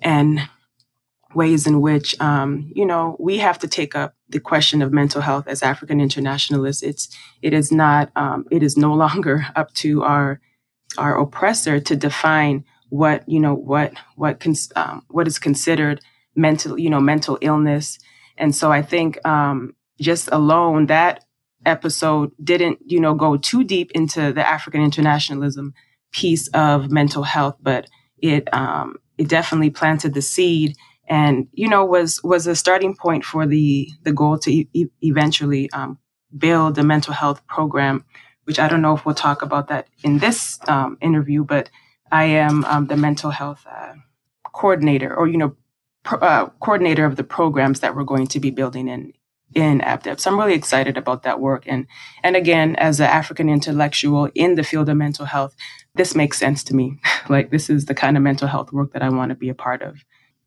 and 0.00 0.48
ways 1.34 1.66
in 1.66 1.80
which, 1.80 2.20
um, 2.20 2.70
you 2.74 2.84
know, 2.84 3.16
we 3.18 3.38
have 3.38 3.58
to 3.60 3.68
take 3.68 3.94
up 3.94 4.14
the 4.28 4.40
question 4.40 4.82
of 4.82 4.92
mental 4.92 5.20
health 5.20 5.46
as 5.46 5.62
African 5.62 6.00
internationalists. 6.00 6.82
It's, 6.82 7.16
it 7.42 7.52
is 7.52 7.70
not, 7.70 8.10
um, 8.16 8.46
it 8.50 8.62
is 8.62 8.76
no 8.76 8.92
longer 9.04 9.46
up 9.56 9.72
to 9.74 10.02
our, 10.02 10.40
our 10.98 11.18
oppressor 11.18 11.80
to 11.80 11.96
define 11.96 12.64
what, 12.88 13.28
you 13.28 13.38
know, 13.38 13.54
what, 13.54 13.92
what, 14.16 14.40
cons- 14.40 14.72
um, 14.74 15.04
what 15.08 15.28
is 15.28 15.38
considered 15.38 16.00
mental, 16.34 16.78
you 16.78 16.90
know, 16.90 17.00
mental 17.00 17.38
illness. 17.40 17.98
And 18.36 18.54
so 18.54 18.72
I 18.72 18.82
think, 18.82 19.24
um, 19.26 19.74
just 20.00 20.28
alone 20.32 20.86
that 20.86 21.24
episode 21.66 22.32
didn't, 22.42 22.78
you 22.86 23.00
know, 23.00 23.14
go 23.14 23.36
too 23.36 23.64
deep 23.64 23.90
into 23.92 24.32
the 24.32 24.46
African 24.46 24.82
internationalism 24.82 25.74
piece 26.12 26.48
of 26.48 26.90
mental 26.90 27.22
health, 27.22 27.56
but 27.60 27.88
it, 28.18 28.52
um, 28.54 28.96
it 29.18 29.28
definitely 29.28 29.70
planted 29.70 30.14
the 30.14 30.22
seed 30.22 30.76
and 31.10 31.48
you 31.52 31.68
know 31.68 31.84
was 31.84 32.22
was 32.22 32.46
a 32.46 32.56
starting 32.56 32.94
point 32.94 33.24
for 33.24 33.46
the 33.46 33.88
the 34.04 34.12
goal 34.12 34.38
to 34.38 34.50
e- 34.50 34.86
eventually 35.02 35.68
um, 35.72 35.98
build 36.38 36.78
a 36.78 36.82
mental 36.82 37.12
health 37.12 37.46
program 37.48 38.04
which 38.44 38.58
i 38.58 38.68
don't 38.68 38.80
know 38.80 38.94
if 38.94 39.04
we'll 39.04 39.14
talk 39.14 39.42
about 39.42 39.68
that 39.68 39.88
in 40.04 40.18
this 40.18 40.58
um, 40.68 40.96
interview 41.02 41.44
but 41.44 41.68
i 42.12 42.24
am 42.24 42.64
um, 42.64 42.86
the 42.86 42.96
mental 42.96 43.30
health 43.30 43.66
uh, 43.70 43.94
coordinator 44.54 45.14
or 45.14 45.26
you 45.26 45.36
know 45.36 45.54
pro- 46.04 46.20
uh, 46.20 46.48
coordinator 46.60 47.04
of 47.04 47.16
the 47.16 47.24
programs 47.24 47.80
that 47.80 47.94
we're 47.94 48.04
going 48.04 48.28
to 48.28 48.40
be 48.40 48.50
building 48.50 48.88
in 48.88 49.12
in 49.54 49.80
ABDEP. 49.80 50.20
So 50.20 50.30
I'm 50.30 50.38
really 50.38 50.54
excited 50.54 50.96
about 50.96 51.22
that 51.24 51.40
work. 51.40 51.64
And 51.66 51.86
and 52.22 52.36
again, 52.36 52.76
as 52.76 53.00
an 53.00 53.06
African 53.06 53.48
intellectual 53.48 54.28
in 54.34 54.54
the 54.54 54.64
field 54.64 54.88
of 54.88 54.96
mental 54.96 55.26
health, 55.26 55.54
this 55.94 56.14
makes 56.14 56.38
sense 56.38 56.62
to 56.64 56.74
me. 56.74 56.98
like 57.28 57.50
this 57.50 57.68
is 57.68 57.86
the 57.86 57.94
kind 57.94 58.16
of 58.16 58.22
mental 58.22 58.48
health 58.48 58.72
work 58.72 58.92
that 58.92 59.02
I 59.02 59.08
want 59.08 59.30
to 59.30 59.36
be 59.36 59.48
a 59.48 59.54
part 59.54 59.82
of 59.82 60.04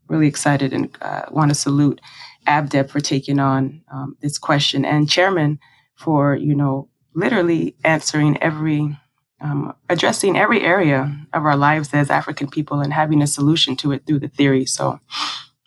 really 0.07 0.27
excited 0.27 0.73
and 0.73 0.95
uh, 1.01 1.23
want 1.31 1.49
to 1.49 1.55
salute 1.55 2.01
ABDEP 2.47 2.89
for 2.89 2.99
taking 2.99 3.39
on 3.39 3.81
um, 3.91 4.17
this 4.21 4.37
question 4.37 4.85
and 4.85 5.09
Chairman 5.09 5.59
for, 5.95 6.35
you 6.35 6.55
know, 6.55 6.89
literally 7.13 7.75
answering 7.83 8.41
every, 8.41 8.97
um, 9.39 9.73
addressing 9.89 10.37
every 10.37 10.61
area 10.61 11.15
of 11.33 11.45
our 11.45 11.55
lives 11.55 11.93
as 11.93 12.09
African 12.09 12.49
people 12.49 12.81
and 12.81 12.93
having 12.93 13.21
a 13.21 13.27
solution 13.27 13.75
to 13.77 13.91
it 13.91 14.05
through 14.05 14.19
the 14.19 14.27
theory. 14.27 14.65
So, 14.65 14.99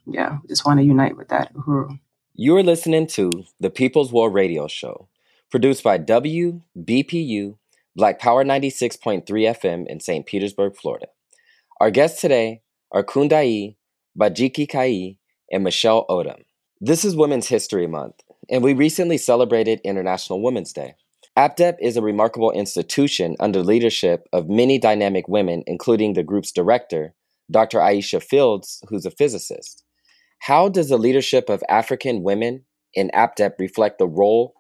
yeah, 0.07 0.39
just 0.49 0.67
want 0.67 0.81
to 0.81 0.85
unite 0.85 1.17
with 1.17 1.29
that. 1.29 1.55
Uhuru. 1.55 1.99
You 2.39 2.55
are 2.59 2.63
listening 2.63 3.07
to 3.09 3.31
the 3.61 3.71
People's 3.71 4.13
War 4.13 4.29
Radio 4.29 4.69
Show, 4.69 5.09
produced 5.51 5.83
by 5.83 5.99
WBPU 5.99 7.57
Black 7.97 8.19
Power 8.19 8.45
96.3 8.45 9.25
FM 9.25 9.87
in 9.87 10.01
St. 10.01 10.27
Petersburg, 10.27 10.77
Florida. 10.77 11.07
Our 11.81 11.91
guests 11.91 12.21
today 12.21 12.61
are 12.93 13.03
Kundai 13.03 13.77
Bajiki 14.21 14.69
Kai, 14.69 15.17
and 15.51 15.65
Michelle 15.65 16.05
Odom. 16.11 16.45
This 16.79 17.07
is 17.07 17.17
Women's 17.17 17.49
History 17.49 17.87
Month, 17.87 18.17
and 18.51 18.63
we 18.63 18.75
recently 18.75 19.17
celebrated 19.17 19.81
International 19.83 20.43
Women's 20.43 20.75
Day. 20.75 20.95
ABDEP 21.39 21.77
is 21.81 21.97
a 21.97 22.03
remarkable 22.03 22.51
institution 22.51 23.37
under 23.41 23.63
leadership 23.63 24.29
of 24.35 24.51
many 24.51 24.79
dynamic 24.79 25.27
women, 25.27 25.63
including 25.67 26.13
the 26.13 26.23
group's 26.23 26.53
director, 26.53 27.15
Dr. 27.51 27.79
Aisha 27.79 28.23
Fields, 28.23 28.83
who's 28.91 29.07
a 29.07 29.11
physicist. 29.11 29.86
How 30.41 30.69
does 30.69 30.89
the 30.89 30.99
leadership 30.99 31.49
of 31.49 31.63
African 31.69 32.23
women 32.23 32.65
in 32.95 33.11
ABDEP 33.15 33.59
reflect 33.59 33.99
the 33.99 34.07
role 34.07 34.55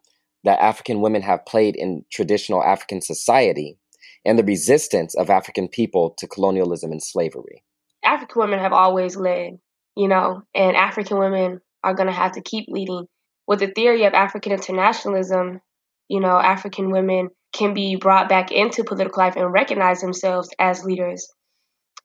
that 0.45 0.61
African 0.61 1.01
women 1.01 1.23
have 1.23 1.47
played 1.47 1.77
in 1.77 2.05
traditional 2.13 2.63
African 2.63 3.01
society 3.01 3.79
and 4.25 4.39
the 4.39 4.45
resistance 4.45 5.15
of 5.15 5.31
African 5.31 5.69
people 5.69 6.15
to 6.19 6.27
colonialism 6.27 6.93
and 6.93 7.03
slavery? 7.03 7.65
African 8.05 8.41
women 8.41 8.59
have 8.59 8.73
always 8.73 9.17
led, 9.17 9.59
you 9.97 10.09
know, 10.09 10.43
and 10.55 10.77
African 10.77 11.19
women 11.19 11.61
are 11.83 11.95
going 11.95 12.09
to 12.09 12.13
have 12.13 12.33
to 12.33 12.43
keep 12.43 12.67
leading. 12.69 13.07
With 13.47 13.61
the 13.61 13.69
theory 13.69 14.05
of 14.05 14.15
African 14.15 14.53
internationalism, 14.53 15.61
you 16.09 16.21
know, 16.21 16.37
African 16.39 16.91
women 16.91 17.29
can 17.53 17.75
be 17.75 17.97
brought 17.97 18.29
back 18.29 18.51
into 18.53 18.85
political 18.85 19.23
life 19.23 19.37
and 19.37 19.53
recognize 19.53 20.01
themselves 20.01 20.51
as 20.59 20.85
leaders. 20.85 21.29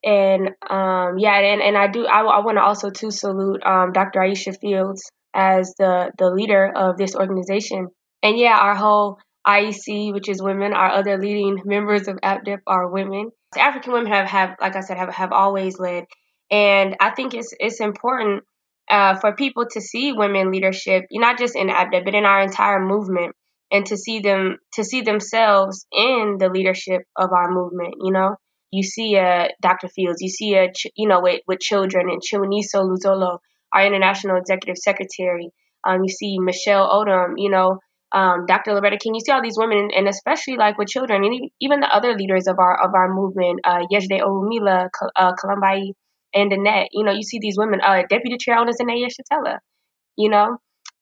And 0.03 0.49
um, 0.67 1.19
yeah, 1.19 1.37
and, 1.39 1.61
and 1.61 1.77
I 1.77 1.87
do, 1.87 2.05
I, 2.05 2.21
I 2.21 2.39
want 2.43 2.57
to 2.57 2.63
also 2.63 2.89
to 2.89 3.11
salute 3.11 3.63
um, 3.63 3.91
Dr. 3.91 4.19
Aisha 4.19 4.59
Fields 4.59 5.03
as 5.33 5.73
the, 5.77 6.11
the 6.17 6.29
leader 6.31 6.71
of 6.75 6.97
this 6.97 7.15
organization. 7.15 7.87
And 8.23 8.37
yeah, 8.37 8.57
our 8.57 8.75
whole 8.75 9.19
IEC, 9.47 10.13
which 10.13 10.29
is 10.29 10.41
women, 10.41 10.73
our 10.73 10.89
other 10.89 11.17
leading 11.17 11.61
members 11.65 12.07
of 12.07 12.17
ABDEP 12.17 12.59
are 12.67 12.89
women. 12.89 13.31
African 13.57 13.93
women 13.93 14.11
have, 14.11 14.27
have 14.27 14.55
like 14.59 14.75
I 14.75 14.81
said, 14.81 14.97
have, 14.97 15.13
have 15.13 15.31
always 15.31 15.79
led. 15.79 16.05
And 16.49 16.97
I 16.99 17.11
think 17.11 17.33
it's 17.33 17.53
it's 17.59 17.79
important 17.79 18.43
uh, 18.89 19.17
for 19.19 19.33
people 19.35 19.65
to 19.71 19.81
see 19.81 20.11
women 20.11 20.51
leadership, 20.51 21.05
not 21.11 21.39
just 21.39 21.55
in 21.55 21.69
ABDEP, 21.69 22.05
but 22.05 22.15
in 22.15 22.25
our 22.25 22.41
entire 22.41 22.85
movement, 22.85 23.35
and 23.71 23.85
to 23.85 23.97
see 23.97 24.19
them 24.19 24.57
to 24.73 24.83
see 24.83 25.01
themselves 25.01 25.85
in 25.91 26.35
the 26.39 26.49
leadership 26.49 27.03
of 27.15 27.31
our 27.31 27.49
movement. 27.51 27.95
You 28.01 28.11
know, 28.11 28.35
you 28.71 28.83
see 28.83 29.15
a 29.15 29.49
Dr. 29.61 29.89
Fields, 29.89 30.21
you 30.21 30.29
see 30.29 30.55
a 30.55 30.71
you 30.95 31.07
know 31.07 31.21
with, 31.21 31.41
with 31.47 31.59
children 31.59 32.09
and 32.09 32.21
Chiwoniso 32.21 32.83
Luzolo, 32.83 33.39
our 33.73 33.85
international 33.85 34.37
executive 34.37 34.77
secretary. 34.77 35.49
Um, 35.83 36.03
you 36.03 36.09
see 36.09 36.39
Michelle 36.39 36.87
Odom, 36.89 37.33
you 37.37 37.49
know, 37.49 37.79
um, 38.11 38.45
Dr. 38.45 38.73
Loretta 38.73 38.97
King. 38.97 39.15
You 39.15 39.21
see 39.21 39.31
all 39.31 39.41
these 39.41 39.57
women, 39.57 39.89
and 39.95 40.07
especially 40.07 40.57
like 40.57 40.77
with 40.77 40.89
children, 40.89 41.23
and 41.23 41.49
even 41.59 41.79
the 41.79 41.93
other 41.93 42.15
leaders 42.15 42.47
of 42.47 42.59
our 42.59 42.81
of 42.81 42.93
our 42.93 43.13
movement, 43.13 43.61
uh, 43.63 43.83
Yejide 43.91 44.21
Orunmila, 44.21 44.89
uh, 45.15 45.31
and 46.33 46.53
Annette. 46.53 46.89
You 46.91 47.03
know, 47.03 47.11
you 47.11 47.23
see 47.23 47.39
these 47.41 47.57
women. 47.57 47.81
Uh, 47.81 48.03
Deputy 48.09 48.37
Chair 48.37 48.57
Ona 48.57 48.71
Zené 48.71 49.03
Yeshitela. 49.03 49.57
You 50.17 50.29
know, 50.29 50.57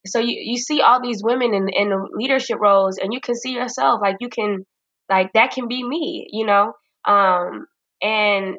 so 0.05 0.19
you 0.19 0.37
you 0.39 0.57
see 0.57 0.81
all 0.81 1.01
these 1.01 1.21
women 1.23 1.53
in 1.53 1.69
in 1.69 1.91
leadership 2.13 2.59
roles, 2.59 2.97
and 2.97 3.13
you 3.13 3.19
can 3.19 3.35
see 3.35 3.53
yourself 3.53 3.99
like 4.01 4.17
you 4.19 4.29
can 4.29 4.65
like 5.09 5.33
that 5.33 5.51
can 5.51 5.67
be 5.67 5.83
me. 5.83 6.27
You 6.31 6.45
know, 6.45 6.73
um, 7.05 7.65
and 8.01 8.57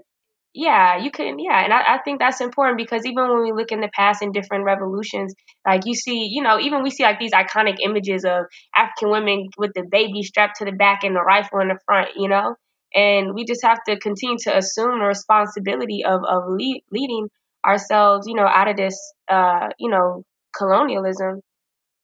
yeah, 0.53 0.99
you 0.99 1.11
can. 1.12 1.38
Yeah, 1.38 1.62
and 1.62 1.72
I, 1.72 1.95
I 1.95 1.99
think 2.05 2.18
that's 2.18 2.41
important 2.41 2.76
because 2.76 3.07
even 3.07 3.28
when 3.28 3.43
we 3.43 3.53
look 3.53 3.70
in 3.70 3.80
the 3.80 3.91
past 3.95 4.20
in 4.22 4.32
different 4.32 4.64
revolutions, 4.64 5.32
like 5.66 5.82
you 5.86 5.95
see, 5.95 6.26
you 6.30 6.43
know, 6.43 6.59
even 6.59 6.82
we 6.82 6.91
see 6.91 7.05
like 7.05 7.20
these 7.20 7.32
iconic 7.32 7.76
images 7.84 8.24
of 8.24 8.47
African 8.74 9.11
women 9.11 9.49
with 9.59 9.72
the 9.74 9.84
baby 9.88 10.22
strapped 10.22 10.57
to 10.59 10.64
the 10.64 10.72
back 10.72 11.05
and 11.05 11.14
the 11.14 11.22
rifle 11.22 11.61
in 11.61 11.68
the 11.68 11.78
front, 11.86 12.11
you 12.16 12.28
know, 12.28 12.57
and 12.95 13.34
we 13.34 13.45
just 13.45 13.62
have 13.64 13.78
to 13.88 13.99
continue 13.99 14.36
to 14.45 14.57
assume 14.57 14.99
the 14.99 15.05
responsibility 15.07 16.05
of 16.05 16.22
of 16.28 16.45
lead, 16.49 16.82
leading 16.91 17.28
ourselves, 17.64 18.26
you 18.26 18.34
know, 18.34 18.47
out 18.47 18.66
of 18.68 18.76
this, 18.76 18.97
uh, 19.28 19.68
you 19.78 19.88
know, 19.88 20.24
colonialism, 20.57 21.43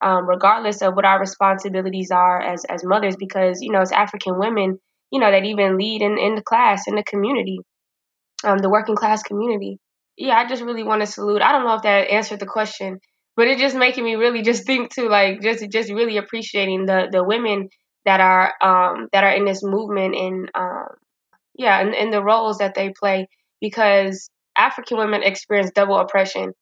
um, 0.01 0.27
regardless 0.27 0.81
of 0.81 0.95
what 0.95 1.05
our 1.05 1.19
responsibilities 1.19 2.11
are 2.11 2.41
as 2.41 2.65
as 2.65 2.83
mothers, 2.83 3.15
because 3.17 3.61
you 3.61 3.71
know, 3.71 3.81
as 3.81 3.91
African 3.91 4.37
women, 4.37 4.79
you 5.11 5.19
know, 5.19 5.31
that 5.31 5.45
even 5.45 5.77
lead 5.77 6.01
in 6.01 6.17
in 6.17 6.35
the 6.35 6.43
class 6.43 6.87
in 6.87 6.95
the 6.95 7.03
community 7.03 7.59
um, 8.43 8.59
the 8.59 8.69
working 8.69 8.95
class 8.95 9.23
community. 9.23 9.79
Yeah, 10.17 10.35
I 10.35 10.47
just 10.47 10.63
really 10.63 10.83
want 10.83 11.01
to 11.01 11.07
salute. 11.07 11.41
I 11.41 11.51
don't 11.51 11.65
know 11.65 11.75
if 11.75 11.83
that 11.83 12.09
answered 12.09 12.39
the 12.39 12.45
question, 12.45 12.99
but 13.35 13.47
it 13.47 13.59
just 13.59 13.75
making 13.75 14.03
me 14.03 14.15
really 14.15 14.41
just 14.41 14.65
think 14.65 14.93
too, 14.93 15.09
like 15.09 15.41
just 15.41 15.69
just 15.71 15.91
really 15.91 16.17
appreciating 16.17 16.85
the 16.85 17.07
the 17.11 17.23
women 17.23 17.69
that 18.05 18.19
are 18.19 18.53
um, 18.61 19.07
that 19.11 19.23
are 19.23 19.33
in 19.33 19.45
this 19.45 19.63
movement 19.63 20.15
and 20.15 20.49
um, 20.55 20.87
yeah, 21.55 21.79
and, 21.79 21.95
and 21.95 22.13
the 22.13 22.23
roles 22.23 22.59
that 22.59 22.75
they 22.75 22.93
play 22.99 23.27
because 23.61 24.29
African 24.57 24.97
women 24.97 25.23
experience 25.23 25.71
double 25.73 25.99
oppression 25.99 26.53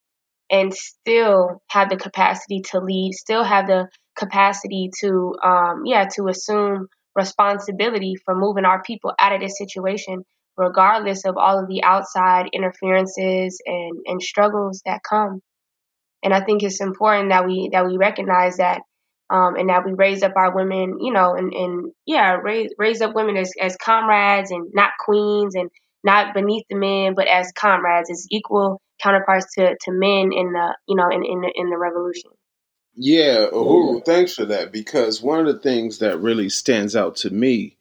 and 0.52 0.74
still 0.74 1.62
have 1.70 1.90
the 1.90 1.98
capacity 1.98 2.62
to 2.72 2.80
lead, 2.80 3.14
still 3.14 3.44
have 3.44 3.68
the 3.68 3.88
capacity 4.18 4.90
to 5.02 5.36
um, 5.44 5.84
yeah 5.86 6.08
to 6.16 6.28
assume 6.28 6.88
responsibility 7.16 8.16
for 8.24 8.36
moving 8.36 8.66
our 8.66 8.84
people 8.84 9.14
out 9.20 9.34
of 9.34 9.42
this 9.42 9.58
situation 9.58 10.24
regardless 10.58 11.26
of 11.26 11.38
all 11.38 11.60
of 11.60 11.68
the 11.68 11.84
outside 11.84 12.48
interferences 12.54 13.62
and, 13.66 14.00
and 14.06 14.22
struggles 14.22 14.82
that 14.86 15.02
come. 15.08 15.42
And 16.24 16.34
I 16.34 16.42
think 16.42 16.64
it's 16.64 16.82
important 16.82 17.30
that 17.30 17.46
we 17.46 17.70
that 17.72 17.86
we 17.86 17.98
recognize 17.98 18.58
that 18.58 18.82
um, 19.30 19.56
and 19.56 19.70
that 19.70 19.86
we 19.86 19.94
raise 19.94 20.24
up 20.24 20.34
our 20.36 20.56
women, 20.56 20.98
you 21.00 21.12
know, 21.12 21.36
and, 21.36 21.54
and 21.54 21.92
yeah, 22.06 22.36
raise 22.36 22.74
raise 22.78 23.02
up 23.02 23.14
women 23.16 23.38
as, 23.38 23.52
as 23.62 23.76
comrades 23.78 24.52
and 24.52 24.70
not 24.74 24.92
queens 25.04 25.56
and 25.56 25.70
not 26.04 26.34
beneath 26.34 26.66
the 26.70 26.78
men, 26.78 27.14
but 27.16 27.28
as 27.28 27.52
comrades, 27.52 28.10
as 28.10 28.26
equal 28.32 28.82
counterparts 29.02 29.54
to, 29.56 29.76
to 29.82 29.92
men 29.92 30.32
in 30.32 30.54
the 30.54 30.76
you 30.88 30.96
know 30.96 31.10
in 31.10 31.24
in 31.24 31.42
the, 31.42 31.52
in 31.54 31.70
the 31.70 31.78
revolution. 31.78 32.32
Yeah, 32.96 33.48
Uhuru, 33.52 34.06
thanks 34.06 34.36
for 34.36 34.46
that. 34.46 34.72
Because 34.72 35.22
one 35.22 35.40
of 35.40 35.48
the 35.48 35.60
things 35.62 36.00
that 36.00 36.20
really 36.20 36.50
stands 36.50 36.96
out 36.96 37.16
to 37.18 37.30
me 37.30 37.78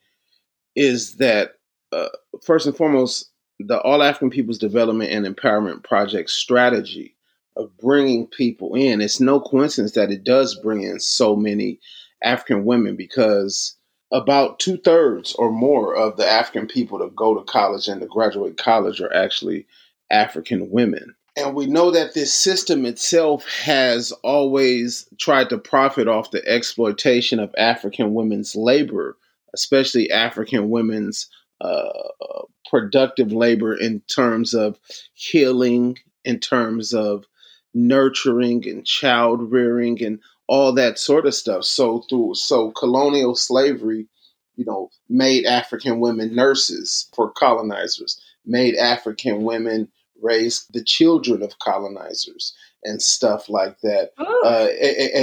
is 0.75 1.17
that 1.17 1.55
uh, 1.93 2.09
first 2.43 2.67
and 2.67 2.77
foremost, 2.77 3.31
the 3.61 3.81
All 3.83 4.03
African 4.03 4.31
Peoples 4.31 4.59
Development 4.59 5.11
and 5.11 5.27
Empowerment 5.27 5.85
Project 5.85 6.31
strategy 6.31 7.15
of 7.57 7.77
bringing 7.79 8.27
people 8.27 8.75
in. 8.75 9.01
It's 9.01 9.21
no 9.21 9.41
coincidence 9.41 9.93
that 9.93 10.11
it 10.11 10.25
does 10.25 10.59
bring 10.61 10.83
in 10.83 10.99
so 10.99 11.37
many 11.37 11.79
African 12.23 12.65
women 12.65 12.97
because 12.97 13.77
about 14.11 14.59
two 14.59 14.77
thirds 14.79 15.35
or 15.35 15.53
more 15.53 15.95
of 15.95 16.17
the 16.17 16.29
African 16.29 16.67
people 16.67 16.99
that 16.99 17.15
go 17.15 17.35
to 17.35 17.45
college 17.45 17.87
and 17.87 18.01
to 18.01 18.07
graduate 18.09 18.57
college 18.57 19.01
are 19.01 19.13
actually 19.15 19.67
African 20.11 20.71
women. 20.71 21.14
And 21.37 21.55
we 21.55 21.67
know 21.67 21.91
that 21.91 22.15
this 22.15 22.33
system 22.33 22.87
itself 22.87 23.45
has 23.65 24.13
always 24.23 25.09
tried 25.19 25.49
to 25.51 25.59
profit 25.59 26.07
off 26.07 26.31
the 26.31 26.47
exploitation 26.47 27.41
of 27.41 27.55
African 27.59 28.15
women's 28.15 28.55
labor, 28.55 29.17
especially 29.53 30.11
African 30.13 30.71
women's 30.71 31.29
uh, 31.61 31.91
productive 32.71 33.33
labor 33.33 33.75
in 33.75 34.01
terms 34.03 34.55
of 34.55 34.79
healing, 35.15 35.99
in 36.25 36.39
terms 36.39 36.95
of 36.95 37.25
nurturing 37.75 38.69
and 38.69 38.87
child 38.87 39.51
rearing 39.51 40.03
and 40.05 40.21
all 40.47 40.73
that 40.75 40.99
sort 40.99 41.27
of 41.27 41.35
stuff. 41.35 41.65
So 41.65 42.05
through 42.09 42.37
so 42.37 42.71
colonial 42.71 43.35
slavery, 43.35 44.07
you 44.55 44.65
know, 44.65 44.91
made 45.09 45.47
African 45.47 45.99
women 45.99 46.35
nurses 46.35 47.09
for 47.13 47.33
colonizers, 47.33 48.21
made 48.47 48.77
African 48.77 49.43
women 49.43 49.89
raise 50.23 50.67
the 50.73 50.83
children 50.83 51.43
of 51.43 51.59
colonizers 51.59 52.55
and 52.85 53.01
stuff 53.01 53.49
like 53.49 53.81
that. 53.81 54.11
Uh, 54.45 54.69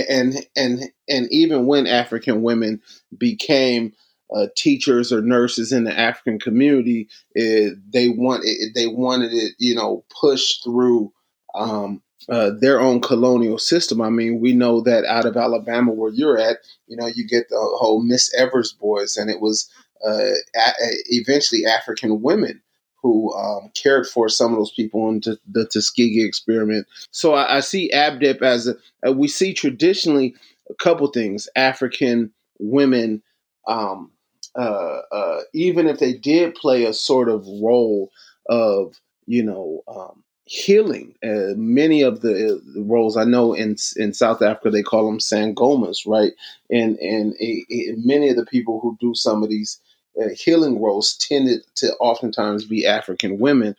and 0.09 0.45
and 0.55 0.91
and 1.07 1.27
even 1.31 1.65
when 1.67 1.87
African 1.87 2.41
women 2.41 2.81
became 3.17 3.93
uh, 4.33 4.47
teachers 4.55 5.11
or 5.11 5.21
nurses 5.21 5.71
in 5.71 5.83
the 5.83 5.97
African 5.97 6.39
community, 6.39 7.09
it, 7.35 7.77
they 7.91 8.09
want 8.09 8.43
it, 8.45 8.71
they 8.73 8.87
wanted 8.87 9.33
it, 9.33 9.53
you 9.59 9.75
know, 9.75 10.03
pushed 10.21 10.63
through 10.63 11.11
um, 11.53 12.01
uh, 12.29 12.51
their 12.59 12.79
own 12.79 13.01
colonial 13.01 13.57
system. 13.57 14.01
I 14.01 14.09
mean, 14.09 14.39
we 14.39 14.53
know 14.53 14.81
that 14.81 15.05
out 15.05 15.25
of 15.25 15.35
Alabama, 15.35 15.91
where 15.91 16.11
you're 16.11 16.37
at, 16.37 16.57
you 16.87 16.95
know, 16.95 17.07
you 17.07 17.27
get 17.27 17.49
the 17.49 17.57
whole 17.57 18.01
Miss 18.01 18.33
Evers 18.33 18.73
boys, 18.73 19.17
and 19.17 19.29
it 19.29 19.41
was 19.41 19.69
uh, 20.05 20.31
a- 20.55 20.73
eventually 21.09 21.65
African 21.65 22.21
women 22.21 22.61
who 23.01 23.33
um, 23.33 23.71
cared 23.73 24.07
for 24.07 24.29
some 24.29 24.51
of 24.51 24.57
those 24.57 24.71
people 24.71 25.09
in 25.09 25.21
t- 25.21 25.37
the 25.49 25.65
Tuskegee 25.65 26.25
experiment. 26.25 26.87
So 27.11 27.33
I, 27.33 27.57
I 27.57 27.59
see 27.61 27.91
ABDEP 27.93 28.41
as 28.41 28.67
a, 28.67 28.75
uh, 29.07 29.11
we 29.11 29.27
see 29.27 29.53
traditionally 29.53 30.35
a 30.69 30.75
couple 30.75 31.07
things: 31.07 31.49
African 31.55 32.31
women, 32.59 33.21
um, 33.67 34.11
uh, 34.55 34.99
uh, 35.11 35.41
even 35.53 35.87
if 35.87 35.99
they 35.99 36.13
did 36.13 36.55
play 36.55 36.85
a 36.85 36.93
sort 36.93 37.29
of 37.29 37.45
role 37.61 38.11
of 38.49 38.99
you 39.25 39.43
know 39.43 39.83
um, 39.87 40.23
healing. 40.45 41.15
Uh, 41.23 41.55
many 41.55 42.01
of 42.01 42.21
the, 42.21 42.61
the, 42.75 42.81
roles 42.81 43.15
I 43.15 43.23
know 43.23 43.53
in 43.53 43.77
in 43.95 44.13
South 44.13 44.41
Africa 44.41 44.69
they 44.69 44.83
call 44.83 45.05
them 45.05 45.19
sangomas, 45.19 45.99
right? 46.05 46.33
And 46.69 46.97
and 46.97 47.33
a, 47.39 47.65
a, 47.71 47.93
many 47.97 48.29
of 48.29 48.35
the 48.35 48.45
people 48.45 48.79
who 48.79 48.97
do 48.99 49.15
some 49.15 49.43
of 49.43 49.49
these 49.49 49.79
Uh, 50.19 50.29
healing 50.35 50.81
roles 50.81 51.15
tended 51.17 51.61
to 51.75 51.93
oftentimes 51.97 52.65
be 52.65 52.85
African 52.85 53.39
women. 53.39 53.75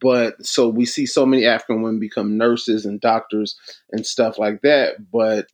But 0.00 0.44
so 0.44 0.68
we 0.68 0.84
see 0.84 1.06
so 1.06 1.26
many 1.26 1.46
African 1.46 1.82
women 1.82 1.98
become 1.98 2.36
nurses 2.36 2.86
and 2.86 3.00
doctors 3.00 3.58
and 3.90 4.06
stuff 4.06 4.38
like 4.38 4.60
that. 4.62 5.10
But 5.10 5.46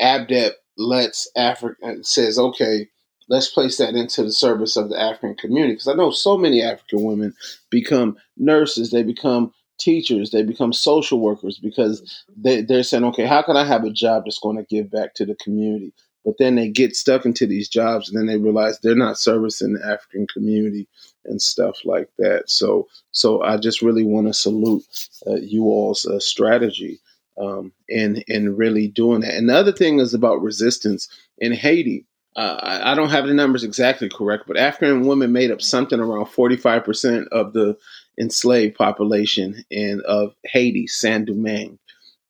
ABDEP 0.00 0.52
lets 0.76 1.28
Africa 1.36 1.76
uh, 1.84 1.94
says, 2.02 2.38
okay, 2.38 2.88
let's 3.28 3.48
place 3.48 3.76
that 3.78 3.94
into 3.94 4.22
the 4.22 4.32
service 4.32 4.76
of 4.76 4.88
the 4.88 5.00
African 5.00 5.34
community. 5.36 5.74
Because 5.74 5.88
I 5.88 5.94
know 5.94 6.10
so 6.10 6.36
many 6.38 6.62
African 6.62 7.04
women 7.04 7.34
become 7.70 8.16
nurses, 8.36 8.90
they 8.90 9.02
become 9.02 9.52
teachers, 9.78 10.30
they 10.30 10.42
become 10.42 10.72
social 10.72 11.20
workers 11.20 11.58
because 11.58 12.00
mm-hmm. 12.00 12.42
they, 12.42 12.62
they're 12.62 12.82
saying, 12.82 13.04
okay, 13.04 13.26
how 13.26 13.42
can 13.42 13.56
I 13.56 13.64
have 13.64 13.84
a 13.84 13.90
job 13.90 14.24
that's 14.24 14.38
going 14.38 14.56
to 14.56 14.64
give 14.64 14.90
back 14.90 15.14
to 15.14 15.26
the 15.26 15.34
community? 15.36 15.92
But 16.28 16.36
then 16.38 16.56
they 16.56 16.68
get 16.68 16.94
stuck 16.94 17.24
into 17.24 17.46
these 17.46 17.70
jobs 17.70 18.10
and 18.10 18.18
then 18.18 18.26
they 18.26 18.36
realize 18.36 18.78
they're 18.78 18.94
not 18.94 19.18
servicing 19.18 19.72
the 19.72 19.86
African 19.86 20.26
community 20.26 20.86
and 21.24 21.40
stuff 21.40 21.78
like 21.86 22.10
that. 22.18 22.50
So, 22.50 22.86
so 23.12 23.42
I 23.42 23.56
just 23.56 23.80
really 23.80 24.04
want 24.04 24.26
to 24.26 24.34
salute 24.34 24.84
uh, 25.26 25.36
you 25.36 25.64
all's 25.64 26.04
uh, 26.04 26.20
strategy 26.20 27.00
um, 27.40 27.72
in 27.88 28.22
in 28.28 28.56
really 28.56 28.88
doing 28.88 29.20
that. 29.20 29.32
And 29.32 29.48
the 29.48 29.56
other 29.56 29.72
thing 29.72 30.00
is 30.00 30.12
about 30.12 30.42
resistance 30.42 31.08
in 31.38 31.52
Haiti 31.52 32.04
uh, 32.36 32.60
I, 32.62 32.92
I, 32.92 32.94
don't 32.94 33.08
have 33.08 33.26
the 33.26 33.32
numbers 33.32 33.64
exactly 33.64 34.10
correct, 34.10 34.44
but 34.46 34.58
African 34.58 35.06
women 35.06 35.32
made 35.32 35.50
up 35.50 35.62
something 35.62 35.98
around 35.98 36.26
45% 36.26 37.26
of 37.32 37.54
the 37.54 37.76
enslaved 38.20 38.76
population 38.76 39.64
in 39.70 40.02
of 40.06 40.34
Haiti, 40.44 40.86
Saint 40.86 41.26
Domingue. 41.26 41.78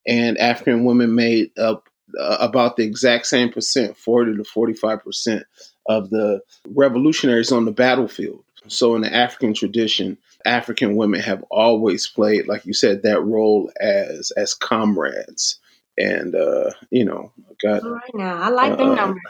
And 0.06 0.38
African 0.38 0.84
women 0.84 1.14
made 1.16 1.50
up 1.58 1.88
about 2.18 2.76
the 2.76 2.84
exact 2.84 3.26
same 3.26 3.50
percent, 3.50 3.96
40 3.96 4.36
to 4.36 4.42
45% 4.42 5.42
of 5.86 6.10
the 6.10 6.40
revolutionaries 6.66 7.52
on 7.52 7.64
the 7.64 7.72
battlefield. 7.72 8.44
So 8.68 8.94
in 8.94 9.02
the 9.02 9.14
African 9.14 9.54
tradition, 9.54 10.18
African 10.44 10.96
women 10.96 11.20
have 11.20 11.42
always 11.50 12.06
played, 12.06 12.46
like 12.46 12.64
you 12.66 12.72
said, 12.72 13.02
that 13.02 13.22
role 13.22 13.70
as 13.80 14.30
as 14.32 14.54
comrades. 14.54 15.58
And 15.96 16.34
uh, 16.34 16.70
you 16.90 17.04
know, 17.04 17.32
got 17.62 17.82
all 17.82 17.90
right 17.90 18.14
now. 18.14 18.36
I 18.36 18.48
like 18.50 18.72
uh, 18.72 18.76
the 18.76 18.94
numbers. 18.94 19.22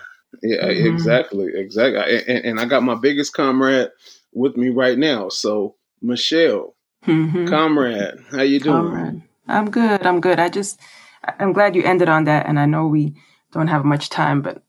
Yeah, 0.43 0.65
mm-hmm. 0.65 0.95
exactly, 0.95 1.49
exactly. 1.55 2.23
And, 2.29 2.45
and, 2.45 2.61
I 2.61 2.67
got 2.67 2.83
my 2.83 2.95
biggest 2.95 3.33
comrade 3.33 3.89
with 4.35 4.57
me 4.57 4.69
right 4.69 4.99
now. 4.99 5.31
So 5.31 5.77
Michelle, 6.03 6.75
mm-hmm. 7.07 7.47
comrade, 7.49 8.19
how 8.31 8.43
you 8.43 8.61
doing? 8.61 8.77
Comrade. 8.77 9.23
I'm 9.49 9.71
good. 9.71 10.07
I'm 10.07 10.21
good. 10.21 10.39
I 10.39 10.51
just, 10.51 10.79
I'm 11.25 11.53
glad 11.53 11.75
you 11.75 11.83
ended 11.83 12.09
on 12.09 12.25
that. 12.25 12.47
And 12.47 12.59
I 12.59 12.67
know 12.67 12.87
we 12.87 13.15
don't 13.53 13.69
have 13.69 13.85
much 13.85 14.11
time, 14.11 14.43
but 14.43 14.63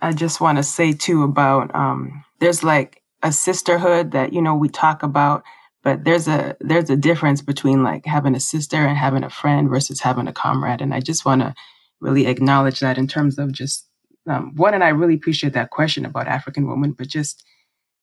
I 0.00 0.12
just 0.12 0.40
want 0.40 0.58
to 0.58 0.62
say 0.62 0.92
too 0.92 1.22
about 1.22 1.74
um, 1.74 2.24
there's 2.40 2.62
like 2.62 3.02
a 3.22 3.32
sisterhood 3.32 4.12
that 4.12 4.32
you 4.32 4.42
know 4.42 4.54
we 4.54 4.68
talk 4.68 5.02
about, 5.02 5.42
but 5.82 6.04
there's 6.04 6.28
a 6.28 6.56
there's 6.60 6.90
a 6.90 6.96
difference 6.96 7.40
between 7.40 7.82
like 7.82 8.04
having 8.04 8.34
a 8.34 8.40
sister 8.40 8.76
and 8.76 8.96
having 8.96 9.24
a 9.24 9.30
friend 9.30 9.68
versus 9.70 10.00
having 10.00 10.28
a 10.28 10.32
comrade. 10.32 10.80
And 10.80 10.92
I 10.92 11.00
just 11.00 11.24
want 11.24 11.42
to 11.42 11.54
really 12.00 12.26
acknowledge 12.26 12.80
that 12.80 12.98
in 12.98 13.06
terms 13.06 13.38
of 13.38 13.52
just 13.52 13.86
um, 14.28 14.54
one, 14.56 14.74
and 14.74 14.84
I 14.84 14.88
really 14.88 15.14
appreciate 15.14 15.52
that 15.54 15.70
question 15.70 16.04
about 16.04 16.26
African 16.26 16.68
women, 16.68 16.92
but 16.92 17.08
just 17.08 17.44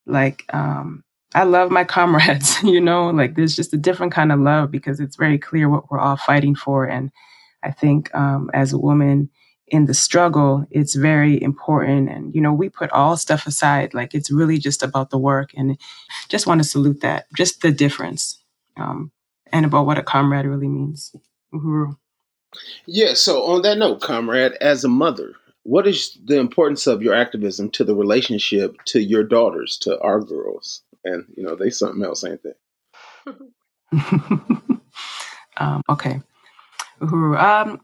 like, 0.06 0.46
um, 0.54 1.04
I 1.36 1.44
love 1.44 1.72
my 1.72 1.84
comrades, 1.98 2.62
you 2.64 2.82
know, 2.82 3.10
like 3.10 3.36
there's 3.36 3.56
just 3.56 3.74
a 3.74 3.78
different 3.78 4.14
kind 4.14 4.32
of 4.32 4.40
love 4.40 4.72
because 4.72 5.00
it's 5.00 5.16
very 5.16 5.38
clear 5.38 5.70
what 5.70 5.92
we're 5.92 6.00
all 6.00 6.18
fighting 6.18 6.56
for. 6.56 6.86
And 6.86 7.12
I 7.64 7.72
think 7.72 8.14
um, 8.14 8.50
as 8.54 8.74
a 8.74 8.78
woman 8.78 9.30
in 9.68 9.86
the 9.86 9.94
struggle, 9.94 10.66
it's 10.70 10.96
very 10.96 11.42
important. 11.42 12.10
And, 12.10 12.36
you 12.36 12.42
know, 12.42 12.54
we 12.54 12.70
put 12.70 12.92
all 12.92 13.18
stuff 13.18 13.48
aside, 13.48 13.94
like 13.94 14.14
it's 14.14 14.30
really 14.30 14.58
just 14.58 14.84
about 14.84 15.10
the 15.10 15.18
work. 15.18 15.52
And 15.56 15.78
just 16.30 16.46
want 16.46 16.62
to 16.62 16.68
salute 16.68 17.02
that, 17.02 17.26
just 17.36 17.62
the 17.62 17.72
difference 17.72 18.44
um, 18.78 19.12
and 19.52 19.66
about 19.66 19.86
what 19.86 19.98
a 19.98 20.04
comrade 20.04 20.46
really 20.46 20.68
means. 20.68 21.16
Uhuru. 21.54 21.98
Yeah. 22.86 23.14
So 23.14 23.44
on 23.46 23.62
that 23.64 23.78
note, 23.78 24.02
comrade, 24.02 24.54
as 24.62 24.84
a 24.84 24.90
mother, 24.90 25.34
what 25.64 25.88
is 25.88 26.18
the 26.24 26.38
importance 26.38 26.88
of 26.88 27.02
your 27.02 27.16
activism 27.16 27.70
to 27.72 27.84
the 27.84 27.96
relationship 27.96 28.78
to 28.86 29.02
your 29.02 29.24
daughters, 29.24 29.78
to 29.80 30.00
our 30.02 30.20
girls? 30.20 30.82
And 31.04 31.26
you 31.36 31.44
know, 31.44 31.56
they 31.56 31.70
something 31.70 32.04
else, 32.04 32.24
ain't 32.24 32.42
they? 32.44 32.54
um, 35.58 35.82
okay. 35.90 36.22
Um, 37.04 37.82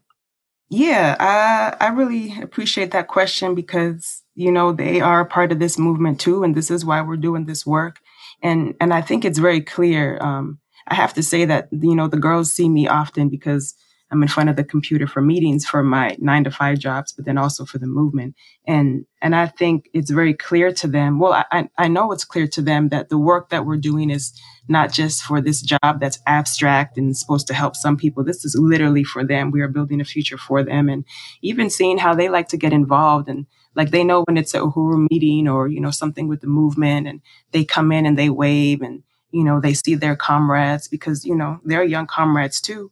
yeah, 0.70 1.16
I 1.20 1.88
I 1.88 1.90
really 1.90 2.40
appreciate 2.42 2.92
that 2.92 3.08
question 3.08 3.56
because 3.56 4.24
you 4.36 4.52
know 4.52 4.72
they 4.74 5.02
are 5.02 5.26
part 5.26 5.52
of 5.52 5.60
this 5.60 5.80
movement 5.80 6.20
too, 6.20 6.44
and 6.44 6.56
this 6.56 6.72
is 6.72 6.86
why 6.86 7.02
we're 7.02 7.18
doing 7.18 7.46
this 7.46 7.66
work. 7.66 8.00
And 8.44 8.76
and 8.82 8.94
I 8.94 9.02
think 9.02 9.26
it's 9.26 9.40
very 9.40 9.62
clear. 9.62 10.18
Um, 10.22 10.60
I 10.88 10.96
have 10.96 11.14
to 11.16 11.24
say 11.24 11.46
that 11.46 11.70
you 11.72 11.96
know 11.96 12.08
the 12.08 12.18
girls 12.20 12.52
see 12.54 12.70
me 12.70 12.88
often 12.88 13.30
because 13.30 13.76
I'm 14.12 14.24
in 14.24 14.28
front 14.28 14.50
of 14.50 14.56
the 14.56 14.64
computer 14.64 15.06
for 15.06 15.22
meetings 15.22 15.66
for 15.66 15.84
my 15.84 16.16
nine 16.20 16.44
to 16.46 16.52
five 16.52 16.80
jobs, 16.80 17.12
but 17.12 17.26
then 17.26 17.38
also 17.38 17.64
for 17.64 17.78
the 17.78 17.88
movement. 17.88 18.36
And 18.66 19.06
and 19.22 19.36
I 19.36 19.48
think 19.48 19.90
it's 19.94 20.10
very 20.10 20.34
clear 20.34 20.72
to 20.74 20.88
them. 20.88 21.20
Well, 21.20 21.46
I 21.52 21.70
I 21.78 21.88
know 21.88 22.12
it's 22.12 22.26
clear 22.26 22.48
to 22.48 22.62
them 22.62 22.90
that 22.90 23.10
the 23.10 23.20
work 23.20 23.50
that 23.50 23.66
we're 23.66 23.78
doing 23.78 24.10
is 24.10 24.34
not 24.68 24.92
just 24.92 25.22
for 25.24 25.42
this 25.42 25.62
job 25.62 26.00
that's 26.00 26.20
abstract 26.26 26.98
and 26.98 27.16
supposed 27.16 27.48
to 27.48 27.54
help 27.54 27.76
some 27.76 27.98
people. 27.98 28.24
This 28.24 28.44
is 28.44 28.56
literally 28.60 29.04
for 29.04 29.24
them. 29.24 29.52
We 29.52 29.62
are 29.62 29.68
building 29.68 30.02
a 30.02 30.06
future 30.06 30.38
for 30.38 30.64
them, 30.64 30.90
and 30.90 31.06
even 31.42 31.70
seeing 31.70 32.00
how 32.00 32.16
they 32.16 32.30
like 32.30 32.48
to 32.50 32.58
get 32.58 32.74
involved 32.74 33.30
and 33.30 33.46
like 33.76 33.92
they 33.92 34.04
know 34.04 34.24
when 34.28 34.38
it's 34.38 34.56
a 34.56 34.60
Uhuru 34.60 35.08
meeting 35.12 35.48
or 35.48 35.68
you 35.68 35.80
know 35.80 35.92
something 35.92 36.28
with 36.28 36.42
the 36.42 36.48
movement, 36.48 37.08
and 37.08 37.22
they 37.52 37.64
come 37.64 37.92
in 37.92 38.08
and 38.08 38.18
they 38.18 38.30
wave 38.32 38.82
and 38.82 39.04
you 39.32 39.44
know 39.44 39.60
they 39.60 39.76
see 39.76 39.94
their 39.94 40.16
comrades 40.16 40.88
because 40.88 41.24
you 41.26 41.36
know 41.36 41.60
they're 41.64 41.84
young 41.84 42.08
comrades 42.08 42.60
too 42.60 42.92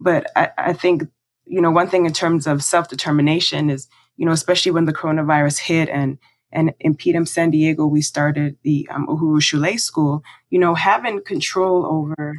but 0.00 0.26
I, 0.36 0.50
I 0.58 0.72
think, 0.72 1.04
you 1.46 1.60
know, 1.60 1.70
one 1.70 1.88
thing 1.88 2.06
in 2.06 2.12
terms 2.12 2.46
of 2.46 2.62
self 2.62 2.88
determination 2.88 3.70
is, 3.70 3.88
you 4.16 4.26
know, 4.26 4.32
especially 4.32 4.72
when 4.72 4.84
the 4.84 4.92
coronavirus 4.92 5.58
hit 5.60 5.88
and 5.88 6.18
and 6.50 6.72
in 6.80 6.94
PDM 6.94 7.28
San 7.28 7.50
Diego, 7.50 7.86
we 7.86 8.00
started 8.00 8.56
the 8.62 8.88
um, 8.90 9.06
Uhuru 9.06 9.42
Shule 9.42 9.78
School, 9.78 10.22
you 10.48 10.58
know, 10.58 10.74
having 10.74 11.22
control 11.22 11.84
over 11.84 12.36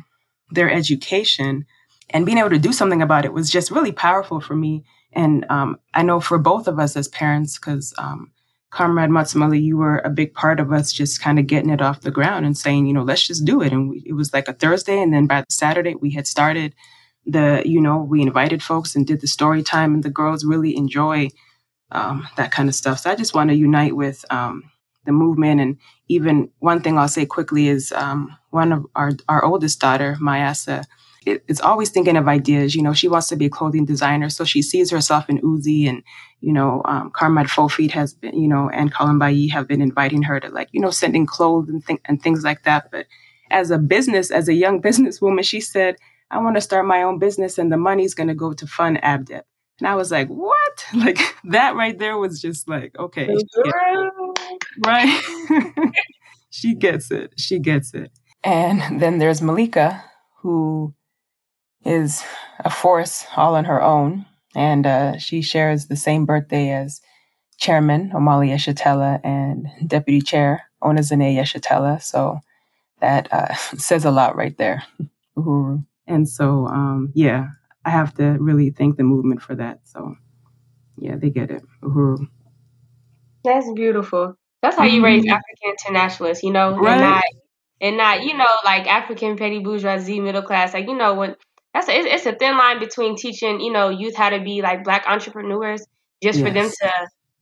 their 0.49 0.71
education 0.71 1.65
and 2.09 2.25
being 2.25 2.39
able 2.39 2.49
to 2.49 2.59
do 2.59 2.73
something 2.73 3.01
about 3.01 3.25
it 3.25 3.33
was 3.33 3.51
just 3.51 3.71
really 3.71 3.91
powerful 3.91 4.41
for 4.41 4.55
me. 4.55 4.83
And 5.13 5.45
um, 5.49 5.79
I 5.93 6.03
know 6.03 6.19
for 6.19 6.39
both 6.39 6.67
of 6.67 6.79
us 6.79 6.95
as 6.95 7.07
parents, 7.07 7.59
because 7.59 7.93
um, 7.97 8.31
Comrade 8.71 9.09
Matsamela, 9.09 9.61
you 9.61 9.77
were 9.77 9.99
a 9.99 10.09
big 10.09 10.33
part 10.33 10.59
of 10.59 10.71
us 10.71 10.91
just 10.91 11.21
kind 11.21 11.39
of 11.39 11.47
getting 11.47 11.69
it 11.69 11.81
off 11.81 12.01
the 12.01 12.11
ground 12.11 12.45
and 12.45 12.57
saying, 12.57 12.85
you 12.85 12.93
know, 12.93 13.03
let's 13.03 13.25
just 13.25 13.45
do 13.45 13.61
it. 13.61 13.71
And 13.71 13.89
we, 13.89 14.03
it 14.05 14.13
was 14.13 14.33
like 14.33 14.47
a 14.47 14.53
Thursday, 14.53 15.01
and 15.01 15.13
then 15.13 15.27
by 15.27 15.41
the 15.41 15.47
Saturday 15.53 15.95
we 15.95 16.11
had 16.11 16.27
started 16.27 16.75
the, 17.31 17.63
you 17.65 17.81
know, 17.81 17.97
we 17.99 18.21
invited 18.21 18.63
folks 18.63 18.95
and 18.95 19.05
did 19.07 19.21
the 19.21 19.27
story 19.27 19.63
time, 19.63 19.93
and 19.93 20.03
the 20.03 20.09
girls 20.09 20.45
really 20.45 20.75
enjoy 20.75 21.29
um, 21.91 22.27
that 22.37 22.51
kind 22.51 22.69
of 22.69 22.75
stuff. 22.75 22.99
So 22.99 23.11
I 23.11 23.15
just 23.15 23.33
want 23.35 23.49
to 23.49 23.55
unite 23.55 23.95
with 23.95 24.25
um, 24.31 24.63
the 25.05 25.11
movement. 25.11 25.61
And 25.61 25.77
even 26.07 26.49
one 26.59 26.81
thing 26.81 26.97
I'll 26.97 27.07
say 27.07 27.25
quickly 27.25 27.67
is 27.67 27.91
um, 27.93 28.35
one 28.51 28.71
of 28.71 28.85
our, 28.95 29.11
our 29.27 29.43
oldest 29.45 29.79
daughter, 29.79 30.17
Mayasa, 30.21 30.85
is 31.25 31.61
always 31.61 31.89
thinking 31.89 32.17
of 32.17 32.27
ideas. 32.27 32.75
You 32.75 32.81
know, 32.81 32.93
she 32.93 33.07
wants 33.07 33.27
to 33.29 33.35
be 33.35 33.45
a 33.45 33.49
clothing 33.49 33.85
designer, 33.85 34.29
so 34.29 34.45
she 34.45 34.61
sees 34.61 34.89
herself 34.91 35.29
in 35.29 35.39
Uzi, 35.39 35.87
and 35.87 36.03
you 36.41 36.53
know, 36.53 36.81
um, 36.85 37.11
Carmad 37.11 37.47
Fofeet 37.47 37.91
has 37.91 38.13
been, 38.13 38.39
you 38.39 38.47
know, 38.47 38.69
and 38.69 38.93
Colin 38.93 39.19
Bayi 39.19 39.51
have 39.51 39.67
been 39.67 39.81
inviting 39.81 40.23
her 40.23 40.39
to 40.39 40.49
like, 40.49 40.69
you 40.71 40.79
know, 40.79 40.89
sending 40.89 41.25
clothes 41.25 41.69
and, 41.69 41.85
th- 41.85 41.99
and 42.05 42.21
things 42.21 42.43
like 42.43 42.63
that. 42.63 42.89
But 42.91 43.07
as 43.51 43.71
a 43.71 43.77
business, 43.77 44.31
as 44.31 44.47
a 44.47 44.53
young 44.53 44.81
businesswoman, 44.83 45.43
she 45.43 45.59
said, 45.59 45.97
"I 46.31 46.39
want 46.39 46.55
to 46.55 46.61
start 46.61 46.85
my 46.85 47.03
own 47.03 47.19
business, 47.19 47.57
and 47.57 47.71
the 47.71 47.77
money's 47.77 48.13
going 48.13 48.29
to 48.29 48.35
go 48.35 48.53
to 48.53 48.67
fund 48.67 48.99
ABDEP." 49.01 49.43
And 49.79 49.87
I 49.87 49.95
was 49.95 50.11
like, 50.11 50.27
what? 50.27 50.55
Like 50.93 51.19
that 51.45 51.75
right 51.75 51.97
there 51.99 52.17
was 52.17 52.41
just 52.41 52.67
like, 52.67 52.97
okay. 52.97 53.29
Right? 54.85 55.21
she 56.49 56.73
gets 56.73 57.11
it. 57.11 57.33
She 57.37 57.59
gets 57.59 57.93
it. 57.93 58.11
And 58.43 58.99
then 59.01 59.19
there's 59.19 59.41
Malika, 59.41 60.03
who 60.41 60.93
is 61.85 62.23
a 62.59 62.69
force 62.69 63.27
all 63.35 63.55
on 63.55 63.65
her 63.65 63.81
own. 63.81 64.25
And 64.55 64.87
uh, 64.87 65.17
she 65.17 65.41
shares 65.41 65.87
the 65.87 65.95
same 65.95 66.25
birthday 66.25 66.71
as 66.71 67.01
Chairman 67.57 68.11
Omali 68.15 68.49
Yeshitela 68.49 69.19
and 69.23 69.67
Deputy 69.85 70.21
Chair 70.21 70.63
Ona 70.81 71.01
Zené 71.01 71.35
Yeshitela. 71.35 72.01
So 72.01 72.39
that 72.99 73.31
uh, 73.31 73.53
says 73.77 74.05
a 74.05 74.11
lot 74.11 74.35
right 74.35 74.57
there. 74.57 74.83
Uhuru. 75.37 75.85
And 76.09 76.27
so, 76.27 76.65
um, 76.67 77.11
yeah, 77.13 77.47
I 77.85 77.91
have 77.91 78.13
to 78.15 78.35
really 78.39 78.71
thank 78.71 78.97
the 78.97 79.03
movement 79.03 79.41
for 79.41 79.55
that. 79.55 79.79
So, 79.83 80.15
yeah, 80.97 81.15
they 81.15 81.29
get 81.29 81.51
it. 81.51 81.61
Uhuru. 81.81 82.27
That's 83.45 83.71
beautiful. 83.71 84.35
That's 84.61 84.75
how 84.75 84.83
you 84.83 85.03
raise 85.03 85.23
mm-hmm. 85.23 85.33
African 85.33 85.69
internationalists, 85.71 86.43
you 86.43 86.51
know, 86.51 86.75
right. 86.75 86.91
and 86.91 87.01
not 87.01 87.23
and 87.81 87.97
not 87.97 88.23
you 88.23 88.35
know 88.35 88.49
like 88.65 88.87
African 88.87 89.37
petty 89.37 89.59
bourgeoisie 89.59 90.19
middle 90.19 90.41
class. 90.41 90.73
Like 90.73 90.87
you 90.87 90.97
know 90.97 91.13
when 91.13 91.35
that's 91.73 91.87
a, 91.87 91.93
it's, 91.93 92.25
a 92.25 92.33
thin 92.33 92.57
line 92.57 92.79
between 92.79 93.15
teaching 93.15 93.61
you 93.61 93.71
know 93.71 93.89
youth 93.89 94.15
how 94.15 94.29
to 94.29 94.41
be 94.41 94.61
like 94.61 94.83
black 94.83 95.05
entrepreneurs 95.07 95.85
just 96.21 96.39
yes. 96.39 96.47
for 96.47 96.53
them 96.53 96.69
to 96.69 96.91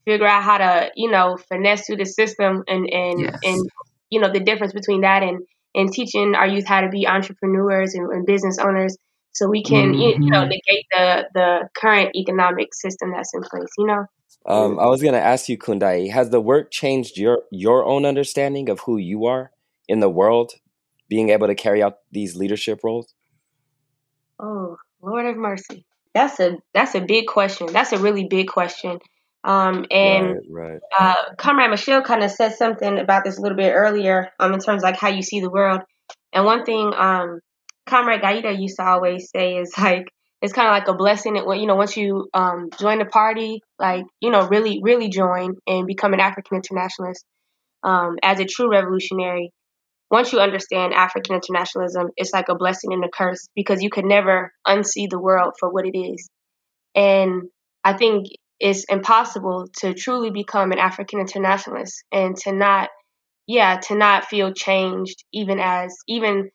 figure 0.04 0.26
out 0.26 0.42
how 0.42 0.58
to 0.58 0.90
you 0.94 1.10
know 1.10 1.36
finesse 1.48 1.86
through 1.86 1.96
the 1.96 2.06
system 2.06 2.62
and 2.68 2.88
and 2.92 3.20
yes. 3.20 3.38
and 3.44 3.68
you 4.10 4.20
know 4.20 4.32
the 4.32 4.40
difference 4.40 4.72
between 4.72 5.00
that 5.00 5.22
and 5.22 5.40
and 5.74 5.92
teaching 5.92 6.34
our 6.34 6.46
youth 6.46 6.66
how 6.66 6.80
to 6.80 6.88
be 6.88 7.06
entrepreneurs 7.06 7.94
and, 7.94 8.10
and 8.10 8.26
business 8.26 8.58
owners 8.58 8.96
so 9.32 9.48
we 9.48 9.62
can 9.62 9.92
mm-hmm. 9.92 10.22
you 10.22 10.30
know 10.30 10.40
mm-hmm. 10.40 10.50
negate 10.50 10.86
the 10.90 11.28
the 11.34 11.68
current 11.74 12.14
economic 12.16 12.74
system 12.74 13.12
that's 13.12 13.32
in 13.34 13.42
place 13.42 13.68
you 13.78 13.86
know 13.86 14.04
um, 14.46 14.78
i 14.78 14.86
was 14.86 15.02
going 15.02 15.14
to 15.14 15.20
ask 15.20 15.48
you 15.48 15.58
kundai 15.58 16.10
has 16.10 16.30
the 16.30 16.40
work 16.40 16.70
changed 16.70 17.16
your 17.16 17.42
your 17.50 17.84
own 17.84 18.04
understanding 18.04 18.68
of 18.68 18.80
who 18.80 18.96
you 18.96 19.26
are 19.26 19.50
in 19.88 20.00
the 20.00 20.10
world 20.10 20.52
being 21.08 21.30
able 21.30 21.46
to 21.46 21.54
carry 21.54 21.82
out 21.82 21.98
these 22.12 22.36
leadership 22.36 22.80
roles 22.82 23.14
oh 24.40 24.76
lord 25.02 25.26
of 25.26 25.36
mercy 25.36 25.84
that's 26.14 26.40
a 26.40 26.56
that's 26.74 26.94
a 26.94 27.00
big 27.00 27.26
question 27.26 27.66
that's 27.72 27.92
a 27.92 27.98
really 27.98 28.24
big 28.24 28.48
question 28.48 28.98
um, 29.48 29.86
and 29.90 30.40
right, 30.50 30.72
right. 30.72 30.80
Uh, 30.98 31.34
comrade 31.36 31.70
michelle 31.70 32.02
kind 32.02 32.22
of 32.22 32.30
said 32.30 32.54
something 32.54 32.98
about 32.98 33.24
this 33.24 33.38
a 33.38 33.40
little 33.40 33.56
bit 33.56 33.72
earlier 33.72 34.30
um, 34.38 34.52
in 34.52 34.60
terms 34.60 34.82
of 34.82 34.84
like 34.84 34.98
how 34.98 35.08
you 35.08 35.22
see 35.22 35.40
the 35.40 35.50
world 35.50 35.80
and 36.32 36.44
one 36.44 36.64
thing 36.64 36.92
um, 36.94 37.40
Comrade 37.88 38.20
Gaida 38.20 38.58
used 38.58 38.76
to 38.76 38.84
always 38.84 39.30
say 39.30 39.56
is 39.56 39.72
like 39.78 40.08
it's 40.40 40.52
kind 40.52 40.68
of 40.68 40.72
like 40.72 40.86
a 40.86 40.96
blessing 40.96 41.34
that 41.34 41.46
when 41.46 41.58
you 41.58 41.66
know 41.66 41.74
once 41.74 41.96
you 41.96 42.28
um, 42.32 42.70
join 42.78 42.98
the 42.98 43.06
party, 43.06 43.60
like 43.78 44.04
you 44.20 44.30
know 44.30 44.46
really 44.46 44.80
really 44.82 45.08
join 45.08 45.54
and 45.66 45.86
become 45.86 46.12
an 46.12 46.20
African 46.20 46.56
internationalist 46.56 47.24
um, 47.82 48.16
as 48.22 48.38
a 48.38 48.44
true 48.44 48.70
revolutionary. 48.70 49.50
Once 50.10 50.32
you 50.32 50.40
understand 50.40 50.94
African 50.94 51.34
internationalism, 51.34 52.08
it's 52.16 52.32
like 52.32 52.48
a 52.48 52.54
blessing 52.54 52.94
and 52.94 53.04
a 53.04 53.08
curse 53.12 53.46
because 53.54 53.82
you 53.82 53.90
can 53.90 54.08
never 54.08 54.52
unsee 54.66 55.06
the 55.10 55.18
world 55.18 55.52
for 55.60 55.70
what 55.70 55.86
it 55.86 55.98
is. 55.98 56.30
And 56.94 57.42
I 57.84 57.92
think 57.92 58.28
it's 58.60 58.84
impossible 58.84 59.68
to 59.78 59.94
truly 59.94 60.30
become 60.30 60.72
an 60.72 60.78
African 60.78 61.20
internationalist 61.20 62.04
and 62.10 62.36
to 62.38 62.52
not, 62.52 62.90
yeah, 63.46 63.78
to 63.80 63.94
not 63.94 64.26
feel 64.26 64.52
changed 64.52 65.24
even 65.32 65.60
as 65.60 65.96
even 66.08 66.50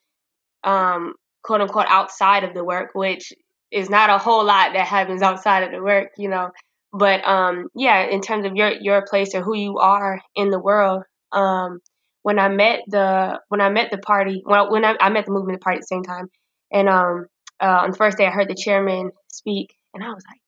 um, 0.64 1.14
quote 1.42 1.60
unquote 1.60 1.86
outside 1.88 2.44
of 2.44 2.54
the 2.54 2.64
work, 2.64 2.90
which 2.94 3.32
is 3.70 3.90
not 3.90 4.10
a 4.10 4.18
whole 4.18 4.44
lot 4.44 4.72
that 4.74 4.86
happens 4.86 5.22
outside 5.22 5.62
of 5.62 5.72
the 5.72 5.82
work, 5.82 6.10
you 6.16 6.28
know. 6.28 6.50
But 6.92 7.26
um, 7.26 7.68
yeah, 7.74 8.04
in 8.04 8.20
terms 8.20 8.46
of 8.46 8.54
your 8.54 8.72
your 8.80 9.04
place 9.06 9.34
or 9.34 9.42
who 9.42 9.56
you 9.56 9.78
are 9.78 10.20
in 10.36 10.50
the 10.50 10.60
world, 10.60 11.02
um, 11.32 11.80
when 12.22 12.38
I 12.38 12.48
met 12.48 12.80
the 12.86 13.40
when 13.48 13.60
I 13.60 13.70
met 13.70 13.90
the 13.90 13.98
party, 13.98 14.42
well, 14.46 14.70
when 14.70 14.84
I, 14.84 14.96
I 15.00 15.10
met 15.10 15.26
the 15.26 15.32
movement 15.32 15.60
party 15.60 15.78
at 15.78 15.82
the 15.82 15.86
same 15.86 16.02
time, 16.04 16.28
and 16.72 16.88
um, 16.88 17.26
uh, 17.60 17.80
on 17.82 17.90
the 17.90 17.96
first 17.96 18.16
day 18.18 18.26
I 18.26 18.30
heard 18.30 18.48
the 18.48 18.54
chairman 18.54 19.10
speak, 19.32 19.74
and 19.92 20.04
I 20.04 20.08
was 20.08 20.22
like, 20.28 20.40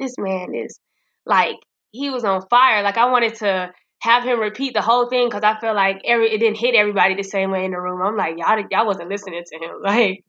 this 0.00 0.16
man 0.18 0.54
is 0.54 0.80
like 1.26 1.56
he 1.92 2.10
was 2.10 2.24
on 2.24 2.46
fire. 2.48 2.82
Like 2.82 2.96
I 2.96 3.10
wanted 3.10 3.36
to 3.36 3.72
have 4.00 4.24
him 4.24 4.40
repeat 4.40 4.74
the 4.74 4.82
whole 4.82 5.08
thing 5.08 5.28
because 5.28 5.44
I 5.44 5.58
feel 5.60 5.74
like 5.74 6.00
every 6.04 6.32
it 6.32 6.38
didn't 6.38 6.58
hit 6.58 6.74
everybody 6.74 7.14
the 7.14 7.22
same 7.22 7.50
way 7.50 7.64
in 7.64 7.72
the 7.72 7.80
room. 7.80 8.02
I'm 8.02 8.16
like, 8.16 8.36
y'all 8.38 8.62
y'all 8.70 8.86
wasn't 8.86 9.10
listening 9.10 9.44
to 9.44 9.56
him. 9.56 9.70
Like 9.82 10.24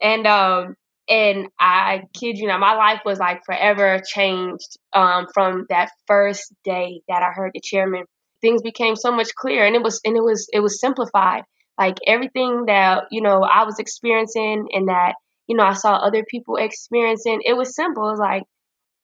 and 0.00 0.26
um 0.26 0.74
and 1.08 1.48
I 1.58 2.02
kid 2.14 2.38
you 2.38 2.46
not, 2.46 2.60
my 2.60 2.74
life 2.74 3.00
was 3.04 3.18
like 3.18 3.44
forever 3.44 4.00
changed 4.06 4.78
um 4.92 5.26
from 5.34 5.66
that 5.68 5.90
first 6.06 6.52
day 6.64 7.02
that 7.08 7.22
I 7.22 7.32
heard 7.32 7.52
the 7.54 7.60
chairman. 7.60 8.04
Things 8.40 8.62
became 8.62 8.94
so 8.94 9.10
much 9.10 9.34
clearer 9.34 9.66
and 9.66 9.74
it 9.74 9.82
was 9.82 10.00
and 10.04 10.16
it 10.16 10.22
was 10.22 10.48
it 10.52 10.60
was 10.60 10.80
simplified. 10.80 11.42
Like 11.78 11.96
everything 12.06 12.66
that, 12.66 13.04
you 13.10 13.22
know, 13.22 13.42
I 13.42 13.64
was 13.64 13.78
experiencing 13.78 14.66
and 14.72 14.88
that, 14.88 15.14
you 15.46 15.56
know, 15.56 15.62
I 15.62 15.74
saw 15.74 15.94
other 15.94 16.24
people 16.28 16.56
experiencing, 16.56 17.40
it 17.44 17.56
was 17.56 17.74
simple. 17.74 18.08
It 18.08 18.12
was 18.12 18.20
like 18.20 18.42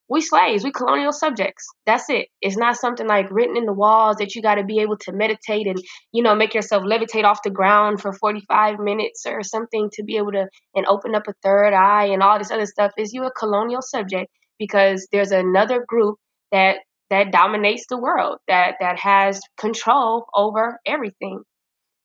we 0.09 0.21
slaves, 0.21 0.63
we 0.63 0.71
colonial 0.71 1.13
subjects. 1.13 1.67
That's 1.87 2.11
it. 2.11 2.29
It's 2.41 2.57
not 2.57 2.77
something 2.77 3.07
like 3.07 3.31
written 3.31 3.57
in 3.57 3.65
the 3.65 3.73
walls 3.73 4.17
that 4.17 4.35
you 4.35 4.43
got 4.43 4.57
to 4.57 4.65
be 4.65 4.81
able 4.81 4.99
to 4.99 5.13
meditate 5.13 5.67
and, 5.67 5.79
you 6.13 6.23
know, 6.23 6.35
make 6.35 6.55
yourself 6.55 6.85
levitate 6.85 7.25
off 7.25 7.43
the 7.43 7.51
ground 7.51 8.01
for 8.01 8.13
45 8.13 8.79
minutes 8.81 9.25
or 9.27 9.43
something 9.43 9.89
to 9.95 10.05
be 10.05 10.17
able 10.19 10.33
to 10.33 10.47
and 10.75 10.87
open 10.87 11.15
up 11.15 11.27
a 11.27 11.35
third 11.43 11.73
eye 11.73 12.07
and 12.07 12.23
all 12.23 12.39
this 12.39 12.51
other 12.51 12.67
stuff. 12.67 12.93
Is 12.99 13.13
you 13.13 13.25
a 13.25 13.31
colonial 13.33 13.81
subject 13.81 14.31
because 14.59 15.09
there's 15.11 15.33
another 15.33 15.85
group 15.87 16.19
that 16.53 16.79
that 17.11 17.33
dominates 17.33 17.87
the 17.89 17.99
world 17.99 18.39
that 18.49 18.77
that 18.81 18.99
has 18.99 19.41
control 19.59 20.27
over 20.35 20.81
everything. 20.87 21.43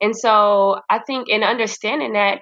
And 0.02 0.16
so 0.16 0.80
I 0.90 1.00
think 1.00 1.28
in 1.30 1.44
understanding 1.44 2.14
that 2.14 2.42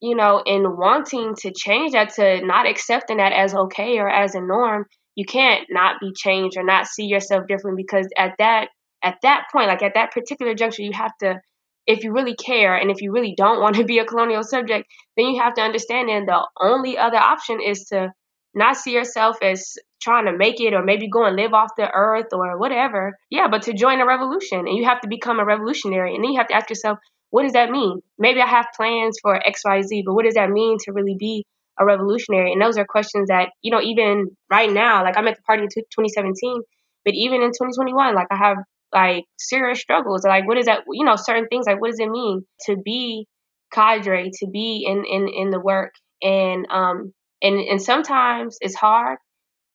you 0.00 0.14
know, 0.14 0.42
in 0.44 0.62
wanting 0.76 1.34
to 1.36 1.52
change 1.52 1.92
that 1.92 2.14
to 2.14 2.44
not 2.44 2.66
accepting 2.66 3.16
that 3.16 3.32
as 3.32 3.54
okay 3.54 3.98
or 3.98 4.08
as 4.08 4.34
a 4.34 4.40
norm, 4.40 4.86
you 5.14 5.24
can't 5.24 5.66
not 5.70 6.00
be 6.00 6.12
changed 6.14 6.56
or 6.58 6.62
not 6.62 6.86
see 6.86 7.06
yourself 7.06 7.46
different 7.48 7.76
because 7.76 8.06
at 8.16 8.34
that 8.38 8.68
at 9.02 9.16
that 9.22 9.44
point, 9.52 9.68
like 9.68 9.82
at 9.82 9.94
that 9.94 10.12
particular 10.12 10.54
juncture, 10.54 10.82
you 10.82 10.92
have 10.92 11.12
to 11.20 11.40
if 11.86 12.02
you 12.02 12.12
really 12.12 12.34
care 12.34 12.76
and 12.76 12.90
if 12.90 13.00
you 13.00 13.12
really 13.12 13.34
don't 13.36 13.60
want 13.62 13.76
to 13.76 13.84
be 13.84 13.98
a 13.98 14.04
colonial 14.04 14.42
subject, 14.42 14.86
then 15.16 15.26
you 15.26 15.40
have 15.42 15.54
to 15.54 15.62
understand 15.62 16.10
and 16.10 16.28
the 16.28 16.46
only 16.60 16.98
other 16.98 17.18
option 17.18 17.60
is 17.60 17.84
to 17.84 18.12
not 18.54 18.76
see 18.76 18.92
yourself 18.92 19.36
as 19.42 19.74
trying 20.00 20.24
to 20.24 20.36
make 20.36 20.60
it 20.60 20.72
or 20.72 20.82
maybe 20.82 21.08
go 21.08 21.24
and 21.24 21.36
live 21.36 21.52
off 21.52 21.70
the 21.76 21.90
earth 21.90 22.26
or 22.32 22.58
whatever. 22.58 23.16
Yeah, 23.30 23.48
but 23.48 23.62
to 23.62 23.74
join 23.74 24.00
a 24.00 24.06
revolution 24.06 24.60
and 24.60 24.76
you 24.76 24.84
have 24.84 25.00
to 25.02 25.08
become 25.08 25.38
a 25.38 25.44
revolutionary 25.44 26.14
and 26.14 26.24
then 26.24 26.32
you 26.32 26.38
have 26.38 26.48
to 26.48 26.54
ask 26.54 26.70
yourself, 26.70 26.98
what 27.36 27.42
does 27.42 27.52
that 27.52 27.70
mean? 27.70 28.00
Maybe 28.18 28.40
I 28.40 28.46
have 28.46 28.64
plans 28.74 29.18
for 29.20 29.38
XYZ, 29.38 30.04
but 30.06 30.14
what 30.14 30.24
does 30.24 30.36
that 30.36 30.48
mean 30.48 30.78
to 30.86 30.92
really 30.92 31.16
be 31.18 31.44
a 31.78 31.84
revolutionary? 31.84 32.50
And 32.50 32.62
those 32.62 32.78
are 32.78 32.86
questions 32.86 33.28
that, 33.28 33.50
you 33.60 33.70
know, 33.70 33.82
even 33.82 34.28
right 34.50 34.72
now, 34.72 35.04
like 35.04 35.18
I'm 35.18 35.28
at 35.28 35.36
the 35.36 35.42
party 35.42 35.64
in 35.64 35.68
2017, 35.68 36.62
but 37.04 37.12
even 37.12 37.42
in 37.42 37.48
2021, 37.48 38.14
like 38.14 38.28
I 38.30 38.36
have 38.36 38.56
like 38.90 39.24
serious 39.38 39.78
struggles. 39.78 40.24
Like, 40.24 40.48
what 40.48 40.56
is 40.56 40.64
that, 40.64 40.84
you 40.90 41.04
know, 41.04 41.16
certain 41.16 41.46
things, 41.48 41.66
like 41.66 41.78
what 41.78 41.90
does 41.90 42.00
it 42.00 42.08
mean 42.08 42.40
to 42.68 42.76
be 42.82 43.26
cadre, 43.70 44.30
to 44.40 44.46
be 44.50 44.86
in, 44.88 45.04
in, 45.04 45.28
in 45.28 45.50
the 45.50 45.60
work? 45.60 45.92
And, 46.22 46.66
um, 46.70 47.12
and, 47.42 47.60
and 47.60 47.82
sometimes 47.82 48.56
it's 48.62 48.76
hard. 48.76 49.18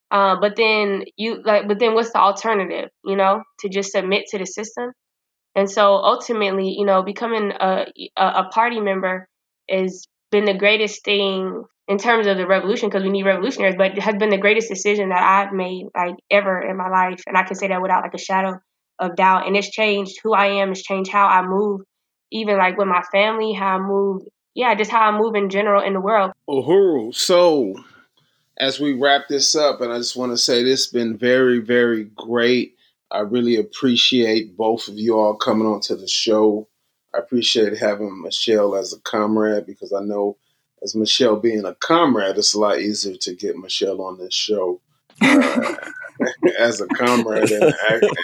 Uh, 0.10 0.36
but 0.42 0.56
then 0.56 1.04
you 1.16 1.44
like, 1.46 1.68
but 1.68 1.78
then 1.78 1.94
what's 1.94 2.12
the 2.12 2.20
alternative? 2.20 2.90
You 3.06 3.18
know, 3.18 3.44
to 3.60 3.70
just 3.70 3.92
submit 3.92 4.24
to 4.32 4.40
the 4.40 4.48
system. 4.48 4.94
And 5.56 5.70
so 5.70 5.96
ultimately, 5.96 6.76
you 6.78 6.86
know, 6.86 7.04
becoming 7.04 7.52
a, 7.52 7.86
a 8.16 8.46
party 8.46 8.80
member 8.80 9.28
has 9.70 10.08
been 10.32 10.46
the 10.46 10.54
greatest 10.54 11.04
thing 11.04 11.64
in 11.88 11.98
terms 11.98 12.26
of 12.26 12.38
the 12.38 12.48
revolution 12.48 12.90
because 12.90 13.04
we 13.04 13.10
need 13.10 13.26
revolutionaries, 13.26 13.76
but 13.78 13.98
it 13.98 14.02
has 14.02 14.16
been 14.16 14.30
the 14.30 14.38
greatest 14.38 14.70
decision 14.70 15.10
that 15.10 15.22
I've 15.22 15.54
made 15.54 15.88
like 15.96 16.16
ever 16.30 16.62
in 16.62 16.78
my 16.78 16.90
life, 16.90 17.22
and 17.28 17.38
I 17.38 17.44
can 17.44 17.56
say 17.56 17.68
that 17.68 17.82
without 17.82 18.04
like 18.04 18.14
a 18.14 18.18
shadow 18.18 18.60
of 19.00 19.16
doubt. 19.16 19.46
And 19.46 19.58
it's 19.58 19.70
changed 19.70 20.20
who 20.24 20.34
I 20.34 20.62
am. 20.62 20.72
It's 20.72 20.84
changed 20.84 21.12
how 21.12 21.28
I 21.28 21.46
move, 21.46 21.82
even 22.32 22.58
like 22.58 22.78
with 22.78 22.88
my 22.88 23.02
family, 23.12 23.52
how 23.52 23.78
I 23.78 23.80
move. 23.80 24.22
Yeah, 24.54 24.74
just 24.76 24.92
how 24.92 25.02
I 25.02 25.18
move 25.18 25.36
in 25.36 25.50
general 25.50 25.82
in 25.84 25.94
the 25.94 26.02
world. 26.02 26.32
Uhuru. 26.48 27.14
So, 27.16 27.76
as 28.58 28.80
we 28.80 28.94
wrap 28.94 29.28
this 29.28 29.56
up, 29.56 29.82
and 29.82 29.92
I 29.92 29.98
just 29.98 30.16
want 30.16 30.32
to 30.32 30.38
say 30.38 30.64
this 30.64 30.86
has 30.86 30.94
been 30.94 31.18
very, 31.18 31.60
very 31.60 32.06
great. 32.16 32.76
I 33.12 33.20
really 33.20 33.58
appreciate 33.58 34.56
both 34.56 34.88
of 34.88 34.96
you 34.96 35.20
all 35.20 35.36
coming 35.36 35.68
on 35.68 35.82
to 35.82 35.96
the 35.96 36.08
show. 36.08 36.68
I 37.14 37.20
appreciate 37.20 37.78
having 37.78 38.22
Michelle 38.22 38.76
as 38.76 38.94
a 38.94 39.00
comrade 39.02 39.66
because 39.66 39.92
I 39.92 40.02
know 40.02 40.38
as 40.82 40.96
Michelle 40.96 41.36
being 41.36 41.66
a 41.66 41.76
comrade, 41.76 42.38
it's 42.38 42.54
a 42.54 42.60
lot 42.60 42.80
easier 42.80 43.18
to 43.18 43.36
get 43.36 43.58
Michelle 43.58 44.02
on 44.02 44.18
this 44.18 44.34
show 44.34 44.82
uh, 45.22 45.76
as 46.60 46.80
a 46.80 46.88
comrade 46.88 47.52
and, 47.52 47.74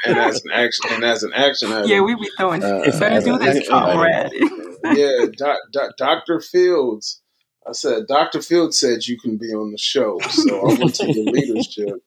and, 0.05 0.17
as 0.17 0.43
an 0.45 0.51
action 0.51 0.85
and 0.91 1.03
as 1.03 1.23
an 1.23 1.33
action 1.33 1.71
item. 1.71 1.89
Yeah, 1.89 2.01
we 2.01 2.15
be 2.15 2.29
throwing. 2.38 2.63
Uh, 2.63 2.83
better 2.97 3.21
do 3.21 3.38
this, 3.38 3.67
comrade. 3.67 4.31
yeah, 4.95 5.25
doc, 5.38 5.57
doc, 5.71 5.91
Dr. 5.97 6.39
Fields 6.39 7.21
I 7.67 7.73
said, 7.73 8.07
Dr. 8.07 8.41
Fields 8.41 8.79
said 8.79 9.05
you 9.05 9.19
can 9.19 9.38
be 9.38 9.47
on 9.47 9.71
the 9.71 9.77
show. 9.77 10.19
So 10.29 10.61
I 10.61 10.79
went 10.79 10.95
to 10.95 11.05
take 11.05 11.15
your 11.15 11.25
leadership. 11.25 12.01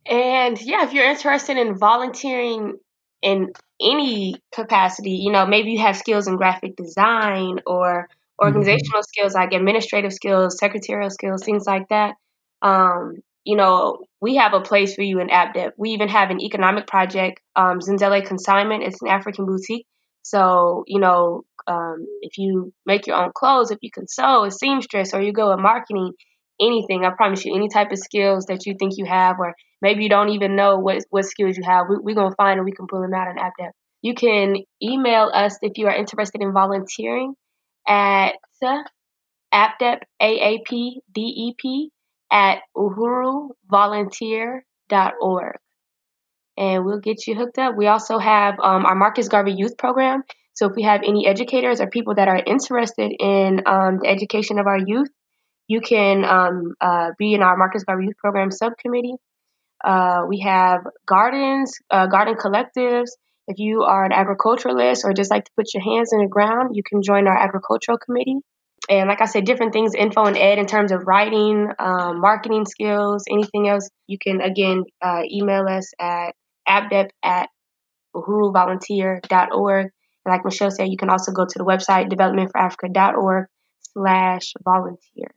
And 0.05 0.61
yeah, 0.61 0.85
if 0.85 0.93
you're 0.93 1.09
interested 1.09 1.57
in 1.57 1.75
volunteering 1.75 2.77
in 3.23 3.53
any 3.81 4.35
capacity. 4.53 5.11
You 5.11 5.31
know, 5.31 5.47
maybe 5.47 5.71
you 5.71 5.79
have 5.79 5.97
skills 5.97 6.27
in 6.27 6.35
graphic 6.35 6.75
design 6.75 7.59
or 7.65 8.07
organizational 8.41 8.99
mm-hmm. 8.99 9.19
skills 9.19 9.33
like 9.33 9.53
administrative 9.53 10.13
skills, 10.13 10.57
secretarial 10.59 11.09
skills, 11.09 11.43
things 11.43 11.65
like 11.65 11.87
that. 11.89 12.15
Um, 12.61 13.15
you 13.43 13.55
know, 13.55 14.05
we 14.21 14.35
have 14.35 14.53
a 14.53 14.61
place 14.61 14.95
for 14.95 15.01
you 15.01 15.19
in 15.19 15.27
AppDep. 15.27 15.71
We 15.77 15.91
even 15.91 16.09
have 16.09 16.29
an 16.29 16.41
economic 16.41 16.87
project, 16.87 17.41
um, 17.55 17.79
Zenzele 17.79 18.25
Consignment. 18.25 18.83
It's 18.83 19.01
an 19.01 19.09
African 19.09 19.45
boutique. 19.45 19.87
So, 20.21 20.83
you 20.87 20.99
know, 20.99 21.43
um, 21.67 22.05
if 22.21 22.37
you 22.37 22.73
make 22.85 23.07
your 23.07 23.17
own 23.17 23.31
clothes, 23.35 23.71
if 23.71 23.79
you 23.81 23.91
can 23.91 24.07
sew, 24.07 24.45
a 24.45 24.51
seamstress, 24.51 25.13
or 25.13 25.21
you 25.21 25.33
go 25.33 25.51
in 25.51 25.61
marketing, 25.61 26.13
anything, 26.61 27.03
I 27.03 27.09
promise 27.09 27.43
you, 27.43 27.55
any 27.55 27.67
type 27.67 27.91
of 27.91 27.99
skills 27.99 28.45
that 28.45 28.65
you 28.65 28.75
think 28.79 28.93
you 28.95 29.05
have, 29.05 29.37
or 29.39 29.53
maybe 29.83 30.03
you 30.03 30.09
don't 30.09 30.29
even 30.29 30.55
know 30.55 30.79
what, 30.79 31.03
what 31.11 31.25
skills 31.25 31.57
you 31.57 31.63
have. 31.63 31.85
We, 31.89 32.13
are 32.13 32.15
going 32.15 32.31
to 32.31 32.35
find 32.35 32.57
and 32.57 32.65
we 32.65 32.71
can 32.71 32.87
pull 32.87 33.01
them 33.01 33.13
out 33.13 33.29
in 33.29 33.35
AppDep. 33.35 33.69
You 34.01 34.15
can 34.15 34.63
email 34.81 35.29
us 35.31 35.59
if 35.61 35.77
you 35.77 35.85
are 35.87 35.95
interested 35.95 36.41
in 36.41 36.53
volunteering 36.53 37.35
at 37.87 38.31
AppDep, 39.53 39.99
A-A-P-D-E-P, 40.21 41.91
at 42.31 42.59
uhuruvolunteer.org. 42.75 45.55
And 46.55 46.85
we'll 46.85 46.99
get 46.99 47.25
you 47.27 47.35
hooked 47.35 47.57
up. 47.59 47.75
We 47.75 47.87
also 47.87 48.19
have 48.19 48.59
um, 48.59 48.85
our 48.85 48.95
Marcus 48.95 49.27
Garvey 49.27 49.53
Youth 49.53 49.75
Program. 49.77 50.23
So 50.53 50.67
if 50.67 50.75
we 50.75 50.83
have 50.83 51.01
any 51.05 51.27
educators 51.27 51.81
or 51.81 51.89
people 51.89 52.13
that 52.15 52.27
are 52.27 52.41
interested 52.45 53.11
in 53.19 53.63
um, 53.65 53.97
the 54.01 54.07
education 54.07 54.59
of 54.59 54.67
our 54.67 54.77
youth, 54.77 55.09
you 55.67 55.81
can 55.81 56.23
um, 56.23 56.75
uh, 56.79 57.09
be 57.17 57.33
in 57.33 57.41
our 57.41 57.57
Marcus 57.57 57.83
Garvey 57.83 58.05
Youth 58.05 58.17
Program 58.17 58.51
subcommittee. 58.51 59.15
Uh, 59.83 60.23
we 60.27 60.39
have 60.39 60.81
gardens, 61.05 61.73
uh, 61.89 62.07
garden 62.07 62.35
collectives. 62.35 63.09
If 63.47 63.59
you 63.59 63.83
are 63.83 64.05
an 64.05 64.13
agriculturalist 64.13 65.03
or 65.03 65.13
just 65.13 65.29
like 65.29 65.45
to 65.45 65.51
put 65.57 65.73
your 65.73 65.83
hands 65.83 66.13
in 66.13 66.19
the 66.19 66.27
ground, 66.27 66.75
you 66.75 66.83
can 66.83 67.01
join 67.01 67.27
our 67.27 67.37
agricultural 67.37 67.97
committee. 67.97 68.39
And 68.89 69.07
like 69.07 69.21
I 69.21 69.25
said, 69.25 69.45
different 69.45 69.73
things, 69.73 69.93
info 69.95 70.25
and 70.25 70.37
ed 70.37 70.59
in 70.59 70.65
terms 70.65 70.91
of 70.91 71.03
writing, 71.05 71.69
um, 71.79 72.19
marketing 72.19 72.65
skills, 72.65 73.23
anything 73.29 73.67
else, 73.67 73.89
you 74.07 74.17
can 74.17 74.41
again 74.41 74.83
uh, 75.01 75.23
email 75.29 75.65
us 75.67 75.91
at 75.99 76.33
appdep 76.67 77.09
at 77.23 77.49
uhuruvolunteer.org. 78.15 79.85
And 80.25 80.31
like 80.31 80.45
Michelle 80.45 80.71
said, 80.71 80.89
you 80.89 80.97
can 80.97 81.09
also 81.09 81.31
go 81.31 81.45
to 81.45 81.57
the 81.57 81.65
website 81.65 82.11
developmentforafrica.org 82.11 83.47
slash 83.93 84.53
volunteer. 84.63 85.31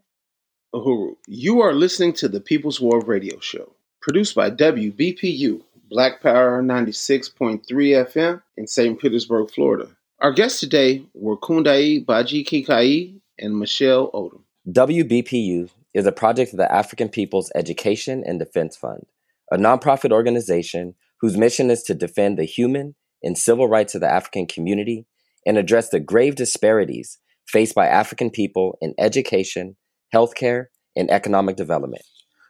Uhuru, 0.74 1.14
you 1.26 1.60
are 1.60 1.72
listening 1.72 2.12
to 2.14 2.28
the 2.28 2.40
People's 2.40 2.80
War 2.80 3.00
Radio 3.00 3.38
Show. 3.40 3.75
Produced 4.06 4.36
by 4.36 4.52
WBPU, 4.52 5.62
Black 5.90 6.22
Power 6.22 6.62
96.3 6.62 7.64
FM 7.66 8.40
in 8.56 8.68
St. 8.68 9.00
Petersburg, 9.00 9.50
Florida. 9.50 9.88
Our 10.20 10.30
guests 10.30 10.60
today 10.60 11.02
were 11.12 11.36
Kundai 11.36 12.06
Baji 12.06 12.44
Kikai 12.44 13.18
and 13.40 13.58
Michelle 13.58 14.12
Odom. 14.12 14.42
WBPU 14.70 15.70
is 15.92 16.06
a 16.06 16.12
project 16.12 16.52
of 16.52 16.58
the 16.58 16.72
African 16.72 17.08
People's 17.08 17.50
Education 17.56 18.22
and 18.24 18.38
Defense 18.38 18.76
Fund, 18.76 19.06
a 19.50 19.56
nonprofit 19.56 20.12
organization 20.12 20.94
whose 21.20 21.36
mission 21.36 21.68
is 21.68 21.82
to 21.82 21.92
defend 21.92 22.38
the 22.38 22.44
human 22.44 22.94
and 23.24 23.36
civil 23.36 23.66
rights 23.66 23.96
of 23.96 24.02
the 24.02 24.08
African 24.08 24.46
community 24.46 25.04
and 25.44 25.58
address 25.58 25.88
the 25.88 25.98
grave 25.98 26.36
disparities 26.36 27.18
faced 27.48 27.74
by 27.74 27.88
African 27.88 28.30
people 28.30 28.78
in 28.80 28.94
education, 29.00 29.74
healthcare, 30.14 30.66
and 30.94 31.10
economic 31.10 31.56
development. 31.56 32.04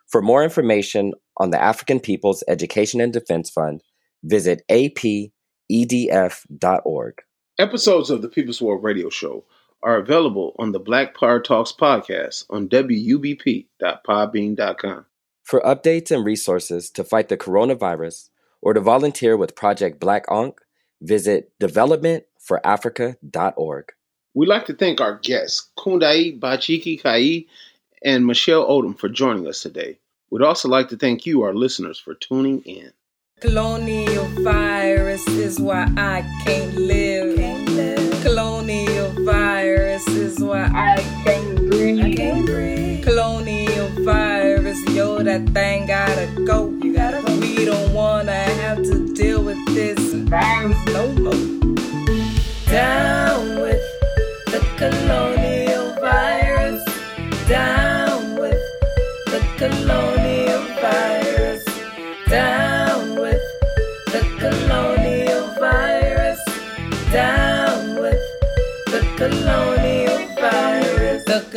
For 0.08 0.22
more 0.22 0.44
information 0.44 1.12
on 1.36 1.50
the 1.50 1.60
African 1.60 2.00
People's 2.00 2.42
Education 2.48 3.00
and 3.00 3.12
Defense 3.12 3.50
Fund, 3.50 3.82
visit 4.22 4.62
apedf.org. 4.70 5.32
Episodes 7.58 8.10
of 8.10 8.20
the 8.22 8.28
People's 8.28 8.60
War 8.60 8.78
Radio 8.78 9.08
Show 9.08 9.44
are 9.82 9.98
available 9.98 10.54
on 10.58 10.72
the 10.72 10.78
Black 10.78 11.16
Power 11.16 11.40
Talks 11.40 11.72
podcast 11.72 12.44
on 12.50 12.68
wubp.podbean.com. 12.68 15.06
For 15.42 15.60
updates 15.60 16.10
and 16.10 16.24
resources 16.24 16.88
to 16.90 17.04
fight 17.04 17.28
the 17.28 17.36
coronavirus 17.36 18.30
or 18.60 18.74
to 18.74 18.80
volunteer 18.80 19.36
with 19.36 19.54
Project 19.54 20.00
Black 20.00 20.24
Ankh, 20.30 20.58
visit 21.00 21.52
developmentforafrica.org. 21.60 23.92
We'd 24.34 24.48
like 24.48 24.66
to 24.66 24.74
thank 24.74 25.00
our 25.00 25.18
guests, 25.18 25.70
Kundai 25.78 26.38
Bachiki 26.38 27.02
Kai 27.02 27.46
and 28.02 28.26
Michelle 28.26 28.66
Odom, 28.68 28.98
for 28.98 29.08
joining 29.08 29.46
us 29.46 29.62
today. 29.62 29.98
We'd 30.30 30.42
also 30.42 30.68
like 30.68 30.88
to 30.88 30.96
thank 30.96 31.24
you, 31.26 31.42
our 31.42 31.54
listeners, 31.54 31.98
for 31.98 32.14
tuning 32.14 32.60
in. 32.62 32.92
Colonial 33.40 34.24
virus 34.42 35.26
is 35.28 35.60
why 35.60 35.84
I 35.96 36.22
can't 36.44 36.74
live. 36.74 37.36
Can't 37.36 37.68
live. 37.68 38.22
Colonial 38.22 39.10
virus 39.24 40.06
is 40.08 40.40
why 40.40 40.64
I 40.64 40.96
can't 41.24 41.70
breathe. 41.70 42.00
I 42.02 42.14
can't 42.14 42.46
breathe. 42.46 43.04
Colonial 43.04 43.88
virus, 44.04 44.82
yo, 44.88 45.22
that 45.22 45.46
thing 45.50 45.86
gotta 45.86 46.26
go. 46.46 46.70
You 46.82 46.94
gotta 46.94 47.22
go. 47.26 47.38
We 47.38 47.66
don't 47.66 47.92
wanna 47.92 48.32
have 48.32 48.78
to 48.78 49.14
deal 49.14 49.44
with 49.44 49.62
this 49.74 49.98
virus 50.14 50.76
no 50.86 51.12
more. 51.12 51.76
Down 52.68 53.60
with 53.60 53.84
the 54.46 54.60
colonial 54.76 55.94
virus. 56.00 56.82
Down 57.48 57.75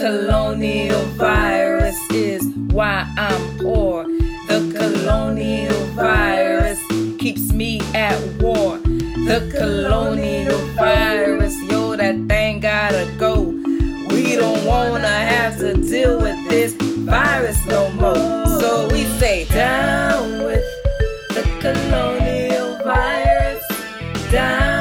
colonial 0.10 1.06
virus 1.22 1.96
is 2.10 2.44
why 2.72 3.06
I'm 3.16 3.58
poor. 3.60 4.06
The 4.48 4.60
colonial 4.76 5.86
virus 5.94 6.80
keeps 7.20 7.52
me 7.52 7.80
at 7.94 8.20
war. 8.42 8.80
The 8.80 9.54
colonial 9.56 10.58
virus, 10.84 11.56
yo, 11.70 11.96
that 11.96 12.16
thing 12.28 12.60
gotta 12.60 13.08
go. 13.20 13.54
We 14.10 14.36
don't 14.36 14.66
wanna 14.66 15.08
have 15.34 15.60
to 15.60 15.76
deal 15.76 16.20
with 16.20 16.40
this 16.50 16.74
virus 16.74 17.64
no 17.68 17.92
more. 17.92 18.48
So 18.60 18.90
we 18.92 19.04
say 19.20 19.46
down 19.46 20.44
with 20.44 20.66
the 21.36 21.44
colonial 21.62 22.78
virus. 22.84 23.64
Down 24.32 24.79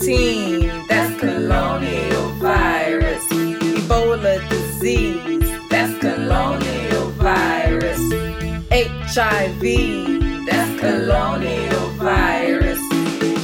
19, 0.00 0.86
that's 0.88 1.20
colonial 1.20 2.30
virus. 2.38 3.22
Ebola 3.28 4.40
disease, 4.48 5.68
that's 5.68 5.98
colonial 5.98 7.10
virus. 7.20 8.00
HIV, 8.70 9.60
that's 10.46 10.80
colonial 10.80 11.86
virus. 11.98 12.78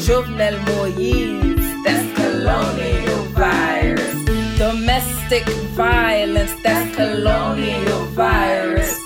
Jovenel 0.07 0.57
Moise, 0.69 1.85
that's 1.85 2.09
colonial 2.19 3.23
virus. 3.35 4.59
Domestic 4.59 5.45
violence, 5.77 6.55
that's 6.63 6.97
colonial 6.97 8.07
virus. 8.15 8.97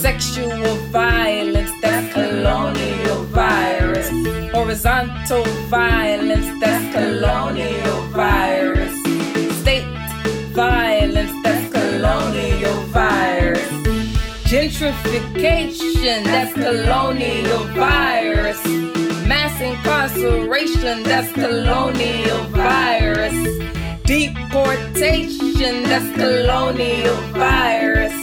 Sexual 0.00 0.76
violence, 0.92 1.72
that's 1.80 2.12
colonial 2.12 3.24
virus. 3.34 4.10
Horizontal 4.52 5.42
violence, 5.68 6.46
colonial 6.94 8.02
virus. 8.12 8.94
State 9.62 9.84
violence, 10.54 11.32
that's 11.42 11.72
colonial 11.72 12.74
virus. 12.94 13.68
Gentrification, 14.46 16.22
that's 16.24 16.52
colonial 16.52 17.64
virus. 17.74 18.64
Mass 19.26 19.60
incarceration, 19.60 21.02
that's 21.02 21.32
colonial 21.32 22.44
virus. 22.54 23.34
Deportation, 24.04 25.82
that's 25.90 26.10
colonial 26.14 27.16
virus. 27.32 28.14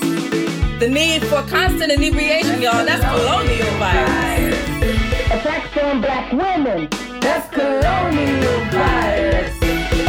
The 0.80 0.88
need 0.88 1.24
for 1.26 1.42
constant 1.44 1.92
inebriation, 1.92 2.62
y'all, 2.62 2.86
that's 2.86 3.04
colonial 3.04 3.72
virus. 3.80 4.41
Attacks 5.34 5.78
on 5.78 6.02
black 6.02 6.32
women. 6.34 6.90
That's 7.22 7.48
colonial 7.54 8.66
violence. 8.66 9.58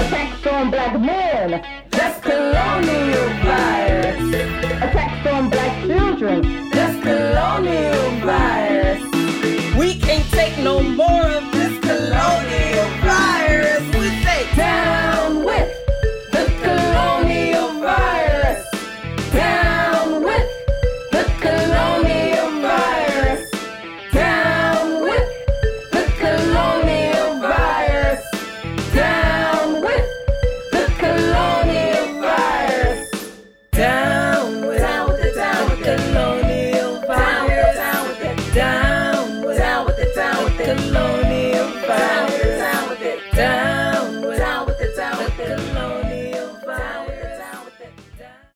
Attacks 0.03 0.47
on 0.49 0.71
black 0.73 1.01
men. 1.01 1.65
That's 1.91 2.21
colonial 2.21 3.29
violence. 3.45 4.35
Attacks 4.83 5.27
on 5.29 5.49
black 5.49 5.87
children. 5.87 6.71
That's 6.71 7.01
colonial 7.03 8.11
violence. 8.27 9.77
We 9.79 10.01
can't 10.01 10.29
take 10.33 10.59
no 10.59 10.83
more 10.83 11.29
of 11.29 11.52